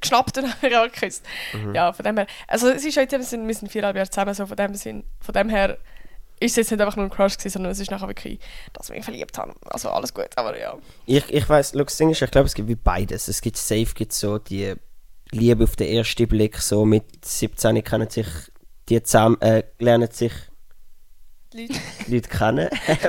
geschnappt 0.00 0.38
und 0.38 0.44
nachher 0.62 0.82
auch 0.82 0.92
geküsst. 0.92 1.24
Mhm. 1.52 1.74
Ja, 1.74 1.92
von 1.92 2.04
dem 2.04 2.16
her. 2.16 2.26
Also 2.46 2.68
es 2.68 2.84
ist 2.84 2.96
halt 2.96 3.12
in 3.12 3.20
dem 3.20 3.24
Sinne, 3.24 3.46
wir 3.46 3.54
sind 3.54 3.70
viereinhalb 3.70 3.96
Jahre 3.96 4.10
zusammen, 4.10 4.34
so 4.34 4.46
von 4.46 4.56
dem, 4.56 4.74
Sinn, 4.74 5.04
von 5.20 5.32
dem 5.32 5.48
her 5.48 5.78
ist 6.40 6.52
es 6.52 6.56
jetzt 6.56 6.70
nicht 6.70 6.80
einfach 6.80 6.96
nur 6.96 7.06
ein 7.06 7.10
Crush 7.10 7.36
gewesen, 7.36 7.54
sondern 7.54 7.72
es 7.72 7.80
ist 7.80 7.90
nachher 7.90 8.08
wirklich, 8.08 8.38
dass 8.72 8.88
wir 8.88 8.96
ihn 8.96 9.02
verliebt 9.02 9.36
haben. 9.38 9.54
Also 9.66 9.90
alles 9.90 10.14
gut, 10.14 10.28
aber 10.36 10.58
ja. 10.58 10.76
Ich, 11.06 11.28
ich 11.30 11.48
look, 11.48 11.88
das 11.88 11.96
Ding 11.96 12.10
ist, 12.10 12.22
ich 12.22 12.30
glaube, 12.30 12.46
es 12.46 12.54
gibt 12.54 12.68
wie 12.68 12.76
beides. 12.76 13.28
Es 13.28 13.40
gibt 13.40 13.56
safe 13.56 13.92
gibt 13.94 14.12
so 14.12 14.38
die 14.38 14.74
Liebe 15.30 15.64
auf 15.64 15.76
den 15.76 15.88
ersten 15.88 16.28
Blick, 16.28 16.58
so 16.58 16.84
mit 16.84 17.24
17 17.24 17.82
kennen 17.82 18.08
sich 18.08 18.26
die 18.88 19.02
zusammen, 19.02 19.40
äh, 19.40 19.64
lernen 19.78 20.10
sich 20.10 20.32
Leute. 21.52 21.74
Leute 22.06 22.28
kennen. 22.28 22.68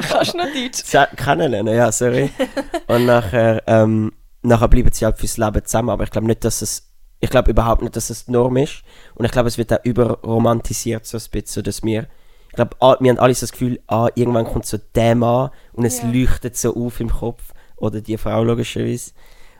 Kannst 0.09 0.33
du 0.33 0.37
noch 0.37 0.45
Deutsch? 0.45 0.83
Kennenlernen, 1.17 1.75
ja, 1.75 1.91
sorry. 1.91 2.29
Und 2.87 3.05
nachher, 3.05 3.63
ähm, 3.67 4.13
nachher 4.41 4.67
bleiben 4.67 4.91
sie 4.91 5.05
halt 5.05 5.17
fürs 5.17 5.37
Leben 5.37 5.63
zusammen, 5.65 5.89
aber 5.89 6.03
ich 6.03 6.11
glaube 6.11 6.27
nicht, 6.27 6.43
dass 6.43 6.61
es, 6.61 6.89
ich 7.19 7.29
glaube 7.29 7.51
überhaupt 7.51 7.81
nicht, 7.81 7.95
dass 7.95 8.09
es 8.09 8.25
die 8.25 8.31
Norm 8.31 8.57
ist. 8.57 8.83
Und 9.15 9.25
ich 9.25 9.31
glaube, 9.31 9.47
es 9.49 9.57
wird 9.57 9.73
auch 9.73 9.83
überromantisiert, 9.83 11.05
so 11.05 11.17
ein 11.17 11.23
bisschen, 11.31 11.63
dass 11.63 11.83
wir, 11.83 12.07
ich 12.49 12.53
glaube, 12.55 12.75
wir 12.79 13.09
haben 13.11 13.19
alle 13.19 13.33
so 13.33 13.41
das 13.41 13.51
Gefühl, 13.51 13.79
ah, 13.87 14.07
irgendwann 14.15 14.45
kommt 14.45 14.65
so 14.65 14.77
der 14.95 15.15
Mann 15.15 15.49
und 15.73 15.85
es 15.85 16.01
Ja. 16.01 16.09
leuchtet 16.11 16.57
so 16.57 16.75
auf 16.75 16.99
im 16.99 17.09
Kopf, 17.09 17.53
oder 17.77 18.01
die 18.01 18.17
Frau 18.17 18.43
logischerweise, 18.43 19.11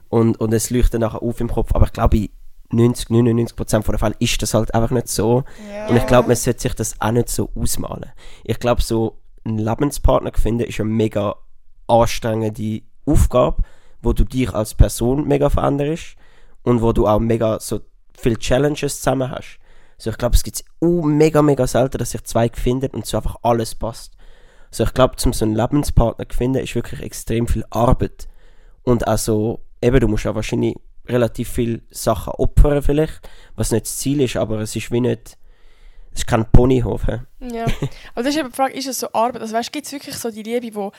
und, 0.10 0.40
und 0.40 0.54
es 0.54 0.70
leuchtet 0.70 1.02
nachher 1.02 1.22
auf 1.22 1.40
im 1.40 1.50
Kopf, 1.50 1.74
aber 1.76 1.86
ich 1.86 1.94
glaube, 1.94 2.18
in 2.18 2.30
90, 2.72 3.10
99 3.10 3.56
Prozent 3.56 3.88
der 3.88 3.98
Fälle 4.00 4.16
ist 4.20 4.42
das 4.42 4.54
halt 4.54 4.74
einfach 4.76 4.92
nicht 4.92 5.08
so. 5.08 5.44
Ja. 5.74 5.88
Und 5.88 5.98
ich 5.98 6.06
glaube, 6.06 6.28
man 6.28 6.36
sollte 6.38 6.62
sich 6.62 6.74
das 6.76 7.02
auch 7.02 7.12
nicht 7.12 7.30
so 7.30 7.50
ausmalen. 7.56 8.12
Ich 8.44 8.60
glaube, 8.60 8.82
so 8.82 9.18
einen 9.44 9.58
Lebenspartner 9.58 10.32
zu 10.34 10.42
finden, 10.42 10.64
ist 10.66 10.80
eine 10.80 10.90
mega 10.90 11.36
anstrengende 11.88 12.82
Aufgabe, 13.06 13.64
wo 14.02 14.14
du 14.14 14.24
dich 14.24 14.54
als 14.54 14.74
Person 14.74 15.28
mega 15.28 15.50
veränderst. 15.50 16.16
und 16.64 16.82
wo 16.82 16.92
du 16.92 17.08
auch 17.08 17.20
mega 17.20 17.60
so 17.60 17.80
viele 18.18 18.38
Challenges 18.38 18.98
zusammen 18.98 19.32
hast. 19.32 19.60
So, 19.98 20.10
ich 20.10 20.18
glaube, 20.18 20.36
es 20.36 20.44
gibt 20.44 20.64
uh, 20.82 21.04
mega, 21.04 21.42
mega 21.42 21.68
selten, 21.68 21.98
dass 21.98 22.12
sich 22.12 22.24
zwei 22.24 22.50
finden 22.50 22.92
und 22.92 23.06
so 23.06 23.18
einfach 23.18 23.38
alles 23.44 23.76
passt. 23.76 24.14
So, 24.72 24.84
ich 24.84 24.94
glaube, 24.94 25.16
zum 25.18 25.34
so 25.34 25.46
einen 25.46 25.56
Lebenspartner 25.56 26.28
zu 26.30 26.38
finden, 26.38 26.64
ist 26.64 26.76
wirklich 26.76 27.02
extrem 27.02 27.48
viel 27.48 27.66
Arbeit. 27.70 28.28
Und 28.84 29.08
also, 29.08 29.62
eben, 29.82 30.00
du 30.00 30.08
musst 30.08 30.26
ja 30.26 30.36
wahrscheinlich 30.36 30.76
relativ 31.08 31.50
viele 31.50 31.82
Sachen 31.90 32.34
opfern 32.34 32.82
vielleicht, 32.82 33.28
was 33.56 33.72
nicht 33.72 33.88
das 33.88 33.98
Ziel 33.98 34.22
ist, 34.22 34.38
aber 34.38 34.60
es 34.60 34.76
ist 34.76 34.92
wie 34.92 35.02
nicht, 35.02 35.38
es 36.12 36.20
ist 36.20 36.28
kein 36.28 36.50
Ponyhof. 36.52 37.08
Ja. 37.40 37.66
Aber 38.14 38.24
das 38.24 38.28
ist 38.28 38.38
eben 38.38 38.50
die 38.50 38.56
Frage, 38.56 38.74
ist 38.74 38.88
es 38.88 39.00
so 39.00 39.08
Arbeit? 39.12 39.42
Also 39.42 39.56
weißt, 39.56 39.72
gibt 39.72 39.86
es 39.86 39.92
wirklich 39.92 40.16
so 40.16 40.30
die 40.30 40.44
Liebe, 40.44 40.76
wo 40.76 40.92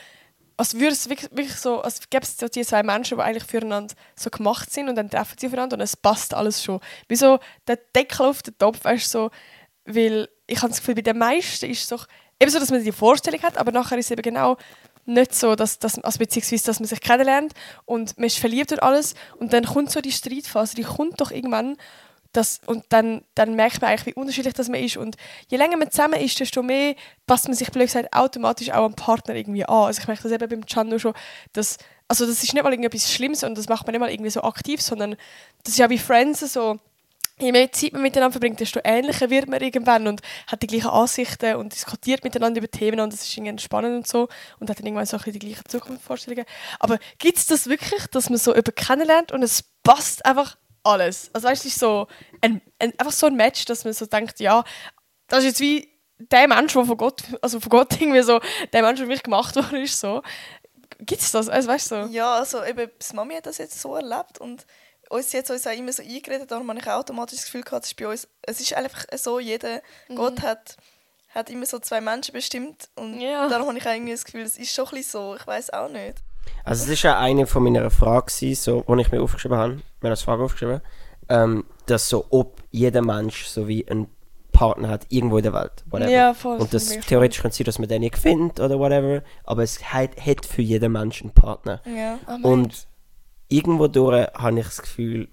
als 0.57 0.75
würde 0.75 0.93
es 0.93 1.09
wirklich, 1.09 1.31
wirklich 1.31 1.55
so, 1.55 1.81
als 1.81 2.09
gäbe 2.09 2.23
es 2.23 2.37
so 2.37 2.47
die 2.47 2.63
zwei 2.63 2.83
Menschen, 2.83 3.17
die 3.17 3.23
eigentlich 3.23 3.43
füreinander 3.43 3.93
so 4.15 4.29
gemacht 4.29 4.71
sind 4.71 4.89
und 4.89 4.95
dann 4.95 5.09
treffen 5.09 5.35
sie 5.39 5.47
aufeinander 5.47 5.75
und 5.75 5.81
es 5.81 5.97
passt 5.97 6.33
alles 6.33 6.63
schon. 6.63 6.79
Wie 7.07 7.15
so 7.15 7.39
der 7.67 7.77
Deckel 7.95 8.27
auf 8.27 8.43
den 8.43 8.57
Topf, 8.57 8.83
weißt 8.83 9.09
so, 9.09 9.31
weil 9.85 10.29
ich 10.47 10.57
habe 10.57 10.69
das 10.69 10.79
Gefühl, 10.79 10.95
bei 10.95 11.01
den 11.01 11.17
meisten 11.17 11.69
ist 11.69 11.83
es 11.83 11.87
doch 11.87 12.07
eben 12.39 12.51
so, 12.51 12.59
dass 12.59 12.71
man 12.71 12.83
die 12.83 12.91
Vorstellung 12.91 13.41
hat, 13.41 13.57
aber 13.57 13.71
nachher 13.71 13.97
ist 13.97 14.05
es 14.05 14.11
eben 14.11 14.21
genau 14.21 14.57
nicht 15.05 15.33
so, 15.33 15.55
dass, 15.55 15.79
dass, 15.79 15.97
also 15.99 16.19
beziehungsweise, 16.19 16.65
dass 16.65 16.79
man 16.79 16.87
sich 16.87 17.01
kennenlernt 17.01 17.53
und 17.85 18.17
man 18.17 18.27
ist 18.27 18.37
verliebt 18.37 18.71
und 18.71 18.83
alles 18.83 19.15
und 19.37 19.53
dann 19.53 19.65
kommt 19.65 19.91
so 19.91 20.01
die 20.01 20.11
Streitphase, 20.11 20.75
die 20.75 20.83
kommt 20.83 21.19
doch 21.21 21.31
irgendwann 21.31 21.77
das, 22.33 22.61
und 22.65 22.85
dann, 22.89 23.23
dann 23.35 23.55
merkt 23.55 23.81
man 23.81 23.89
eigentlich, 23.89 24.05
wie 24.05 24.19
unterschiedlich 24.19 24.53
das 24.53 24.69
man 24.69 24.81
ist 24.81 24.97
und 24.97 25.17
je 25.49 25.57
länger 25.57 25.77
man 25.77 25.91
zusammen 25.91 26.19
ist, 26.19 26.39
desto 26.39 26.63
mehr 26.63 26.95
passt 27.27 27.47
man 27.47 27.55
sich 27.55 27.71
blöd 27.71 27.87
gesagt 27.87 28.13
automatisch 28.13 28.71
auch 28.71 28.85
am 28.85 28.93
Partner 28.93 29.35
irgendwie 29.35 29.65
an. 29.65 29.85
Also 29.87 30.01
ich 30.01 30.07
merke 30.07 30.23
das 30.23 30.31
eben 30.31 30.49
beim 30.49 30.65
Chano 30.65 30.97
schon, 30.97 31.13
dass, 31.53 31.77
also 32.07 32.25
das 32.25 32.43
ist 32.43 32.53
nicht 32.53 32.63
mal 32.63 32.71
irgendetwas 32.71 33.11
Schlimmes 33.11 33.43
und 33.43 33.57
das 33.57 33.67
macht 33.67 33.85
man 33.85 33.93
nicht 33.93 33.99
mal 33.99 34.11
irgendwie 34.11 34.31
so 34.31 34.41
aktiv, 34.43 34.81
sondern 34.81 35.15
das 35.63 35.73
ist 35.73 35.79
ja 35.79 35.89
wie 35.89 35.97
Friends 35.97 36.39
so, 36.39 36.79
je 37.41 37.51
mehr 37.51 37.71
Zeit 37.71 37.93
man 37.93 38.01
miteinander 38.01 38.33
verbringt, 38.33 38.59
desto 38.59 38.79
ähnlicher 38.83 39.29
wird 39.29 39.49
man 39.49 39.61
irgendwann 39.61 40.07
und 40.07 40.21
hat 40.47 40.61
die 40.61 40.67
gleichen 40.67 40.89
Ansichten 40.89 41.55
und 41.55 41.73
diskutiert 41.73 42.23
miteinander 42.23 42.59
über 42.59 42.69
Themen 42.69 42.99
und 42.99 43.11
das 43.11 43.23
ist 43.23 43.35
irgendwie 43.35 43.61
spannend 43.61 43.95
und 43.95 44.07
so 44.07 44.29
und 44.59 44.69
hat 44.69 44.79
dann 44.79 44.85
irgendwann 44.85 45.05
so 45.05 45.17
ein 45.17 45.23
bisschen 45.23 45.39
die 45.39 45.47
gleichen 45.47 45.67
Zukunftsvorstellungen. 45.67 46.45
Aber 46.79 46.97
gibt 47.17 47.37
es 47.37 47.47
das 47.47 47.67
wirklich, 47.67 48.07
dass 48.07 48.29
man 48.29 48.37
so 48.37 48.55
über 48.55 48.71
kennenlernt 48.71 49.31
und 49.31 49.43
es 49.43 49.63
passt 49.83 50.25
einfach 50.25 50.55
alles? 50.83 51.29
Also 51.33 51.47
weißt 51.47 51.63
du, 51.63 51.67
es 51.67 51.73
ist 51.75 51.79
so 51.79 52.07
ein, 52.41 52.61
ein, 52.79 52.93
einfach 52.97 53.11
so 53.13 53.27
ein 53.27 53.35
Match, 53.35 53.65
dass 53.65 53.83
man 53.83 53.93
so 53.93 54.05
denkt, 54.05 54.39
ja, 54.39 54.63
das 55.27 55.39
ist 55.39 55.45
jetzt 55.45 55.59
wie 55.61 55.89
der 56.17 56.47
Mensch, 56.47 56.73
der 56.73 56.85
von 56.85 56.97
Gott, 56.97 57.23
also 57.41 57.59
von 57.59 57.69
Gott 57.69 57.93
irgendwie 58.01 58.21
so, 58.21 58.39
der 58.73 58.81
Mensch, 58.81 58.99
der 58.99 59.07
für 59.07 59.11
mich 59.13 59.23
gemacht 59.23 59.55
worden 59.55 59.81
ist, 59.83 59.99
so. 59.99 60.21
Gibt 60.99 61.21
es 61.21 61.31
das? 61.31 61.49
Also 61.49 61.67
weißt 61.67 61.91
du 61.91 62.03
so? 62.07 62.11
Ja, 62.11 62.35
also 62.35 62.63
eben, 62.63 62.89
die 62.99 63.15
Mami 63.15 63.35
hat 63.35 63.45
das 63.47 63.57
jetzt 63.57 63.79
so 63.81 63.95
erlebt 63.95 64.37
und 64.39 64.65
uns 65.09 65.31
jetzt 65.33 65.49
uns 65.49 65.65
auch 65.67 65.71
immer 65.71 65.91
so 65.91 66.03
eingeredet, 66.03 66.51
darum 66.51 66.69
habe 66.69 66.79
ich 66.79 66.87
automatisch 66.87 67.37
das 67.39 67.45
Gefühl 67.45 67.63
gehabt, 67.63 67.85
es 67.85 67.91
ist 67.91 67.97
bei 67.97 68.07
uns, 68.07 68.27
es 68.43 68.61
ist 68.61 68.73
einfach 68.73 69.05
so, 69.17 69.39
jeder, 69.39 69.81
Mhm. 70.07 70.15
Gott 70.15 70.41
hat, 70.41 70.77
hat 71.33 71.49
immer 71.49 71.65
so 71.65 71.79
zwei 71.79 72.01
Menschen 72.01 72.33
bestimmt 72.33 72.87
und 72.95 73.19
Ja. 73.19 73.47
darum 73.49 73.67
habe 73.67 73.77
ich 73.77 73.85
auch 73.87 73.91
irgendwie 73.93 74.11
das 74.13 74.23
Gefühl, 74.25 74.43
es 74.43 74.57
ist 74.57 74.73
schon 74.73 74.85
ein 74.85 74.91
bisschen 74.91 75.11
so, 75.11 75.35
ich 75.35 75.45
weiß 75.47 75.71
auch 75.71 75.89
nicht. 75.89 76.17
Also, 76.63 76.83
es 76.83 76.89
ist 76.89 77.03
ja 77.03 77.17
eine 77.19 77.47
von 77.47 77.63
meiner 77.63 77.89
Fragen, 77.89 78.29
so, 78.55 78.83
die 78.87 79.01
ich 79.01 79.11
mir 79.11 79.21
aufgeschrieben 79.21 79.57
habe, 79.57 79.81
mir 80.01 80.09
als 80.09 80.23
Frage 80.23 80.43
aufgeschrieben, 80.43 80.81
ähm, 81.29 81.65
dass 81.85 82.09
so, 82.09 82.25
ob 82.29 82.61
jeder 82.71 83.01
Mensch 83.01 83.45
so 83.45 83.67
wie 83.67 83.87
einen 83.87 84.07
Partner 84.51 84.89
hat, 84.89 85.05
irgendwo 85.09 85.37
in 85.37 85.43
der 85.43 85.53
Welt. 85.53 85.83
Whatever. 85.89 86.09
Ja, 86.11 86.33
voll. 86.33 86.57
Und 86.57 86.73
das 86.73 86.89
theoretisch 86.89 87.41
kann 87.41 87.51
sein, 87.51 87.65
dass 87.65 87.79
man 87.79 87.87
den 87.87 88.01
nicht 88.01 88.17
findet 88.17 88.59
oder 88.59 88.77
whatever, 88.79 89.23
aber 89.43 89.63
es 89.63 89.81
hat, 89.93 90.23
hat 90.23 90.45
für 90.45 90.61
jeden 90.61 90.91
Menschen 90.91 91.27
einen 91.27 91.33
Partner. 91.33 91.81
Ja. 91.85 92.19
Oh 92.27 92.49
Und 92.49 92.87
irgendwo 93.47 93.87
durch 93.87 94.27
habe 94.33 94.59
ich 94.59 94.65
das 94.65 94.81
Gefühl, 94.81 95.29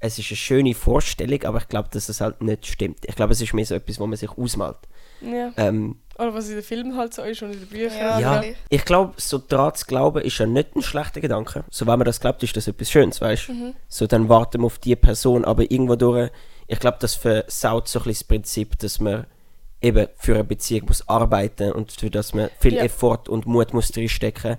es 0.00 0.18
ist 0.18 0.30
eine 0.30 0.36
schöne 0.36 0.74
Vorstellung, 0.74 1.44
aber 1.44 1.58
ich 1.58 1.68
glaube, 1.68 1.88
dass 1.92 2.08
es 2.08 2.20
halt 2.20 2.42
nicht 2.42 2.66
stimmt. 2.66 3.04
Ich 3.06 3.14
glaube, 3.14 3.32
es 3.32 3.40
ist 3.40 3.54
mehr 3.54 3.64
so 3.64 3.76
etwas, 3.76 4.00
wo 4.00 4.06
man 4.06 4.16
sich 4.16 4.36
ausmalt. 4.36 4.78
ja. 5.20 5.52
Ähm, 5.56 6.00
Oder 6.18 6.34
was 6.34 6.48
in 6.48 6.54
den 6.56 6.62
Filmen 6.62 6.96
halt 6.96 7.14
so 7.14 7.22
ist 7.22 7.42
und 7.42 7.52
in 7.52 7.60
den 7.60 7.68
Büchern. 7.68 8.20
Ja, 8.20 8.42
ja, 8.42 8.44
ich 8.68 8.84
glaube, 8.84 9.14
so 9.16 9.38
daran 9.38 9.74
zu 9.74 9.86
glauben, 9.86 10.22
ist 10.22 10.38
ja 10.38 10.46
nicht 10.46 10.76
ein 10.76 10.82
schlechter 10.82 11.20
Gedanke. 11.20 11.64
So, 11.70 11.86
wenn 11.86 11.98
man 11.98 12.04
das 12.04 12.20
glaubt, 12.20 12.42
ist 12.42 12.56
das 12.56 12.68
etwas 12.68 12.90
Schönes, 12.90 13.20
weißt 13.20 13.48
du? 13.48 13.52
Mhm. 13.52 13.74
So, 13.88 14.06
dann 14.06 14.28
warten 14.28 14.60
wir 14.60 14.66
auf 14.66 14.78
die 14.78 14.94
Person, 14.96 15.44
aber 15.44 15.70
irgendwo 15.70 15.96
durch, 15.96 16.30
ich 16.66 16.78
glaube, 16.78 16.98
das 17.00 17.14
versaut 17.14 17.88
so 17.88 17.98
ein 18.00 18.04
bisschen 18.04 18.12
das 18.20 18.24
Prinzip, 18.28 18.78
dass 18.78 19.00
man 19.00 19.26
eben 19.80 20.06
für 20.16 20.34
eine 20.34 20.44
Beziehung 20.44 20.86
muss 20.86 21.08
arbeiten 21.08 21.72
und 21.72 21.92
für 21.92 22.10
das 22.10 22.34
man 22.34 22.50
viel 22.60 22.74
Ja. 22.74 22.84
Effort 22.84 23.28
und 23.28 23.46
Mut 23.46 23.72
muss 23.74 23.96
reinstecken, 23.96 24.56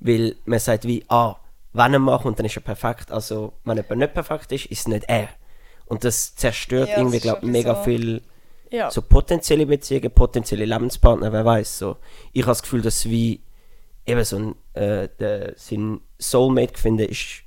weil 0.00 0.36
man 0.44 0.58
sagt 0.58 0.84
wie, 0.84 1.04
ah, 1.08 1.36
wenn 1.72 1.92
er 1.92 1.98
macht 2.00 2.24
und 2.26 2.38
dann 2.38 2.46
ist 2.46 2.56
er 2.56 2.62
perfekt, 2.62 3.10
also 3.12 3.52
wenn 3.64 3.76
jemand 3.76 3.98
nicht 3.98 4.14
perfekt 4.14 4.50
ist, 4.52 4.66
ist 4.66 4.80
es 4.80 4.88
nicht 4.88 5.04
er. 5.08 5.28
Und 5.86 6.04
das 6.04 6.34
zerstört 6.34 6.88
Ja, 6.88 6.94
das 6.96 7.02
irgendwie, 7.02 7.20
glaube 7.20 7.40
ich, 7.42 7.48
mega 7.50 7.76
so. 7.76 7.82
viel 7.84 8.22
Ja. 8.70 8.90
so 8.90 9.02
potenzielle 9.02 9.66
Beziehungen, 9.66 10.10
potenzielle 10.10 10.64
Lebenspartner, 10.64 11.32
wer 11.32 11.44
weiß 11.44 11.78
so. 11.78 11.96
Ich 12.32 12.42
habe 12.42 12.50
das 12.50 12.62
Gefühl, 12.62 12.82
dass 12.82 13.04
wie 13.06 13.42
eben 14.06 14.24
so 14.24 14.36
ein 14.36 14.54
äh, 14.74 15.08
der, 15.18 15.54
sein 15.56 16.00
Soulmate 16.18 16.78
finden 16.78 17.08
ist 17.08 17.42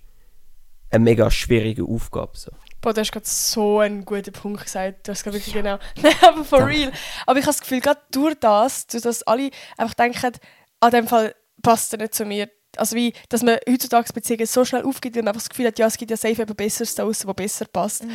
eine 0.91 1.03
mega 1.03 1.31
schwierige 1.31 1.83
Aufgabe. 1.83 2.37
So. 2.37 2.51
Boah, 2.81 2.93
du 2.93 3.01
hast 3.01 3.11
gerade 3.11 3.25
so 3.25 3.79
einen 3.79 4.05
guten 4.05 4.33
Punkt 4.33 4.63
gesagt. 4.63 5.07
Du 5.07 5.11
hast 5.11 5.23
gerade 5.23 5.37
wirklich 5.37 5.53
genau. 5.53 5.77
Nein, 6.01 6.13
aber 6.21 6.43
for 6.43 6.59
Danke. 6.59 6.73
real. 6.75 6.91
Aber 7.25 7.39
ich 7.39 7.45
habe 7.45 7.53
das 7.53 7.61
Gefühl, 7.61 7.79
gerade 7.79 8.01
durch 8.11 8.35
das, 8.39 8.87
durch 8.87 9.03
das 9.03 9.23
alle 9.23 9.51
einfach 9.77 9.93
denken, 9.93 10.33
an 10.79 10.91
dem 10.91 11.07
Fall 11.07 11.35
passt 11.61 11.93
er 11.93 11.99
nicht 11.99 12.13
zu 12.13 12.25
mir. 12.25 12.49
Also 12.77 12.95
wie, 12.95 13.13
dass 13.29 13.43
man 13.43 13.57
heutzutage 13.69 14.11
Beziehungen 14.13 14.45
so 14.45 14.65
schnell 14.65 14.83
aufgibt, 14.83 15.15
man 15.15 15.27
einfach 15.27 15.41
das 15.41 15.49
Gefühl 15.49 15.67
hat, 15.67 15.79
ja, 15.79 15.87
es 15.87 15.97
gibt 15.97 16.11
ja 16.11 16.17
safe 16.17 16.41
etwas 16.41 16.55
Besseres 16.55 16.95
da 16.95 17.03
draussen, 17.03 17.27
was 17.27 17.35
besser 17.35 17.65
passt. 17.65 18.05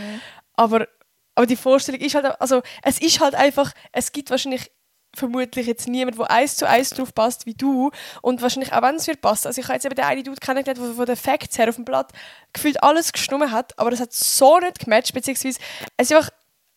Aber, 0.55 0.88
aber 1.37 1.46
die 1.46 1.55
Vorstellung 1.57 2.01
ist 2.01 2.14
halt, 2.16 2.27
also 2.40 2.62
es 2.83 3.01
ist 3.01 3.20
halt 3.20 3.37
einfach, 3.37 3.70
es 3.92 4.11
gibt 4.11 4.31
wahrscheinlich 4.31 4.72
vermutlich 5.14 5.66
jetzt 5.66 5.88
niemand, 5.88 6.18
der 6.18 6.31
eins 6.31 6.57
zu 6.57 6.68
eins 6.68 6.90
drauf 6.90 7.14
passt 7.14 7.46
wie 7.46 7.55
du 7.55 7.90
und 8.20 8.42
wahrscheinlich 8.42 8.72
auch 8.75 8.83
wenn 8.83 8.96
es 8.96 9.07
wird 9.07 9.22
passen. 9.22 9.46
Also 9.46 9.61
ich 9.61 9.66
habe 9.66 9.75
jetzt 9.77 9.87
eben 9.87 9.94
den 9.94 10.05
einen 10.05 10.25
Dude 10.25 10.40
kennengelernt, 10.40 10.79
der 10.79 10.94
von 10.94 11.07
den 11.07 11.16
Facts 11.16 11.57
her 11.57 11.68
auf 11.70 11.77
dem 11.77 11.85
Blatt 11.87 12.12
gefühlt 12.53 12.83
alles 12.83 13.12
gestimmt 13.12 13.51
hat, 13.51 13.79
aber 13.79 13.90
das 13.90 14.01
hat 14.01 14.12
so 14.12 14.59
nicht 14.59 14.81
gematcht, 14.81 15.14
beziehungsweise 15.14 15.59
es 15.96 16.11
ist 16.11 16.16
einfach, 16.16 16.31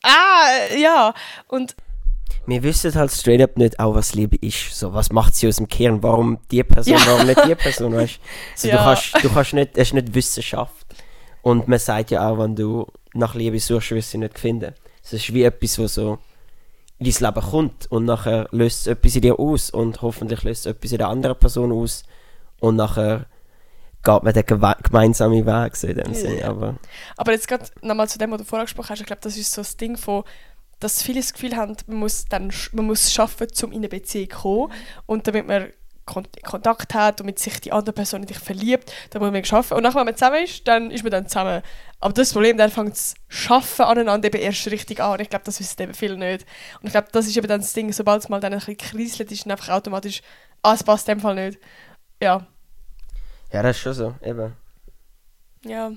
ah, 0.03 0.75
ja, 0.77 1.13
und 1.47 1.75
Wir 2.45 2.63
wissen 2.63 2.93
halt 2.95 3.11
straight 3.11 3.41
up 3.41 3.57
nicht 3.57 3.77
auch, 3.79 3.93
was 3.95 4.15
Liebe 4.15 4.37
ist. 4.41 4.73
So, 4.73 4.93
was 4.93 5.11
macht 5.11 5.35
sie 5.35 5.47
aus 5.49 5.57
dem 5.57 5.67
Kern? 5.67 6.01
Warum 6.01 6.39
die 6.49 6.63
Person, 6.63 6.93
Ja. 6.97 7.05
warum 7.07 7.27
nicht 7.27 7.43
die 7.45 7.55
Person, 7.55 7.93
weißt 7.93 8.19
so, 8.55 8.67
Ja. 8.69 8.77
du? 8.77 8.83
kannst, 8.83 9.23
du 9.23 9.29
kannst 9.33 9.53
nicht, 9.53 9.71
es 9.77 9.89
ist 9.89 9.93
nicht 9.93 10.13
Wissenschaft. 10.13 10.85
Und 11.41 11.67
man 11.67 11.79
sagt 11.79 12.11
ja 12.11 12.27
auch, 12.29 12.37
wenn 12.39 12.55
du 12.55 12.87
nach 13.19 13.35
Liebe 13.35 13.59
suchst, 13.59 13.91
wirst 13.91 14.09
du 14.09 14.11
sie 14.11 14.17
nicht 14.17 14.39
finden. 14.39 14.73
Es 15.03 15.13
ist 15.13 15.33
wie 15.33 15.43
etwas, 15.43 15.79
was 15.79 15.95
so 15.95 16.19
in 16.97 17.09
dein 17.09 17.33
Leben 17.33 17.47
kommt 17.47 17.91
und 17.91 18.05
nachher 18.05 18.47
löst 18.51 18.81
es 18.81 18.87
etwas 18.87 19.15
in 19.15 19.21
dir 19.21 19.39
aus 19.39 19.69
und 19.69 20.01
hoffentlich 20.01 20.43
löst 20.43 20.65
es 20.65 20.71
etwas 20.73 20.91
in 20.91 20.97
der 20.97 21.07
anderen 21.07 21.37
Person 21.37 21.71
aus 21.71 22.03
und 22.59 22.75
nachher 22.75 23.25
geht 24.03 24.23
man 24.23 24.33
den 24.33 24.45
gemeinsamen 24.45 25.45
Weg 25.45 25.75
so 25.75 25.87
in 25.87 25.97
dem 25.97 26.13
Sinne. 26.13 26.45
Aber 26.45 26.75
Aber 27.17 27.31
jetzt 27.31 27.47
gerade 27.47 27.65
nochmal 27.81 28.07
zu 28.07 28.17
dem, 28.17 28.31
was 28.31 28.39
du 28.39 28.45
vorher 28.45 28.65
gesprochen 28.65 28.89
hast, 28.89 29.01
ich 29.01 29.05
glaube, 29.05 29.21
das 29.21 29.37
ist 29.37 29.51
so 29.51 29.61
das 29.61 29.77
Ding 29.77 29.97
von, 29.97 30.23
dass 30.79 31.01
viele 31.01 31.19
das 31.19 31.33
Gefühl 31.33 31.55
haben, 31.55 31.75
man 31.87 31.97
muss, 31.97 32.25
dann, 32.25 32.51
man 32.71 32.85
muss 32.85 33.11
schaffen, 33.11 33.47
um 33.63 33.71
in 33.71 33.79
eine 33.79 33.89
Beziehung 33.89 34.29
zu 34.29 34.37
kommen. 34.37 34.73
Und 35.05 35.27
damit 35.27 35.47
man 35.47 35.67
Kon 36.05 36.25
Kontakt 36.43 36.93
hat 36.93 37.19
und 37.21 37.27
mit 37.27 37.39
sich 37.39 37.59
die 37.61 37.71
andere 37.71 37.93
Person 37.93 38.21
in 38.21 38.27
dich 38.27 38.39
verliebt, 38.39 38.91
dann 39.11 39.21
muss 39.21 39.31
man 39.31 39.45
schaffen. 39.45 39.75
Und 39.75 39.83
nachher, 39.83 39.99
wenn 39.99 40.05
man 40.05 40.15
zusammen 40.15 40.43
ist, 40.43 40.67
dann 40.67 40.91
ist 40.91 41.03
man 41.03 41.11
dann 41.11 41.27
zusammen. 41.27 41.61
Aber 42.01 42.13
das 42.13 42.31
Problem, 42.31 42.57
dann 42.57 42.71
fängt 42.71 42.91
das 42.93 43.13
Schaffen 43.27 43.83
aneinander 43.85 44.27
eben 44.27 44.41
erst 44.41 44.65
richtig 44.71 45.01
an. 45.01 45.13
Und 45.13 45.21
ich 45.21 45.29
glaube, 45.29 45.43
das 45.45 45.59
wissen 45.59 45.81
eben 45.81 45.93
viele 45.93 46.17
nicht. 46.17 46.45
Und 46.79 46.85
ich 46.87 46.91
glaube, 46.91 47.09
das 47.11 47.27
ist 47.27 47.35
eben 47.35 47.47
dann 47.47 47.59
das 47.61 47.73
Ding, 47.73 47.91
sobald 47.91 48.21
es 48.23 48.29
mal 48.29 48.39
dann 48.39 48.53
ein 48.53 48.59
bisschen 48.59 48.77
kriselt, 48.77 49.31
ist 49.31 49.45
dann 49.45 49.51
einfach 49.51 49.69
automatisch, 49.69 50.21
ah, 50.63 50.73
es 50.73 50.83
passt 50.83 51.09
in 51.09 51.17
dem 51.17 51.21
Fall 51.21 51.35
nicht. 51.35 51.59
Ja. 52.21 52.47
ja, 53.51 53.63
das 53.63 53.75
ist 53.75 53.81
schon 53.81 53.93
so. 53.93 54.15
Eben. 54.23 54.55
Ja. 55.65 55.91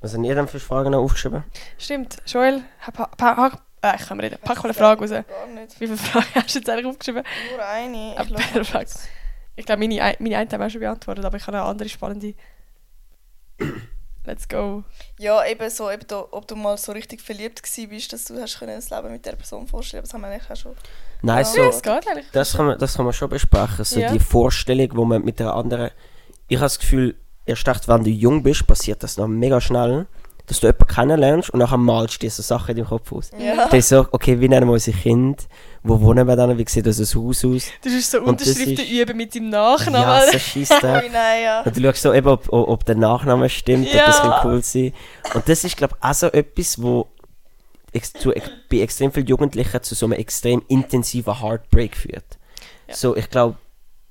Was 0.00 0.14
haben 0.14 0.24
ihr 0.24 0.34
denn 0.34 0.48
für 0.48 0.60
Fragen 0.60 0.90
noch 0.92 1.02
aufgeschrieben? 1.02 1.44
Stimmt. 1.78 2.16
Joel, 2.26 2.62
pa 2.92 3.06
pa 3.06 3.60
äh, 3.82 3.96
ich 4.00 4.06
kann 4.06 4.16
mir 4.16 4.22
reden. 4.24 4.38
Pack 4.42 4.58
mal 4.58 4.64
eine 4.64 4.74
Frage 4.74 5.00
raus. 5.02 5.10
Gar 5.10 5.46
nicht. 5.48 5.78
Wie 5.78 5.86
viele 5.86 5.98
Fragen 5.98 6.26
hast 6.36 6.54
du 6.54 6.58
jetzt 6.58 6.70
eigentlich 6.70 6.86
aufgeschrieben? 6.86 7.22
Nur 7.50 7.66
eine. 7.66 8.14
Ah, 8.16 8.22
Ich 8.22 8.34
perfekt. 8.34 8.72
kurz. 8.72 9.08
Ich 9.56 9.66
glaube, 9.66 9.80
meine, 9.80 10.02
ein- 10.02 10.16
meine 10.20 10.38
eine 10.38 10.50
haben 10.50 10.60
wir 10.60 10.70
schon 10.70 10.80
beantwortet, 10.80 11.24
aber 11.24 11.36
ich 11.36 11.46
habe 11.46 11.58
eine 11.58 11.66
andere 11.66 11.88
spannende. 11.90 12.34
Let's 14.26 14.48
go. 14.48 14.84
Ja, 15.18 15.44
eben 15.44 15.68
so, 15.68 15.90
eben 15.90 16.06
da, 16.06 16.24
ob 16.30 16.48
du 16.48 16.56
mal 16.56 16.78
so 16.78 16.92
richtig 16.92 17.20
verliebt 17.20 17.60
bist, 17.90 18.12
dass 18.12 18.24
du 18.24 18.40
hast 18.40 18.58
können 18.58 18.74
das 18.74 18.88
Leben 18.90 19.12
mit 19.12 19.24
der 19.26 19.32
Person 19.36 19.66
vorstellen 19.66 20.02
Das 20.02 20.14
haben 20.14 20.22
wir 20.22 20.28
eigentlich 20.28 20.50
auch 20.50 20.56
schon. 20.56 20.72
Nein, 21.22 21.38
Ja. 21.38 21.44
so, 21.44 21.58
Ja, 21.60 21.68
es 21.68 21.82
geht 21.82 22.08
eigentlich. 22.08 22.26
Das 22.32 22.52
kann 22.56 22.66
man, 22.66 22.78
das 22.78 22.94
kann 22.94 23.04
man 23.04 23.12
schon 23.14 23.28
besprechen. 23.28 23.84
So 23.84 24.00
Ja. 24.00 24.10
die 24.12 24.18
Vorstellung, 24.20 24.88
wo 24.94 25.04
man 25.04 25.22
mit 25.22 25.38
der 25.40 25.54
anderen. 25.54 25.90
Ich 26.48 26.56
habe 26.56 26.66
das 26.66 26.78
Gefühl, 26.78 27.16
erst 27.44 27.66
recht, 27.68 27.86
wenn 27.88 28.02
du 28.04 28.10
jung 28.10 28.42
bist, 28.42 28.66
passiert 28.66 29.02
das 29.02 29.16
noch 29.18 29.28
mega 29.28 29.60
schnell. 29.60 30.06
Dass 30.46 30.60
du 30.60 30.66
jemanden 30.66 30.86
kennenlernst 30.86 31.50
und 31.50 31.60
nachher 31.60 31.78
malst 31.78 32.14
du 32.16 32.18
dir 32.26 32.30
so 32.30 32.42
Sachen 32.42 32.72
in 32.72 32.76
deinem 32.78 32.88
Kopf 32.88 33.10
aus. 33.12 33.30
Ja. 33.38 33.64
Das 33.66 33.74
ist 33.74 33.88
so, 33.88 34.06
okay, 34.12 34.38
wie 34.40 34.48
nennen 34.48 34.66
wir 34.68 34.74
unsere 34.74 34.96
Kinder? 34.96 35.42
Wo 35.82 36.00
wohnen 36.00 36.26
wir 36.26 36.36
dann? 36.36 36.56
Wie 36.58 36.64
sieht 36.68 36.86
unser 36.86 37.04
Haus 37.04 37.44
aus? 37.44 37.62
Du 37.82 37.88
musst 37.90 38.10
so 38.10 38.18
Und 38.20 38.40
das 38.40 38.48
Unterschriften 38.48 38.84
ist- 38.84 38.90
üben 38.92 39.16
mit 39.16 39.34
deinem 39.34 39.48
Nachnamen. 39.50 40.02
Ja, 40.02 40.26
so 40.32 40.38
Scheissdreck. 40.38 41.10
nein, 41.12 41.42
ja. 41.44 41.62
Und 41.62 41.76
du 41.76 41.80
schaust 41.82 42.02
so 42.02 42.12
eben, 42.12 42.28
ob, 42.28 42.52
ob, 42.52 42.84
der 42.84 42.94
Nachname 42.96 43.48
stimmt, 43.48 43.86
ob 43.86 43.92
das 43.92 44.18
Ja. 44.18 44.22
könnte 44.42 44.48
cool 44.48 44.62
sein. 44.62 44.92
Und 45.34 45.48
das 45.48 45.64
ist, 45.64 45.76
glaube 45.76 45.96
ich, 45.98 46.04
auch 46.06 46.14
so 46.14 46.26
etwas, 46.28 46.80
wo 46.82 47.06
ex 47.92 48.12
zu, 48.12 48.32
bei 48.70 48.78
extrem 48.80 49.12
vielen 49.12 49.26
Jugendlichen 49.26 49.82
zu 49.82 49.94
so 49.94 50.06
einem 50.06 50.14
extrem 50.14 50.62
intensiven 50.68 51.40
Heartbreak 51.40 51.96
führt. 51.96 52.38
Ja. 52.88 52.94
So, 52.94 53.16
ich 53.16 53.30
glaube, 53.30 53.56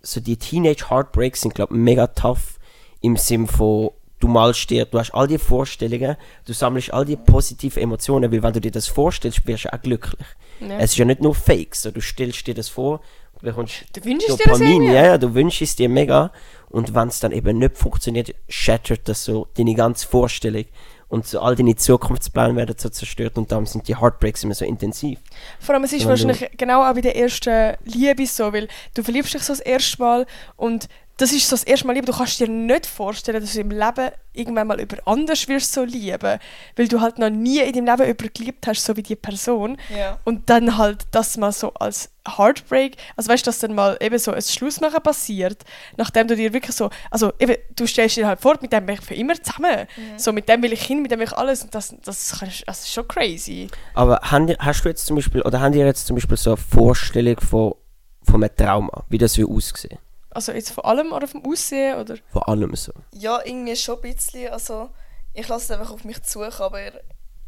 so 0.01 0.19
die 0.19 0.37
Teenage 0.37 0.89
Heartbreaks 0.89 1.41
sind, 1.41 1.53
glaube 1.53 1.73
ich, 1.75 1.79
mega 1.79 2.07
tough 2.07 2.59
im 3.01 3.17
Sinn 3.17 3.47
von, 3.47 3.91
du 4.23 4.29
malst 4.29 4.69
dir, 4.69 4.85
du 4.85 4.97
hast 4.97 5.13
all 5.13 5.27
die 5.27 5.37
Vorstellungen, 5.37 6.15
du 6.45 6.53
sammelst 6.53 6.93
all 6.93 7.03
die 7.03 7.17
positiven 7.17 7.83
Emotionen, 7.83 8.31
weil 8.31 8.41
wenn 8.41 8.53
du 8.53 8.61
dir 8.61 8.71
das 8.71 8.87
vorstellst, 8.87 9.45
wirst 9.45 9.65
du 9.65 9.73
auch 9.73 9.81
glücklich. 9.81 10.27
Ja. 10.61 10.77
Es 10.77 10.91
ist 10.91 10.97
ja 10.97 11.05
nicht 11.05 11.21
nur 11.21 11.35
Fake, 11.35 11.75
so, 11.75 11.91
du 11.91 11.99
stellst 11.99 12.47
dir 12.47 12.53
das 12.53 12.69
vor, 12.69 13.01
du 13.39 13.47
bekommst 13.47 13.83
Du 13.93 14.03
wünschst 14.05 14.29
dir 14.29 14.37
das 14.37 14.45
Dopamin, 14.45 14.83
ja, 14.83 15.05
ja, 15.05 15.17
du 15.17 15.33
wünschst 15.35 15.61
es 15.61 15.75
dir 15.75 15.89
mega. 15.89 16.31
Und 16.69 16.95
wenn 16.95 17.09
es 17.09 17.19
dann 17.19 17.33
eben 17.33 17.59
nicht 17.59 17.77
funktioniert, 17.77 18.33
shattert 18.47 19.01
das 19.09 19.25
so 19.25 19.47
deine 19.57 19.75
ganze 19.75 20.07
Vorstellung. 20.07 20.65
Und 21.09 21.27
so 21.27 21.41
all 21.41 21.55
deine 21.55 21.75
Zukunftspläne 21.75 22.55
werden 22.55 22.75
so 22.75 22.89
zerstört 22.89 23.37
und 23.37 23.51
darum 23.51 23.67
sind 23.67 23.87
die 23.87 23.95
Heartbreaks 23.95 24.43
immer 24.43 24.55
so 24.55 24.65
intensiv. 24.65 25.19
Vor 25.59 25.75
allem, 25.75 25.83
es 25.83 25.93
ist 25.93 26.07
wahrscheinlich 26.07 26.49
genau 26.57 26.81
auch 26.81 26.93
bei 26.95 27.01
der 27.01 27.15
ersten 27.15 27.75
Liebe 27.83 28.25
so, 28.25 28.51
weil 28.51 28.67
du 28.95 29.03
verliebst 29.03 29.33
dich 29.35 29.43
so 29.43 29.53
das 29.53 29.59
erste 29.59 30.01
Mal 30.01 30.25
und 30.55 30.87
das 31.23 31.31
ist 31.31 31.47
so 31.49 31.55
das 31.55 31.63
erste 31.63 31.87
Mal 31.87 31.93
Liebe. 31.93 32.05
Du 32.07 32.13
kannst 32.17 32.39
dir 32.39 32.47
nicht 32.47 32.85
vorstellen, 32.85 33.41
dass 33.41 33.53
du 33.53 33.61
im 33.61 33.69
Leben 33.71 34.11
irgendwann 34.33 34.67
mal 34.67 34.79
über 34.81 34.97
anders 35.05 35.47
wirst 35.47 35.71
so 35.73 35.83
lieben, 35.83 36.39
weil 36.75 36.87
du 36.87 36.99
halt 37.01 37.19
noch 37.19 37.29
nie 37.29 37.59
in 37.59 37.71
deinem 37.85 37.85
Leben 37.97 38.09
über 38.11 38.27
geliebt 38.29 38.65
hast, 38.67 38.83
so 38.83 38.95
wie 38.97 39.03
die 39.03 39.15
Person. 39.15 39.77
Ja. 39.95 40.19
Und 40.23 40.49
dann 40.49 40.77
halt 40.77 41.03
das 41.11 41.37
mal 41.37 41.51
so 41.51 41.73
als 41.75 42.09
Heartbreak, 42.37 42.95
also 43.15 43.29
weißt 43.29 43.45
du, 43.45 43.49
dass 43.49 43.59
dann 43.59 43.75
mal 43.75 43.97
eben 44.01 44.17
so 44.17 44.31
ein 44.31 44.41
Schlussmachen 44.41 45.01
passiert, 45.03 45.63
nachdem 45.97 46.27
du 46.27 46.35
dir 46.35 46.51
wirklich 46.53 46.75
so, 46.75 46.89
also 47.11 47.31
eben, 47.39 47.55
du 47.75 47.85
stellst 47.85 48.15
dir 48.17 48.27
halt 48.27 48.39
vor, 48.41 48.57
mit 48.61 48.71
dem 48.73 48.85
bin 48.85 48.95
ich 48.95 49.01
für 49.01 49.13
immer 49.13 49.35
zusammen. 49.41 49.87
So, 50.17 50.31
mit 50.33 50.47
dem 50.49 50.61
will 50.63 50.73
ich 50.73 50.83
hin, 50.83 51.01
mit 51.01 51.11
dem 51.11 51.19
will 51.19 51.27
ich 51.27 51.37
alles. 51.37 51.63
Und 51.63 51.75
das, 51.75 51.93
das, 52.03 52.37
kannst- 52.39 52.63
das 52.67 52.79
ist 52.81 52.93
schon 52.93 53.07
crazy. 53.07 53.67
Aber 53.93 54.19
haben 54.23 54.47
die- 54.47 54.55
hast 54.57 54.83
du 54.83 54.89
jetzt 54.89 55.05
zum 55.05 55.15
Beispiel, 55.17 55.41
oder 55.41 55.59
haben 55.61 55.73
die 55.73 55.79
jetzt 55.79 56.07
zum 56.07 56.15
Beispiel 56.15 56.37
so 56.37 56.51
eine 56.51 56.57
Vorstellung 56.57 57.39
von, 57.39 57.75
von 58.23 58.43
einem 58.43 58.55
Trauma, 58.55 59.03
wie 59.09 59.17
das 59.17 59.37
will 59.37 59.45
aussehen? 59.47 59.99
Also 60.33 60.51
jetzt 60.51 60.71
von 60.71 60.83
allem 60.85 61.11
oder 61.11 61.27
vom 61.27 61.45
Aussehen 61.45 61.97
oder? 61.99 62.17
Von 62.31 62.43
allem 62.43 62.75
so. 62.75 62.91
Ja, 63.11 63.39
irgendwie 63.43 63.75
schon 63.75 63.95
ein 63.97 64.01
bisschen. 64.13 64.51
Also, 64.51 64.89
ich 65.33 65.47
lasse 65.47 65.65
es 65.65 65.79
einfach 65.79 65.91
auf 65.91 66.03
mich 66.03 66.21
zu, 66.23 66.43
aber 66.43 66.79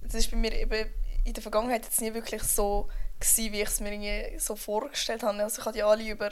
das 0.02 0.14
ist 0.16 0.32
bei 0.32 0.38
mir 0.38 0.54
eben 0.54 0.90
in 1.24 1.34
der 1.34 1.42
Vergangenheit 1.42 1.84
jetzt 1.86 2.02
nie 2.02 2.14
wirklich 2.14 2.44
so 2.44 2.88
gewesen, 3.20 3.52
wie 3.54 3.62
ich 3.62 3.68
es 3.68 3.80
mir 3.80 3.92
irgendwie 3.94 4.40
so 4.40 4.56
vorgestellt 4.56 5.24
habe. 5.24 5.42
Also 5.42 5.60
ich 5.60 5.66
habe 5.66 5.76
die 5.76 5.84
alle 5.84 6.08
über 6.08 6.30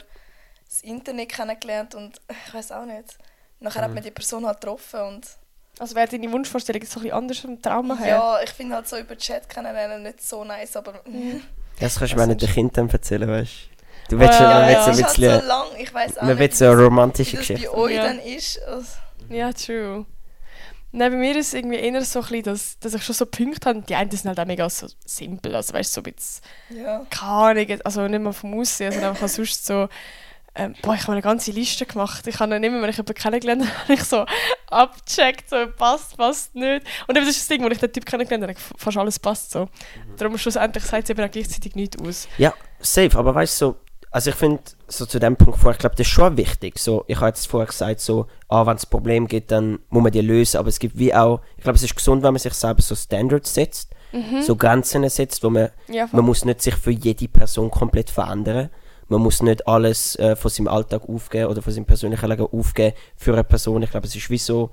das 0.66 0.80
Internet 0.82 1.30
kennengelernt 1.30 1.94
und 1.94 2.20
ich 2.46 2.54
weiß 2.54 2.72
auch 2.72 2.84
nicht. 2.84 3.18
Nachher 3.60 3.82
hat 3.82 3.94
man 3.94 4.02
die 4.02 4.10
Person 4.10 4.46
halt 4.46 4.60
getroffen 4.60 5.00
und 5.00 5.26
Also 5.78 5.94
wäre 5.94 6.06
deine 6.08 6.30
Wunschvorstellung 6.30 6.82
jetzt 6.82 6.92
so 6.92 7.00
ein 7.00 7.04
bisschen 7.04 7.16
anders 7.18 7.38
vom 7.38 7.60
Trauma 7.62 7.96
her? 7.96 8.08
ja, 8.08 8.40
ich 8.42 8.50
finde 8.50 8.76
halt 8.76 8.86
so 8.88 8.96
über 8.98 9.16
Chat 9.16 9.48
kennenlernen 9.48 10.02
nicht 10.02 10.22
so 10.22 10.44
nice, 10.44 10.76
aber 10.76 11.00
Das 11.80 11.98
kannst 11.98 12.12
du 12.12 12.16
mir 12.16 12.26
nicht 12.26 12.42
den 12.42 12.50
Kindern 12.50 12.88
erzählen, 12.90 13.28
weißt 13.28 13.52
du? 13.52 13.73
Du 14.08 14.18
willst 14.18 14.34
schon 14.34 14.44
ja, 14.46 14.70
ja, 14.70 14.70
ja. 14.70 14.82
so 14.84 14.90
ein 14.90 15.04
halt 15.04 15.14
so 15.42 15.46
lang, 15.46 15.66
ich 15.78 15.94
weiß 15.94 16.18
auch 16.18 16.22
man 16.22 16.38
will 16.38 16.46
nicht, 16.46 16.56
so 16.56 16.64
eine 16.66 16.78
wie 16.78 16.82
romantische 16.82 17.36
das 17.36 17.48
bei 17.48 17.54
Geschichte. 17.54 17.76
euch 17.76 17.94
Ja. 17.94 18.04
dann 18.04 18.18
ist. 18.18 18.60
Also, 18.62 18.86
Ja, 19.30 19.52
true. 19.52 20.06
Nein, 20.96 21.10
bei 21.10 21.18
mir 21.18 21.36
ist 21.36 21.48
es 21.48 21.54
irgendwie 21.54 21.78
eher 21.78 22.04
so 22.04 22.20
ein 22.20 22.22
bisschen, 22.22 22.42
dass, 22.44 22.78
dass 22.78 22.94
ich 22.94 23.02
schon 23.02 23.16
so 23.16 23.26
Punkte 23.26 23.68
habe. 23.68 23.82
Die 23.82 23.96
einen 23.96 24.10
sind 24.12 24.28
halt 24.28 24.38
auch 24.38 24.46
mega 24.46 24.70
so 24.70 24.86
simpel, 25.04 25.56
also 25.56 25.74
weißt 25.74 25.96
du, 25.96 26.00
so 26.02 26.08
ein 26.08 26.14
bisschen, 26.14 26.42
ja. 26.84 27.04
Ahnung, 27.20 27.66
also 27.82 28.06
nicht 28.06 28.22
mal 28.22 28.32
vom 28.32 28.60
Aussehen, 28.60 28.92
sondern 28.92 29.10
einfach 29.10 29.26
sonst 29.28 29.66
so, 29.66 29.88
ähm, 30.54 30.74
boah, 30.82 30.94
ich 30.94 31.02
habe 31.02 31.12
eine 31.12 31.22
ganze 31.22 31.50
Liste 31.50 31.84
gemacht. 31.84 32.24
Ich 32.28 32.38
habe 32.38 32.50
dann 32.50 32.62
immer, 32.62 32.80
wenn 32.80 32.90
ich 32.90 32.96
jemanden 32.96 33.14
kennengelernt 33.14 33.62
habe, 33.62 33.78
habe 33.82 33.92
ich 33.94 34.04
so 34.04 34.24
abgecheckt, 34.70 35.50
so 35.50 35.66
passt, 35.76 36.16
passt 36.16 36.54
nicht. 36.54 36.86
Und 37.08 37.16
eben 37.16 37.26
das 37.26 37.36
ist 37.36 37.40
das 37.40 37.48
Ding, 37.48 37.64
wo 37.64 37.68
ich 37.68 37.78
den 37.78 37.92
Typ 37.92 38.06
kennengelernt 38.06 38.44
habe, 38.56 38.78
fast 38.78 38.96
alles 38.96 39.18
passt 39.18 39.50
so. 39.50 39.68
Darum 40.16 40.38
schlussendlich 40.38 40.84
sagt 40.84 41.04
es 41.04 41.10
eben 41.10 41.24
auch 41.24 41.30
gleichzeitig 41.30 41.74
nichts 41.74 42.00
aus. 42.00 42.28
Ja, 42.38 42.54
safe, 42.78 43.18
aber 43.18 43.34
weißt 43.34 43.60
du, 43.60 43.66
so, 43.66 43.76
also 44.14 44.30
ich 44.30 44.36
finde, 44.36 44.62
so 44.86 45.06
zu 45.06 45.18
dem 45.18 45.34
Punkt 45.34 45.58
vorher, 45.58 45.72
ich 45.72 45.80
glaube, 45.80 45.96
das 45.96 46.06
ist 46.06 46.12
schon 46.12 46.36
wichtig. 46.36 46.78
So, 46.78 47.04
ich 47.08 47.16
habe 47.16 47.26
jetzt 47.26 47.48
vorher 47.48 47.66
gesagt, 47.66 47.98
so, 47.98 48.26
ah, 48.48 48.64
wenn 48.64 48.76
es 48.76 48.86
Problem 48.86 49.26
gibt, 49.26 49.50
dann 49.50 49.80
muss 49.88 50.04
man 50.04 50.12
die 50.12 50.20
lösen, 50.20 50.58
aber 50.58 50.68
es 50.68 50.78
gibt 50.78 50.96
wie 50.96 51.12
auch, 51.12 51.40
ich 51.56 51.64
glaube, 51.64 51.74
es 51.74 51.82
ist 51.82 51.96
gesund, 51.96 52.22
wenn 52.22 52.32
man 52.32 52.38
sich 52.38 52.54
selber 52.54 52.80
so 52.80 52.94
Standards 52.94 53.52
setzt, 53.52 53.90
so 54.42 54.54
Grenzen 54.54 55.08
setzt, 55.08 55.42
wo 55.42 55.50
man, 55.50 55.70
Ja, 55.88 56.08
man 56.12 56.24
muss 56.24 56.44
nicht 56.44 56.62
sich 56.62 56.76
für 56.76 56.92
jede 56.92 57.26
Person 57.26 57.72
komplett 57.72 58.08
verändern. 58.08 58.70
Man 59.08 59.20
muss 59.20 59.42
nicht 59.42 59.66
alles 59.66 60.14
äh, 60.20 60.36
von 60.36 60.48
seinem 60.48 60.68
Alltag 60.68 61.08
aufgeben 61.08 61.50
oder 61.50 61.60
von 61.60 61.72
seinem 61.72 61.84
persönlichen 61.84 62.28
Leben 62.28 62.46
aufgeben 62.46 62.94
für 63.16 63.32
eine 63.32 63.42
Person. 63.42 63.82
Ich 63.82 63.90
glaube, 63.90 64.06
es 64.06 64.14
ist 64.14 64.30
wie 64.30 64.38
so, 64.38 64.70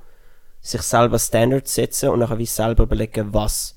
sich 0.60 0.84
selber 0.84 1.17
Standards 1.17 1.73
setzen 1.73 2.10
und 2.10 2.19
nachher 2.19 2.38
wie 2.38 2.45
selber 2.45 2.84
überlegen, 2.84 3.34
was, 3.34 3.75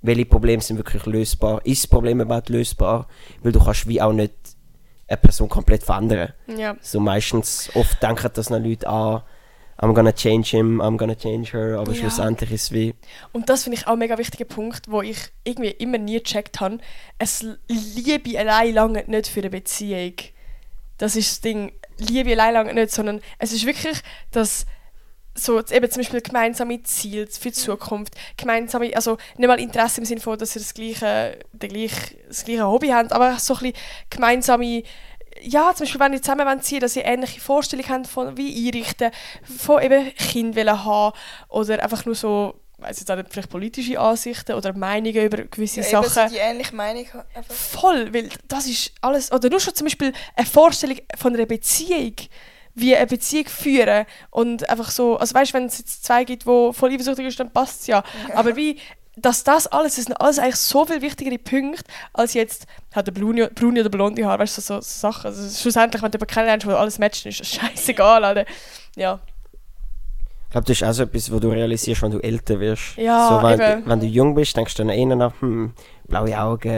welche 0.00 0.24
Probleme 0.24 0.62
sind 0.62 0.78
wirklich 0.78 1.04
lösbar. 1.04 1.60
Ist 1.66 1.84
das 1.84 1.90
Problem 1.90 2.22
überhaupt 2.22 2.48
lösbar? 2.48 3.08
Weil 3.42 3.52
du 3.52 3.62
kannst 3.62 3.86
wie 3.86 4.00
auch 4.00 4.14
nicht 4.14 4.32
eine 5.12 5.20
Person 5.20 5.48
komplett 5.48 5.82
verändern. 5.82 6.32
ja. 6.46 6.76
So 6.80 7.00
meistens, 7.00 7.70
oft 7.74 8.02
denken 8.02 8.30
das 8.34 8.50
noch 8.50 8.58
Leute 8.60 8.88
an, 8.88 9.22
I'm 9.78 9.94
gonna 9.94 10.12
change 10.12 10.50
him, 10.50 10.80
I'm 10.80 10.96
gonna 10.96 11.14
change 11.16 11.52
her, 11.52 11.78
aber 11.78 11.92
Ja. 11.92 11.98
schlussendlich 12.00 12.52
ist 12.52 12.62
es 12.64 12.72
wie, 12.72 12.94
Und 13.32 13.48
das 13.48 13.64
finde 13.64 13.78
ich 13.78 13.86
auch 13.86 13.92
ein 13.94 13.98
mega 13.98 14.16
wichtiger 14.16 14.44
Punkt, 14.44 14.88
wo 14.90 15.02
ich 15.02 15.18
irgendwie 15.44 15.70
immer 15.70 15.98
nie 15.98 16.18
gecheckt 16.22 16.60
habe. 16.60 16.78
Es 17.18 17.44
Liebe 17.68 18.38
allein 18.38 18.74
lange 18.74 19.04
nicht 19.06 19.26
für 19.28 19.40
eine 19.40 19.50
Beziehung. 19.50 20.14
Das 20.98 21.16
ist 21.16 21.30
das 21.32 21.40
Ding. 21.40 21.72
Liebe 21.98 22.32
allein 22.32 22.54
lange 22.54 22.74
nicht, 22.74 22.92
sondern 22.92 23.20
es 23.38 23.52
ist 23.52 23.66
wirklich 23.66 24.00
das 24.30 24.66
so 25.34 25.58
eben 25.58 25.90
zum 25.90 26.02
Beispiel 26.02 26.20
gemeinsame 26.20 26.82
Ziele 26.82 27.26
für 27.26 27.48
die 27.48 27.52
Zukunft, 27.52 28.14
gemeinsame, 28.36 28.94
also 28.94 29.16
nicht 29.36 29.48
mal 29.48 29.58
Interesse 29.58 30.00
im 30.00 30.04
Sinne 30.04 30.20
von, 30.20 30.38
dass 30.38 30.54
ihr 30.54 30.60
das 30.60 30.74
gleiche, 30.74 31.38
den 31.52 31.70
gleich, 31.70 31.92
das 32.28 32.44
gleiche 32.44 32.66
Hobby 32.66 32.88
habt, 32.88 33.12
aber 33.12 33.38
so 33.38 33.54
ein 33.54 33.60
bisschen 33.60 33.76
gemeinsame 34.10 34.82
ja, 35.40 35.74
zum 35.74 35.84
Beispiel, 35.84 36.00
wenn 36.00 36.12
ihr 36.12 36.22
zusammen 36.22 36.60
ziehen 36.60 36.80
dass 36.80 36.94
ihr 36.94 37.04
ähnliche 37.04 37.40
Vorstellungen 37.40 37.88
habt 37.88 38.06
von 38.06 38.36
wie 38.36 38.68
einrichten, 38.68 39.10
von 39.58 39.82
eben 39.82 40.14
Kind 40.14 40.56
wollen 40.56 40.84
haben 40.84 41.16
oder 41.48 41.82
einfach 41.82 42.04
nur 42.04 42.14
so, 42.14 42.60
weiß 42.78 43.00
jetzt 43.00 43.10
auch 43.10 43.16
nicht, 43.16 43.28
vielleicht 43.30 43.48
politische 43.48 43.98
Ansichten 43.98 44.52
oder 44.52 44.72
Meinungen 44.74 45.24
über 45.24 45.38
gewisse 45.44 45.80
Ja, 45.80 46.00
eben 46.00 46.08
Sachen. 46.08 46.28
so 46.28 46.34
die 46.34 46.40
ähnliche 46.40 46.74
Meinung. 46.74 47.06
Einfach. 47.34 47.54
Voll, 47.54 48.12
weil 48.12 48.28
das 48.48 48.66
ist 48.66 48.92
alles, 49.00 49.32
oder 49.32 49.48
nur 49.48 49.60
schon 49.60 49.74
zum 49.74 49.86
Beispiel 49.86 50.12
eine 50.36 50.46
Vorstellung 50.46 50.98
von 51.16 51.34
einer 51.34 51.46
Beziehung, 51.46 52.14
wie 52.74 52.96
eine 52.96 53.06
Beziehung 53.06 53.46
führen 53.46 54.06
und 54.30 54.68
einfach 54.68 54.90
so, 54.90 55.16
also 55.16 55.34
weißt 55.34 55.54
wenn 55.54 55.66
es 55.66 55.78
jetzt 55.78 56.04
zwei 56.04 56.24
gibt, 56.24 56.46
wo 56.46 56.72
voll 56.72 56.92
eifersüchtig 56.92 57.26
ist, 57.26 57.40
dann 57.40 57.50
passt 57.50 57.82
es 57.82 57.86
ja. 57.86 58.02
Ja. 58.28 58.36
Aber 58.36 58.56
wie, 58.56 58.78
dass 59.16 59.44
das 59.44 59.66
alles, 59.66 59.96
das 59.96 60.06
sind 60.06 60.14
alles 60.20 60.38
eigentlich 60.38 60.56
so 60.56 60.84
viel 60.86 61.02
wichtigere 61.02 61.38
Punkte, 61.38 61.84
als 62.12 62.34
jetzt, 62.34 62.66
hat 62.94 63.06
der 63.06 63.12
braune, 63.12 63.48
braune 63.48 63.80
oder 63.80 63.90
blonde 63.90 64.26
Haar, 64.26 64.38
weißt 64.38 64.56
du, 64.58 64.62
so, 64.62 64.74
so 64.76 64.80
Sachen. 64.80 65.26
Also 65.26 65.60
schlussendlich, 65.60 66.02
wenn 66.02 66.10
du 66.10 66.16
jemanden 66.16 66.34
kennenlernst, 66.34 66.66
wo 66.66 66.70
alles 66.72 66.98
matchen, 66.98 67.28
ist 67.28 67.40
das 67.40 67.48
scheißegal, 67.48 68.24
Alter. 68.24 68.46
Ja. 68.96 69.20
Ich 70.52 70.54
glaube, 70.54 70.66
das 70.66 70.76
ist 70.76 70.82
auch 70.86 70.92
so 70.92 71.04
etwas, 71.04 71.32
wo 71.32 71.38
du 71.38 71.48
realisierst, 71.48 72.02
wenn 72.02 72.10
du 72.10 72.18
älter 72.18 72.60
wirst. 72.60 72.96
Ja, 72.98 73.26
so, 73.40 73.42
wenn, 73.42 73.58
eben. 73.58 73.86
wenn 73.88 74.00
du 74.00 74.06
jung 74.06 74.34
bist, 74.34 74.54
denkst 74.54 74.74
du 74.74 74.82
dann 74.84 74.90
eher 74.90 75.16
nach, 75.16 75.32
hm, 75.40 75.72
blaue 76.06 76.38
Augen, 76.38 76.68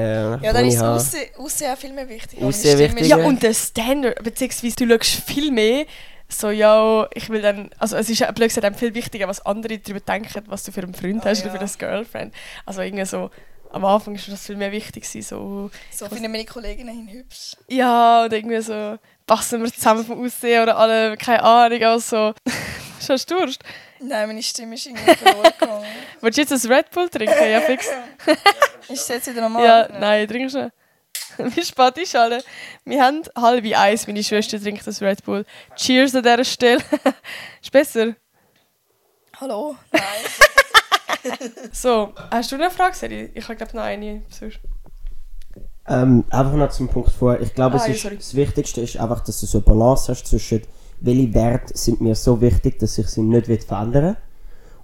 Ja, 0.42 0.52
dann 0.52 0.66
ist 0.66 0.80
das. 0.80 1.12
Aussehen, 1.37 1.72
auch 1.72 1.76
viel 1.78 1.92
mehr 1.92 2.08
wichtig. 2.08 2.40
Aussehen 2.40 2.96
ist- 2.96 3.08
Ja, 3.08 3.16
und 3.16 3.42
der 3.42 3.52
Standard, 3.52 4.22
beziehungsweise 4.22 4.76
du 4.76 4.88
schaust 4.88 5.28
viel 5.28 5.50
mehr 5.50 5.87
so, 6.28 6.50
ja, 6.50 7.06
ich 7.14 7.28
will 7.30 7.42
dann, 7.42 7.68
also 7.78 7.96
es 7.96 8.08
ist 8.08 8.20
ja 8.20 8.30
blöd 8.30 8.54
gesagt, 8.54 8.76
viel 8.78 8.94
wichtiger, 8.94 9.26
was 9.26 9.44
andere 9.44 9.76
darüber 9.78 9.98
denken, 10.00 10.44
was 10.46 10.62
du 10.62 10.70
für 10.70 10.82
einen 10.82 10.94
Freund 10.94 11.22
Ah, 11.26 11.30
hast 11.30 11.40
oder 11.40 11.48
ja. 11.48 11.52
für 11.54 11.58
das 11.58 11.76
Girlfriend. 11.76 12.32
Also 12.64 12.80
irgendwie 12.80 13.04
so, 13.04 13.30
am 13.72 13.84
Anfang 13.84 14.14
ist 14.14 14.28
das 14.28 14.46
viel 14.46 14.56
mehr 14.56 14.70
wichtig 14.70 15.02
gewesen, 15.02 15.22
so, 15.28 15.70
So 15.90 16.06
finden 16.08 16.30
meine 16.30 16.44
Kolleginnen 16.44 16.94
hin 16.94 17.08
hübsch. 17.08 17.56
ja, 17.68 18.24
und 18.24 18.32
irgendwie 18.32 18.60
so, 18.60 18.98
passen 19.26 19.62
wir 19.64 19.72
zusammen 19.72 20.04
vom 20.04 20.24
Aussehen 20.24 20.62
oder 20.62 20.76
alle, 20.78 21.16
keine 21.16 21.42
Ahnung, 21.42 21.82
also, 21.82 22.32
hast 23.08 23.30
du 23.30 23.36
Durst? 23.38 23.62
Nein, 24.00 24.26
meine 24.28 24.42
Stimme 24.42 24.74
ist 24.74 24.86
irgendwie 24.86 25.14
verloren. 25.14 25.52
Willst 26.20 26.38
du 26.38 26.42
jetzt 26.42 26.64
ein 26.64 26.72
Red 26.72 26.90
Bull 26.90 27.08
trinken? 27.08 27.50
Ja, 27.50 27.60
fix. 27.60 27.86
Ist 28.88 29.02
es 29.02 29.08
jetzt 29.08 29.26
wieder 29.28 29.42
normal? 29.42 29.64
Ja, 29.64 29.88
nein, 29.98 30.26
trink 30.28 30.50
schnell. 30.50 30.72
Wie 31.38 31.64
spät 31.64 31.98
ist 31.98 32.14
alle? 32.16 32.42
Wir 32.84 33.02
haben 33.02 33.22
halb 33.36 33.64
eins, 33.76 34.06
meine 34.06 34.22
Schwester 34.22 34.60
trinkt 34.60 34.86
das 34.86 35.00
Red 35.02 35.24
Bull. 35.24 35.44
Cheers 35.74 36.14
an 36.14 36.22
dieser 36.22 36.44
Stelle. 36.44 36.82
ist 37.62 37.72
besser? 37.72 38.14
Hallo? 39.40 39.76
Nein. 39.92 40.02
So, 41.72 42.12
hast 42.30 42.52
du 42.52 42.56
noch 42.56 42.66
eine 42.66 42.74
Frage, 42.74 42.94
Seri? 42.94 43.31
Ich 43.35 43.44
habe 43.44 43.56
glaube 43.56 43.74
noch 43.76 43.83
eine. 43.83 44.22
Sonst. 44.29 44.58
Ähm, 45.87 46.24
einfach 46.31 46.52
noch 46.54 46.70
zum 46.70 46.88
Punkt 46.88 47.12
vor. 47.12 47.40
Ich 47.40 47.54
glaube, 47.54 47.76
Ah, 47.81 47.85
es 47.85 47.94
ist, 47.96 48.02
sorry. 48.02 48.16
das 48.16 48.35
Wichtigste 48.35 48.81
ist 48.81 48.96
einfach, 48.98 49.20
dass 49.24 49.40
du 49.40 49.46
so 49.46 49.58
eine 49.58 49.64
Balance 49.66 50.10
hast 50.12 50.26
zwischen 50.26 50.62
welche 51.00 51.34
Werte 51.34 51.76
sind 51.76 52.00
mir 52.00 52.14
so 52.14 52.40
wichtig, 52.40 52.78
dass 52.78 52.98
ich 52.98 53.08
sie 53.08 53.22
nicht 53.22 53.48
will 53.48 53.58
verändern 53.60 54.16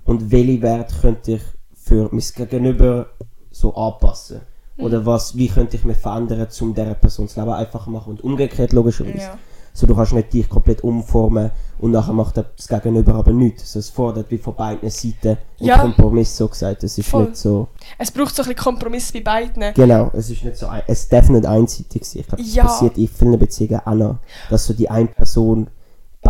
und 0.04 0.30
welche 0.30 0.62
Werte 0.62 0.94
könnte 1.00 1.32
ich 1.32 1.42
für 1.74 2.08
mein 2.12 2.22
Gegenüber 2.34 3.06
so 3.50 3.74
anpassen? 3.74 4.40
Mhm. 4.76 4.84
Oder 4.84 5.06
was, 5.06 5.36
wie 5.36 5.48
könnte 5.48 5.76
ich 5.76 5.84
mich 5.84 5.96
verändern, 5.96 6.46
um 6.60 6.74
dieser 6.74 6.94
Person 6.94 7.26
das 7.26 7.36
Leben 7.36 7.50
einfacher 7.50 7.90
machen? 7.90 8.10
Und 8.10 8.24
umgekehrt 8.24 8.72
logischerweise. 8.72 9.18
Ja. 9.18 9.38
So, 9.72 9.86
du 9.86 9.94
kannst 9.94 10.12
nicht 10.12 10.32
dich 10.32 10.48
komplett 10.48 10.82
umformen 10.82 11.52
und 11.78 11.92
nachher 11.92 12.12
macht 12.12 12.36
das 12.36 12.66
Gegenüber 12.66 13.14
aber 13.14 13.32
nichts. 13.32 13.62
Also 13.62 13.78
es 13.78 13.88
fordert 13.88 14.28
wie 14.30 14.38
von 14.38 14.54
beiden 14.56 14.90
Seiten 14.90 15.28
einen 15.28 15.38
Ja. 15.60 15.78
Kompromiss, 15.78 16.36
so 16.36 16.48
gesagt. 16.48 16.82
Es 16.82 16.98
ist 16.98 17.08
Voll. 17.08 17.26
nicht 17.26 17.36
so... 17.36 17.68
Es 17.96 18.10
braucht 18.10 18.34
so 18.34 18.42
ein 18.42 18.48
bisschen 18.48 18.64
Kompromiss 18.64 19.12
bei 19.12 19.20
beiden. 19.20 19.72
Genau, 19.74 20.10
es 20.12 20.28
ist 20.28 20.44
nicht 20.44 20.56
so... 20.56 20.66
Ein, 20.66 20.82
es 20.88 21.08
darf 21.08 21.28
nicht 21.28 21.46
einseitig 21.46 22.04
sein. 22.04 22.20
Ich 22.22 22.26
glaube, 22.26 22.42
das 22.42 22.54
Ja. 22.54 22.64
passiert 22.64 22.98
in 22.98 23.06
vielen 23.06 23.38
Beziehungen 23.38 23.80
auch 23.84 23.94
noch. 23.94 24.16
Dass 24.50 24.66
so 24.66 24.74
die 24.74 24.90
eine 24.90 25.06
Person 25.06 25.68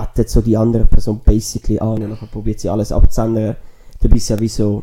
bettet 0.01 0.30
so 0.30 0.40
die 0.40 0.57
andere 0.57 0.84
Person 0.84 1.20
basically 1.24 1.78
an 1.78 2.03
und 2.03 2.11
dann 2.11 2.28
probiert 2.32 2.61
sie 2.61 2.68
alles 2.68 2.92
abzuändern. 2.92 3.57
Du 4.01 4.09
bist 4.09 4.28
ja 4.30 4.38
wie 4.38 4.48
so... 4.48 4.82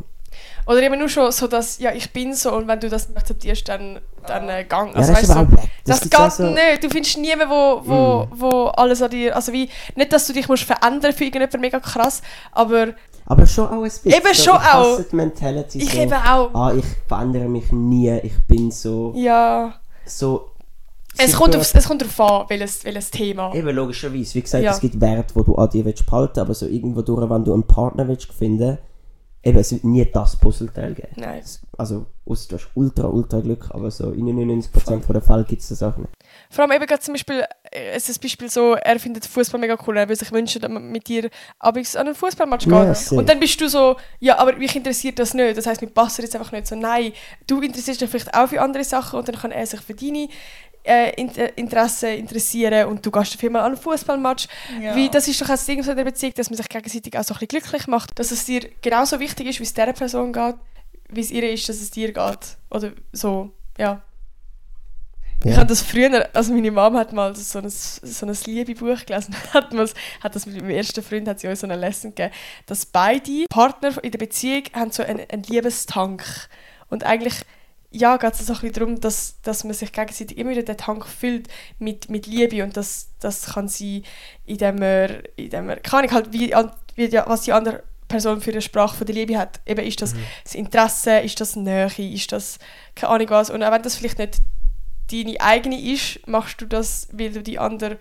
Oder 0.68 0.82
eben 0.84 0.99
nur 0.99 1.07
schon 1.09 1.32
so, 1.32 1.47
dass, 1.47 1.80
ja, 1.80 1.91
ich 1.93 2.11
bin 2.11 2.34
so 2.34 2.53
und 2.53 2.68
wenn 2.68 2.80
du 2.80 2.89
das 2.89 3.07
nicht 3.07 3.18
akzeptierst, 3.18 3.68
dann, 3.70 3.99
dann 4.28 4.49
äh, 4.49 4.65
gang. 4.65 4.89
Ja, 4.91 4.97
Also, 4.97 5.13
das 5.13 5.24
ist 5.24 5.30
weißt 5.30 5.51
weg. 5.51 5.59
das, 5.86 5.97
auch 6.01 6.01
geht 6.09 6.32
so- 6.34 6.43
Mm. 6.43 6.53
nicht. 6.53 6.84
Du 6.84 6.89
findest 6.89 7.18
niemanden, 7.18 7.49
wo, 7.49 7.82
wo, 7.86 8.28
wo 8.32 8.65
alles 8.68 9.01
an 9.01 9.09
dir, 9.09 9.36
also 9.36 9.51
wie, 9.53 9.70
nicht, 9.95 10.11
dass 10.11 10.28
du 10.28 10.34
dich 10.34 10.47
musst 10.49 10.63
verändern 10.63 11.13
für 11.13 11.24
irgendjemanden 11.24 11.61
mega 11.61 11.80
krass, 11.80 12.22
aber 12.51 12.89
Aber 13.26 13.47
schon 13.47 13.68
auch 13.68 13.72
ein 13.72 13.84
bisschen. 13.84 14.11
Eben 14.11 14.34
so, 14.34 14.43
schon 14.43 14.59
ich 14.61 14.74
auch. 14.74 14.99
die 15.09 15.15
Mentality 15.15 15.78
ich 15.80 15.91
so, 15.93 15.97
eben 15.99 16.13
auch. 16.13 16.53
Ah, 16.53 16.74
ich 16.78 16.86
verändere 17.07 17.47
mich 17.47 17.72
nie. 17.72 18.11
Ich 18.24 18.34
bin 18.45 18.70
so... 18.70 19.13
Ja. 19.15 19.74
so 20.05 20.49
Es 21.18 21.34
kommt, 21.34 21.55
aufs, 21.55 21.74
es 21.74 21.88
kommt 21.88 22.01
darauf 22.01 22.20
an, 22.20 22.45
welches, 22.49 22.84
welches 22.86 23.09
Thema. 23.11 23.53
Eben, 23.53 23.76
logischerweise. 23.76 24.36
Wie 24.36 24.41
gesagt, 24.41 24.63
Ja. 24.63 24.72
es 24.72 24.80
gibt 24.80 24.99
Werte, 25.01 25.34
die 25.38 25.43
du 25.43 25.55
an 25.55 25.70
dir 25.70 25.86
willst 25.86 26.05
behalten 26.05 26.39
aber 26.39 26.53
so 26.53 26.65
irgendwo 26.68 27.01
durch, 27.01 27.30
wenn 27.30 27.43
du 27.43 27.53
einen 27.53 27.63
Partner 27.68 28.07
willst 28.07 28.32
finden, 28.34 28.78
eben, 29.43 29.57
es 29.57 29.72
wird 29.72 29.84
nie 29.84 30.05
das 30.05 30.36
Puzzleteil 30.38 30.93
geben. 30.93 31.13
Nein. 31.15 31.41
Also, 31.78 32.07
ausser 32.26 32.47
du 32.49 32.55
hast 32.55 32.68
ultra, 32.76 33.07
ultra 33.07 33.39
Glück, 33.39 33.68
aber 33.70 33.91
so 33.91 34.11
in 34.11 34.26
99% 34.26 35.13
der 35.13 35.22
Fälle 35.22 35.43
gibt 35.45 35.61
es 35.61 35.70
das 35.70 35.84
auch 35.84 35.95
nicht. 35.97 36.09
Vor 36.49 36.63
allem 36.63 36.72
eben 36.74 36.86
gerade 36.86 37.01
zum 37.01 37.13
Beispiel, 37.13 37.43
äh, 37.72 37.91
es 37.95 38.09
ist 38.09 38.20
Beispiel 38.22 38.49
so, 38.49 38.74
er 38.74 38.99
findet 38.99 39.26
Fußball 39.26 39.59
mega 39.61 39.78
cool, 39.86 39.95
er 39.97 40.07
würde 40.09 40.18
sich 40.18 40.32
wünschen, 40.32 40.61
dass 40.61 40.70
man 40.72 40.91
mit 40.91 41.07
dir 41.07 41.30
abends 41.59 41.95
an 41.95 42.07
einen 42.07 42.15
Fußballmatch 42.15 42.65
geht. 42.68 42.95
Sehr. 42.97 43.18
und 43.20 43.30
dann 43.30 43.39
bist 43.39 43.61
du 43.61 43.70
so, 43.70 43.95
ja, 44.20 44.38
aber 44.39 44.53
mich 44.57 44.76
interessiert 44.76 45.20
das 45.20 45.34
nicht. 45.34 45.57
Das 45.57 45.65
heißt, 45.68 45.82
mir 45.82 45.88
passt 45.89 46.18
jetzt 46.18 46.36
einfach 46.36 46.51
nicht 46.51 46.68
so. 46.68 46.76
Nein, 46.76 47.13
du 47.45 47.61
interessierst 47.61 48.01
dich 48.01 48.09
vielleicht 48.09 48.34
auch 48.34 48.47
für 48.49 48.59
andere 48.61 48.84
Sachen 48.84 49.20
und 49.20 49.28
dann 49.28 49.36
kann 49.36 49.51
er 49.51 49.65
sich 49.65 49.80
für 49.82 49.93
deine 49.93 50.28
äh, 50.88 51.09
Inter 51.21 51.57
Interessen 51.57 52.09
interessieren 52.09 52.88
und 52.88 53.05
du 53.05 53.11
gehst 53.11 53.33
dafür 53.35 53.49
mal 53.49 53.59
an 53.59 53.73
einen 53.73 53.77
Fußballmatch. 53.77 54.47
Ja. 54.81 54.95
Wie, 54.95 55.09
das 55.09 55.27
ist 55.27 55.41
doch 55.41 55.47
das 55.47 55.65
Ding 55.65 55.83
so 55.83 55.91
in 55.91 55.97
der 55.97 56.03
Beziehung, 56.05 56.33
dass 56.35 56.49
man 56.49 56.57
sich 56.57 56.69
gegenseitig 56.69 57.17
auch 57.17 57.23
so 57.23 57.33
ein 57.33 57.39
bisschen 57.39 57.61
glücklich 57.61 57.88
macht, 57.88 58.17
dass 58.17 58.31
es 58.31 58.45
dir 58.45 58.61
genauso 58.81 59.19
wichtig 59.19 59.47
ist, 59.47 59.59
wie 59.59 59.63
es 59.63 59.73
dieser 59.73 59.93
Person 59.93 60.31
geht, 60.33 60.55
wie 61.09 61.21
es 61.21 61.31
ihr 61.31 61.51
ist, 61.51 61.67
dass 61.69 61.77
es 61.81 61.91
dir 61.91 62.11
geht. 62.11 62.39
Oder 62.71 62.91
so, 63.11 63.51
ja. 63.77 64.01
Ich 65.43 65.51
Ja. 65.51 65.57
habe 65.57 65.67
das 65.67 65.81
früher, 65.83 66.27
also 66.33 66.51
meine 66.51 66.71
Mom 66.71 66.97
hat 66.97 67.13
mal 67.13 67.35
so 67.35 67.59
ein, 67.59 67.69
so 67.69 68.25
ein 68.25 68.35
Liebe-Buch 68.45 69.05
gelesen, 69.05 69.35
hat, 69.53 69.71
man, 69.71 69.88
hat 70.23 70.35
das 70.35 70.47
mit 70.47 70.55
meinem 70.55 70.71
ersten 70.71 71.03
Freund, 71.03 71.27
hat 71.27 71.39
sie 71.39 71.47
uns 71.47 71.59
so 71.59 71.67
eine 71.67 71.75
Lesson 71.75 72.15
gegeben, 72.15 72.33
dass 72.65 72.88
beide 72.88 73.45
Partner 73.47 74.03
in 74.03 74.09
der 74.11 74.17
Beziehung 74.17 74.63
haben 74.73 74.91
so 74.91 75.03
einen, 75.03 75.29
einen 75.29 75.43
Liebestank. 75.43 76.23
Und 76.89 77.03
eigentlich, 77.03 77.35
ja, 77.91 78.17
geht 78.17 78.33
es 78.33 78.39
so 78.45 78.53
ein 78.53 78.59
bisschen 78.59 78.73
darum, 78.73 78.99
dass, 78.99 79.39
dass 79.43 79.63
man 79.63 79.73
sich 79.73 79.91
gegenseitig 79.93 80.38
immer 80.38 80.49
wieder 80.51 80.63
den 80.63 80.77
Tank 80.77 81.05
füllt 81.07 81.47
mit, 81.79 82.09
mit 82.09 82.27
Liebe 82.27 82.63
und 82.63 82.75
das, 82.75 83.09
das 83.19 83.53
kann 83.53 83.67
sein, 83.69 84.03
indem 84.45 84.75
man, 84.75 85.23
indem 85.38 85.67
man 85.67 85.81
kann 85.81 86.03
ich 86.05 86.11
halt, 86.11 86.33
wie, 86.33 86.53
wie, 86.95 87.07
die- 87.09 87.21
was 87.25 87.41
die 87.41 87.53
andere 87.53 87.83
Person 88.09 88.39
für 88.41 88.51
eine 88.51 88.61
Sprache 88.61 88.95
von 88.95 89.05
der 89.05 89.15
Liebe 89.15 89.38
hat. 89.38 89.59
Eben 89.65 89.85
ist 89.85 90.01
das 90.01 90.13
das 90.43 90.55
Interesse, 90.55 91.19
ist 91.19 91.39
das 91.41 91.55
Nähe, 91.55 91.88
ist 91.97 92.31
das 92.31 92.57
keine 92.95 93.11
Ahnung 93.13 93.29
was. 93.29 93.49
Und 93.49 93.63
auch 93.63 93.71
wenn 93.71 93.81
das 93.81 93.95
vielleicht 93.95 94.19
nicht 94.19 94.41
deine 95.11 95.39
eigene 95.41 95.79
ist, 95.93 96.25
machst 96.27 96.59
du 96.61 96.65
das, 96.65 97.07
weil 97.11 97.31
du 97.31 97.41
die 97.43 97.59
andere, 97.59 97.97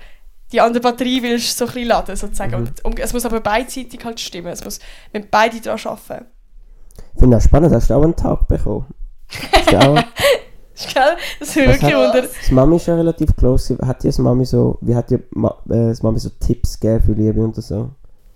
die 0.52 0.60
andere 0.60 0.80
Batterie 0.80 1.22
willst 1.22 1.56
so 1.58 1.64
ein 1.66 1.72
bisschen 1.72 1.88
laden, 1.88 2.14
sozusagen. 2.16 2.54
Und 2.54 2.84
um, 2.84 2.92
es 2.96 3.12
muss 3.12 3.24
aber 3.26 3.40
beidseitig 3.40 4.04
halt 4.04 4.20
stimmen. 4.20 4.48
Es 4.48 4.64
muss, 4.64 4.78
wenn 5.12 5.28
beide 5.30 5.60
daran 5.60 5.80
arbeiten. 5.92 6.26
Ich 7.14 7.20
finde 7.20 7.36
auch 7.36 7.40
spannend, 7.40 7.72
hast 7.74 7.90
du 7.90 7.94
auch 7.94 8.02
einen 8.02 8.16
Tag 8.16 8.46
bekommen? 8.48 8.86
Auch, 9.74 10.02
Gell? 10.92 11.16
Das 11.40 11.48
ist 11.48 11.56
wirklich 11.56 11.94
unter... 11.94 12.22
das 12.22 12.50
Mami 12.50 12.76
ist 12.76 12.86
ja 12.86 12.96
relativ 12.96 13.34
close. 13.36 13.78
Hat 13.78 14.02
dir 14.02 14.08
das 14.08 14.18
Mami 14.18 14.44
so, 14.44 14.78
wie 14.82 14.94
hat 14.94 15.10
dir 15.10 15.22
Ma, 15.30 15.56
äh, 15.70 15.88
das 15.88 16.02
Mami 16.02 16.18
so 16.18 16.28
Tipps 16.28 16.78
gegeben 16.78 17.02
für 17.02 17.12
Liebe 17.12 17.42
und 17.42 17.56
so? 17.56 17.90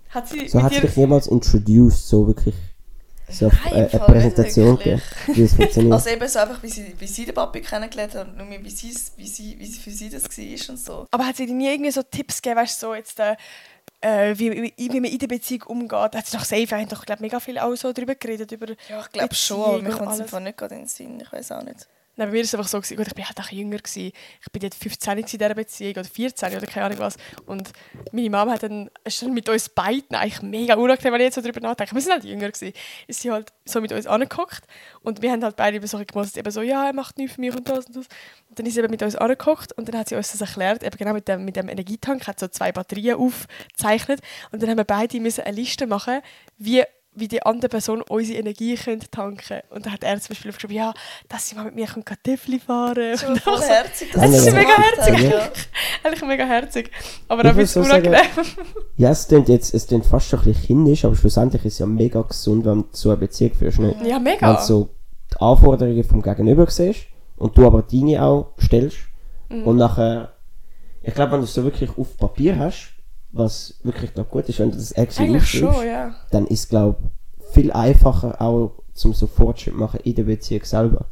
Hat 0.09 0.27
sie 0.27 0.47
So 0.47 0.61
hat 0.61 0.73
sie 0.73 0.81
dich 0.81 0.95
jemals 0.95 1.27
introduced, 1.27 2.07
so 2.07 2.25
wirklich 2.27 2.55
so 3.29 3.47
auf, 3.47 3.53
Nein, 3.65 3.73
äh, 3.73 3.85
im 3.85 4.01
eine 4.01 4.11
Präsentation 4.11 4.77
gegeben, 4.77 5.01
wie 5.27 5.43
es 5.43 5.53
funktioniert? 5.53 5.93
Also 5.93 6.09
eben 6.09 6.27
so 6.27 6.39
einfach, 6.39 6.63
wie 6.63 6.67
sie, 6.67 6.95
wie 6.97 7.07
sie 7.07 7.25
den 7.25 7.35
Papi 7.35 7.61
kennengelernt 7.61 8.15
hat 8.15 8.27
und 8.27 8.37
nur 8.37 8.47
wie, 8.47 8.69
sie, 8.69 8.93
wie, 9.17 9.27
sie, 9.27 9.57
wie 9.57 9.65
sie 9.65 9.79
für 9.79 9.91
sie 9.91 10.09
das 10.09 10.23
war 10.23 10.69
und 10.69 10.79
so. 10.79 11.07
Aber 11.11 11.25
hat 11.25 11.37
sie 11.37 11.45
dir 11.45 11.53
nie 11.53 11.71
irgendwie 11.71 11.91
so 11.91 12.01
Tipps 12.01 12.41
gegeben, 12.41 12.59
weißt 12.59 12.81
du, 12.81 12.87
so 12.87 12.95
jetzt... 12.95 13.19
Äh, 13.19 13.35
äh, 14.01 14.37
wie, 14.37 14.73
wie, 14.75 14.99
man 14.99 15.11
in 15.11 15.19
der 15.19 15.27
Beziehung 15.27 15.63
umgeht. 15.63 16.15
Hat 16.15 16.25
sie 16.25 16.35
doch 16.35 16.43
safe, 16.43 16.69
wir 16.69 16.77
haben 16.77 16.89
doch 16.89 17.05
glaub, 17.05 17.19
mega 17.19 17.39
viel 17.39 17.57
auch 17.57 17.75
so 17.75 17.93
darüber 17.93 18.15
geredet, 18.15 18.51
über 18.51 18.67
Ja, 18.89 19.01
ich 19.01 19.09
glaube 19.11 19.35
schon, 19.35 19.61
aber 19.61 19.81
mir 19.81 19.91
kommt 19.91 20.13
es 20.13 20.21
einfach 20.21 20.39
nicht 20.39 20.57
gerade 20.57 20.75
in 20.75 20.81
den 20.81 20.87
Sinn. 20.87 21.19
Ich 21.21 21.31
weiß 21.31 21.51
auch 21.53 21.63
nicht. 21.63 21.87
Nein, 22.17 22.27
bei 22.27 22.33
mir 22.33 22.39
war 22.39 22.43
es 22.43 22.55
einfach 22.55 22.67
so, 22.67 22.79
gewesen, 22.79 22.97
gut, 22.97 23.07
ich 23.07 23.17
war 23.17 23.25
halt 23.25 23.39
auch 23.39 23.51
jünger. 23.51 23.77
Gewesen. 23.77 24.11
Ich 24.41 24.51
bin 24.51 24.61
dort 24.61 24.75
15 24.75 25.17
in 25.17 25.25
dieser 25.25 25.53
Beziehung 25.53 25.91
oder 25.91 26.03
14 26.03 26.57
oder 26.57 26.67
keine 26.67 26.85
Ahnung 26.87 26.99
was. 26.99 27.15
Und 27.45 27.71
meine 28.11 28.29
Mama 28.29 28.51
hat 28.53 28.63
dann, 28.63 28.89
ist 29.03 29.23
mit 29.23 29.47
uns 29.47 29.69
beiden 29.69 30.15
eigentlich 30.15 30.41
mega 30.41 30.75
unangenehm, 30.75 31.13
wenn 31.13 31.21
ich 31.21 31.25
jetzt 31.25 31.35
so 31.35 31.41
darüber 31.41 31.61
nachdenke. 31.61 31.95
Wir 31.95 32.01
sind 32.01 32.11
halt 32.11 32.23
jünger 32.25 32.51
gewesen. 32.51 32.73
Ist 33.07 33.21
sie 33.21 33.31
halt 33.31 33.53
so 33.65 33.79
mit 33.79 33.91
uns 33.93 34.07
angeguckt 34.07 34.63
und 35.01 35.21
wir 35.21 35.31
haben 35.31 35.43
halt 35.43 35.55
beide 35.55 35.77
über 35.77 35.87
so 35.87 36.01
gemostet, 36.05 36.37
eben 36.37 36.51
so, 36.51 36.61
ja, 36.61 36.87
er 36.87 36.93
macht 36.93 37.17
nichts 37.17 37.35
für 37.35 37.41
mich 37.41 37.55
und 37.55 37.67
das 37.69 37.85
und 37.85 37.95
das. 37.95 38.07
Und 38.49 38.59
dann 38.59 38.65
ist 38.65 38.73
sie 38.73 38.79
eben 38.81 38.91
mit 38.91 39.01
uns 39.03 39.15
angeguckt 39.15 39.71
und 39.73 39.87
dann 39.87 39.97
hat 39.97 40.09
sie 40.09 40.15
uns 40.15 40.31
das 40.31 40.41
erklärt, 40.41 40.83
eben 40.83 40.97
genau 40.97 41.13
mit 41.13 41.27
dem, 41.27 41.45
mit 41.45 41.55
dem 41.55 41.69
Energietank, 41.69 42.27
hat 42.27 42.39
so 42.39 42.47
zwei 42.47 42.71
Batterien 42.71 43.17
aufgezeichnet 43.17 44.19
und 44.51 44.61
dann 44.61 44.69
haben 44.69 44.77
wir 44.77 44.83
beide 44.83 45.19
müssen 45.19 45.45
eine 45.45 45.55
Liste 45.55 45.87
machen, 45.87 46.21
wie 46.57 46.83
wie 47.13 47.27
die 47.27 47.43
andere 47.43 47.67
Person 47.69 48.01
unsere 48.07 48.39
Energie 48.39 48.75
könnte 48.75 49.09
tanken 49.09 49.59
Und 49.69 49.85
dann 49.85 49.93
hat 49.93 50.03
er 50.03 50.19
zum 50.21 50.29
Beispiel 50.29 50.49
aufgeschrieben, 50.49 50.77
ja, 50.77 50.93
dass 51.27 51.47
sie 51.49 51.55
mal 51.55 51.65
mit 51.65 51.75
mir 51.75 51.87
Töffel 52.23 52.59
fahren 52.59 53.17
Schon 53.17 53.29
Und 53.31 53.41
voll 53.41 53.55
auch 53.55 53.61
so, 53.61 53.67
herzig. 53.67 54.11
Das 54.13 54.31
ist 54.33 54.53
mega 54.53 54.69
herzig. 54.77 55.29
Ja. 55.29 55.49
Eigentlich 56.03 56.21
mega 56.23 56.45
herzig. 56.45 56.89
Aber 57.27 57.41
auch 57.41 57.45
ein 57.49 57.55
bisschen 57.57 57.83
so 57.83 57.89
sagen- 57.89 58.07
unangenehm. 58.07 58.45
Ja, 58.97 59.09
es 59.11 59.27
klingt 59.27 59.49
jetzt, 59.49 59.73
es 59.73 59.87
klingt 59.87 60.05
fast 60.05 60.29
schon 60.29 60.39
ein 60.39 60.45
bisschen 60.45 60.65
kindisch, 60.67 61.03
aber 61.05 61.15
schlussendlich 61.15 61.65
ist 61.65 61.73
es 61.73 61.79
ja 61.79 61.85
mega 61.85 62.21
gesund, 62.21 62.65
wenn 62.65 62.81
du 62.83 62.87
so 62.91 63.09
eine 63.09 63.17
Beziehung 63.17 63.53
führst, 63.55 63.79
nicht? 63.79 63.99
Ja, 64.05 64.15
Wenn 64.15 64.23
mega. 64.23 64.53
du 64.53 64.61
so 64.63 64.89
die 65.33 65.37
Anforderungen 65.41 66.03
vom 66.03 66.21
Gegenüber 66.21 66.69
siehst 66.69 67.07
und 67.37 67.57
du 67.57 67.65
aber 67.65 67.81
deine 67.81 68.23
auch 68.23 68.53
stellst 68.59 68.97
Mhm. 69.49 69.63
und 69.67 69.75
nachher, 69.77 70.33
ich 71.01 71.13
glaube, 71.13 71.33
wenn 71.33 71.39
du 71.39 71.45
es 71.45 71.53
so 71.53 71.63
wirklich 71.63 71.89
auf 71.97 72.15
Papier 72.15 72.57
hast, 72.57 72.93
was 73.31 73.75
wirklich 73.83 74.15
noch 74.15 74.29
gut 74.29 74.49
ist, 74.49 74.59
wenn 74.59 74.71
du 74.71 74.77
das 74.77 74.93
aufschreibst, 74.93 75.47
schon, 75.47 75.85
ja. 75.85 76.15
dann 76.31 76.47
ist 76.47 76.69
glaube 76.69 76.97
viel 77.51 77.71
einfacher 77.71 78.41
auch 78.41 78.71
zum 78.93 79.13
so 79.13 79.27
Fortschritt 79.27 79.75
machen 79.75 79.99
in 80.03 80.15
der 80.15 80.23
Beziehung 80.23 80.63
selber. 80.63 81.05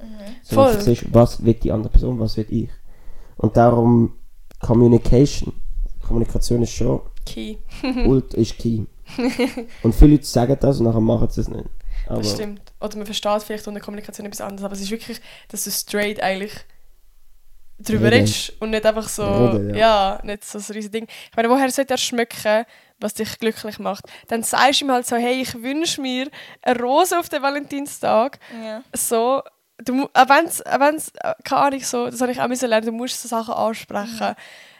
So, 0.43 0.55
Voll. 0.55 0.73
du 0.73 0.81
siehst, 0.81 1.13
was 1.13 1.43
will 1.43 1.53
die 1.53 1.71
andere 1.71 1.91
Person, 1.91 2.19
was 2.19 2.37
will 2.37 2.45
ich. 2.49 2.69
Und 3.37 3.55
darum 3.55 4.13
Communication, 4.59 5.53
Kommunikation 6.05 6.63
ist 6.63 6.71
schon 6.71 7.01
Key. 7.25 7.57
ult 8.05 8.33
ist 8.33 8.57
key. 8.57 8.83
und 9.83 9.95
viele 9.95 10.11
Leute 10.11 10.25
sagen 10.25 10.57
das 10.59 10.79
und 10.79 10.85
nachher 10.85 10.99
machen 10.99 11.29
sie 11.29 11.41
es 11.41 11.47
nicht. 11.47 11.65
Aber 12.07 12.21
Das 12.21 12.33
stimmt. 12.33 12.61
Oder 12.81 12.97
man 12.97 13.05
versteht 13.05 13.43
vielleicht 13.43 13.67
unter 13.67 13.79
Kommunikation 13.79 14.25
etwas 14.25 14.41
anderes, 14.41 14.63
aber 14.63 14.73
es 14.73 14.81
ist 14.81 14.91
wirklich, 14.91 15.21
dass 15.49 15.63
du 15.63 15.71
straight 15.71 16.21
eigentlich 16.21 16.53
drüber 17.79 18.05
Reden. 18.05 18.25
redest 18.25 18.53
und 18.59 18.69
nicht 18.71 18.85
einfach 18.85 19.07
so, 19.07 19.23
Reden, 19.23 19.69
ja. 19.75 20.17
ja. 20.17 20.19
nicht 20.23 20.43
so 20.45 20.57
ein 20.57 20.63
riesiges 20.63 20.91
Ding. 20.91 21.07
Ich 21.29 21.35
meine, 21.35 21.49
woher 21.49 21.69
sollte 21.71 21.93
er 21.93 21.97
schmecken, 21.97 22.65
was 22.99 23.13
dich 23.13 23.39
glücklich 23.39 23.79
macht? 23.79 24.05
Dann 24.27 24.43
sagst 24.43 24.81
du 24.81 24.85
ihm 24.85 24.91
halt 24.91 25.07
so, 25.07 25.15
hey, 25.15 25.41
ich 25.41 25.61
wünsche 25.61 26.01
mir 26.01 26.29
eine 26.61 26.79
Rose 26.79 27.17
auf 27.17 27.29
den 27.29 27.41
Valentinstag. 27.41 28.39
Ja. 28.63 28.83
So, 28.93 29.41
du, 29.83 30.03
auch 30.13 30.29
wenn's, 30.29 30.61
auch 30.65 30.79
wenn's, 30.79 31.11
äh, 31.23 31.33
keine 31.43 31.61
Ahnung, 31.61 31.79
so, 31.81 32.05
das 32.07 32.19
habe 32.21 32.31
ich 32.31 32.41
auch 32.41 32.47
müssen 32.47 32.69
lernen, 32.69 32.87
du 32.87 32.91
musst 32.91 33.21
so 33.21 33.27
Sachen 33.27 33.53
ansprechen. 33.53 34.35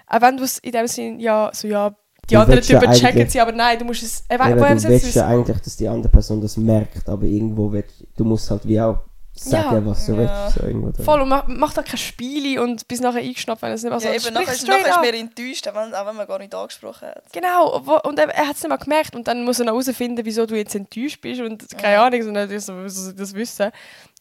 Auch 0.07 0.21
wenn 0.21 0.37
du 0.37 0.43
es 0.43 0.57
in 0.59 0.71
dem 0.71 0.87
Sinn, 0.87 1.19
ja, 1.19 1.49
so, 1.53 1.67
ja, 1.67 1.95
die 2.29 2.35
Du 2.35 2.41
anderen 2.41 2.61
ja 2.61 2.79
Typen 2.79 2.93
checken 2.93 3.07
eigentlich- 3.21 3.31
sie, 3.31 3.39
aber 3.39 3.51
nein, 3.53 3.79
du 3.79 3.85
musst 3.85 4.03
es, 4.03 4.23
äh, 4.27 4.37
woher 4.37 4.75
du 4.75 4.83
willst 4.83 5.15
ja 5.15 5.21
es 5.23 5.27
eigentlich, 5.27 5.57
dass 5.61 5.77
die 5.77 5.87
andere 5.87 6.11
Person 6.11 6.41
das 6.41 6.57
merkt, 6.57 7.07
aber 7.07 7.23
irgendwo 7.23 7.71
wird, 7.71 7.91
du 8.17 8.23
musst 8.23 8.51
halt 8.51 8.67
wie 8.67 8.79
auch 8.79 8.99
sagen, 9.43 9.75
Ja. 9.75 9.85
was 9.85 10.05
du 10.05 10.13
Ja. 10.13 10.17
willst. 10.45 10.59
So 10.59 10.65
irgendwo 10.67 10.91
drin. 10.91 11.05
Voll, 11.05 11.21
und 11.21 11.29
mach, 11.29 11.43
mach 11.47 11.73
da 11.73 11.81
kein 11.83 11.97
Spiele 11.97 12.61
und 12.63 12.87
bis 12.87 12.99
nachher 12.99 13.19
eingeschnappt, 13.21 13.61
wenn 13.61 13.71
es 13.71 13.83
nicht 13.83 13.89
mehr 13.91 13.99
so 13.99 14.07
ja, 14.07 14.13
ist. 14.13 14.25
eben, 14.25 14.33
nachher, 14.35 14.53
ist- 14.53 14.67
nachher 14.67 14.89
ist 14.89 15.01
mir 15.13 15.19
enttäuscht, 15.19 15.67
auch 15.67 15.75
wenn, 15.75 15.93
auch 15.93 16.05
wenn 16.07 16.15
man 16.15 16.27
gar 16.27 16.39
nicht 16.39 16.53
angesprochen 16.55 17.07
hat. 17.09 17.23
Genau, 17.31 17.81
wo, 17.85 17.97
und 18.09 18.17
er, 18.19 18.29
er 18.29 18.47
hat 18.47 18.55
es 18.55 18.63
nicht 18.63 18.69
mal 18.69 18.77
gemerkt 18.77 19.15
und 19.15 19.27
dann 19.27 19.43
muss 19.45 19.59
er 19.59 19.65
noch 19.65 19.73
herausfinden, 19.73 20.23
wieso 20.25 20.45
du 20.45 20.55
jetzt 20.55 20.75
enttäuscht 20.75 21.21
bist 21.21 21.41
und 21.41 21.67
keine 21.77 21.99
Ahnung, 21.99 22.23
sondern 22.23 22.49
das, 22.49 22.65
das, 22.67 23.15
das 23.15 23.33
wissen. 23.33 23.71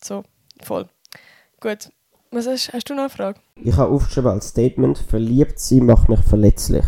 So, 0.03 0.23
voll. 0.62 0.87
Gut. 1.61 1.91
Was 2.31 2.47
hast, 2.47 2.73
hast 2.75 2.91
du 2.91 2.95
noch 2.95 3.05
eine 3.05 3.11
Frage? 3.11 3.41
Ich 3.57 3.75
habe 3.77 3.91
aufgeschrieben 3.91 4.31
als 4.31 4.49
Statement, 4.49 4.99
verliebt 4.99 5.59
sein 5.59 5.87
macht 5.87 6.09
mich 6.11 6.21
verletzlich. 6.21 6.85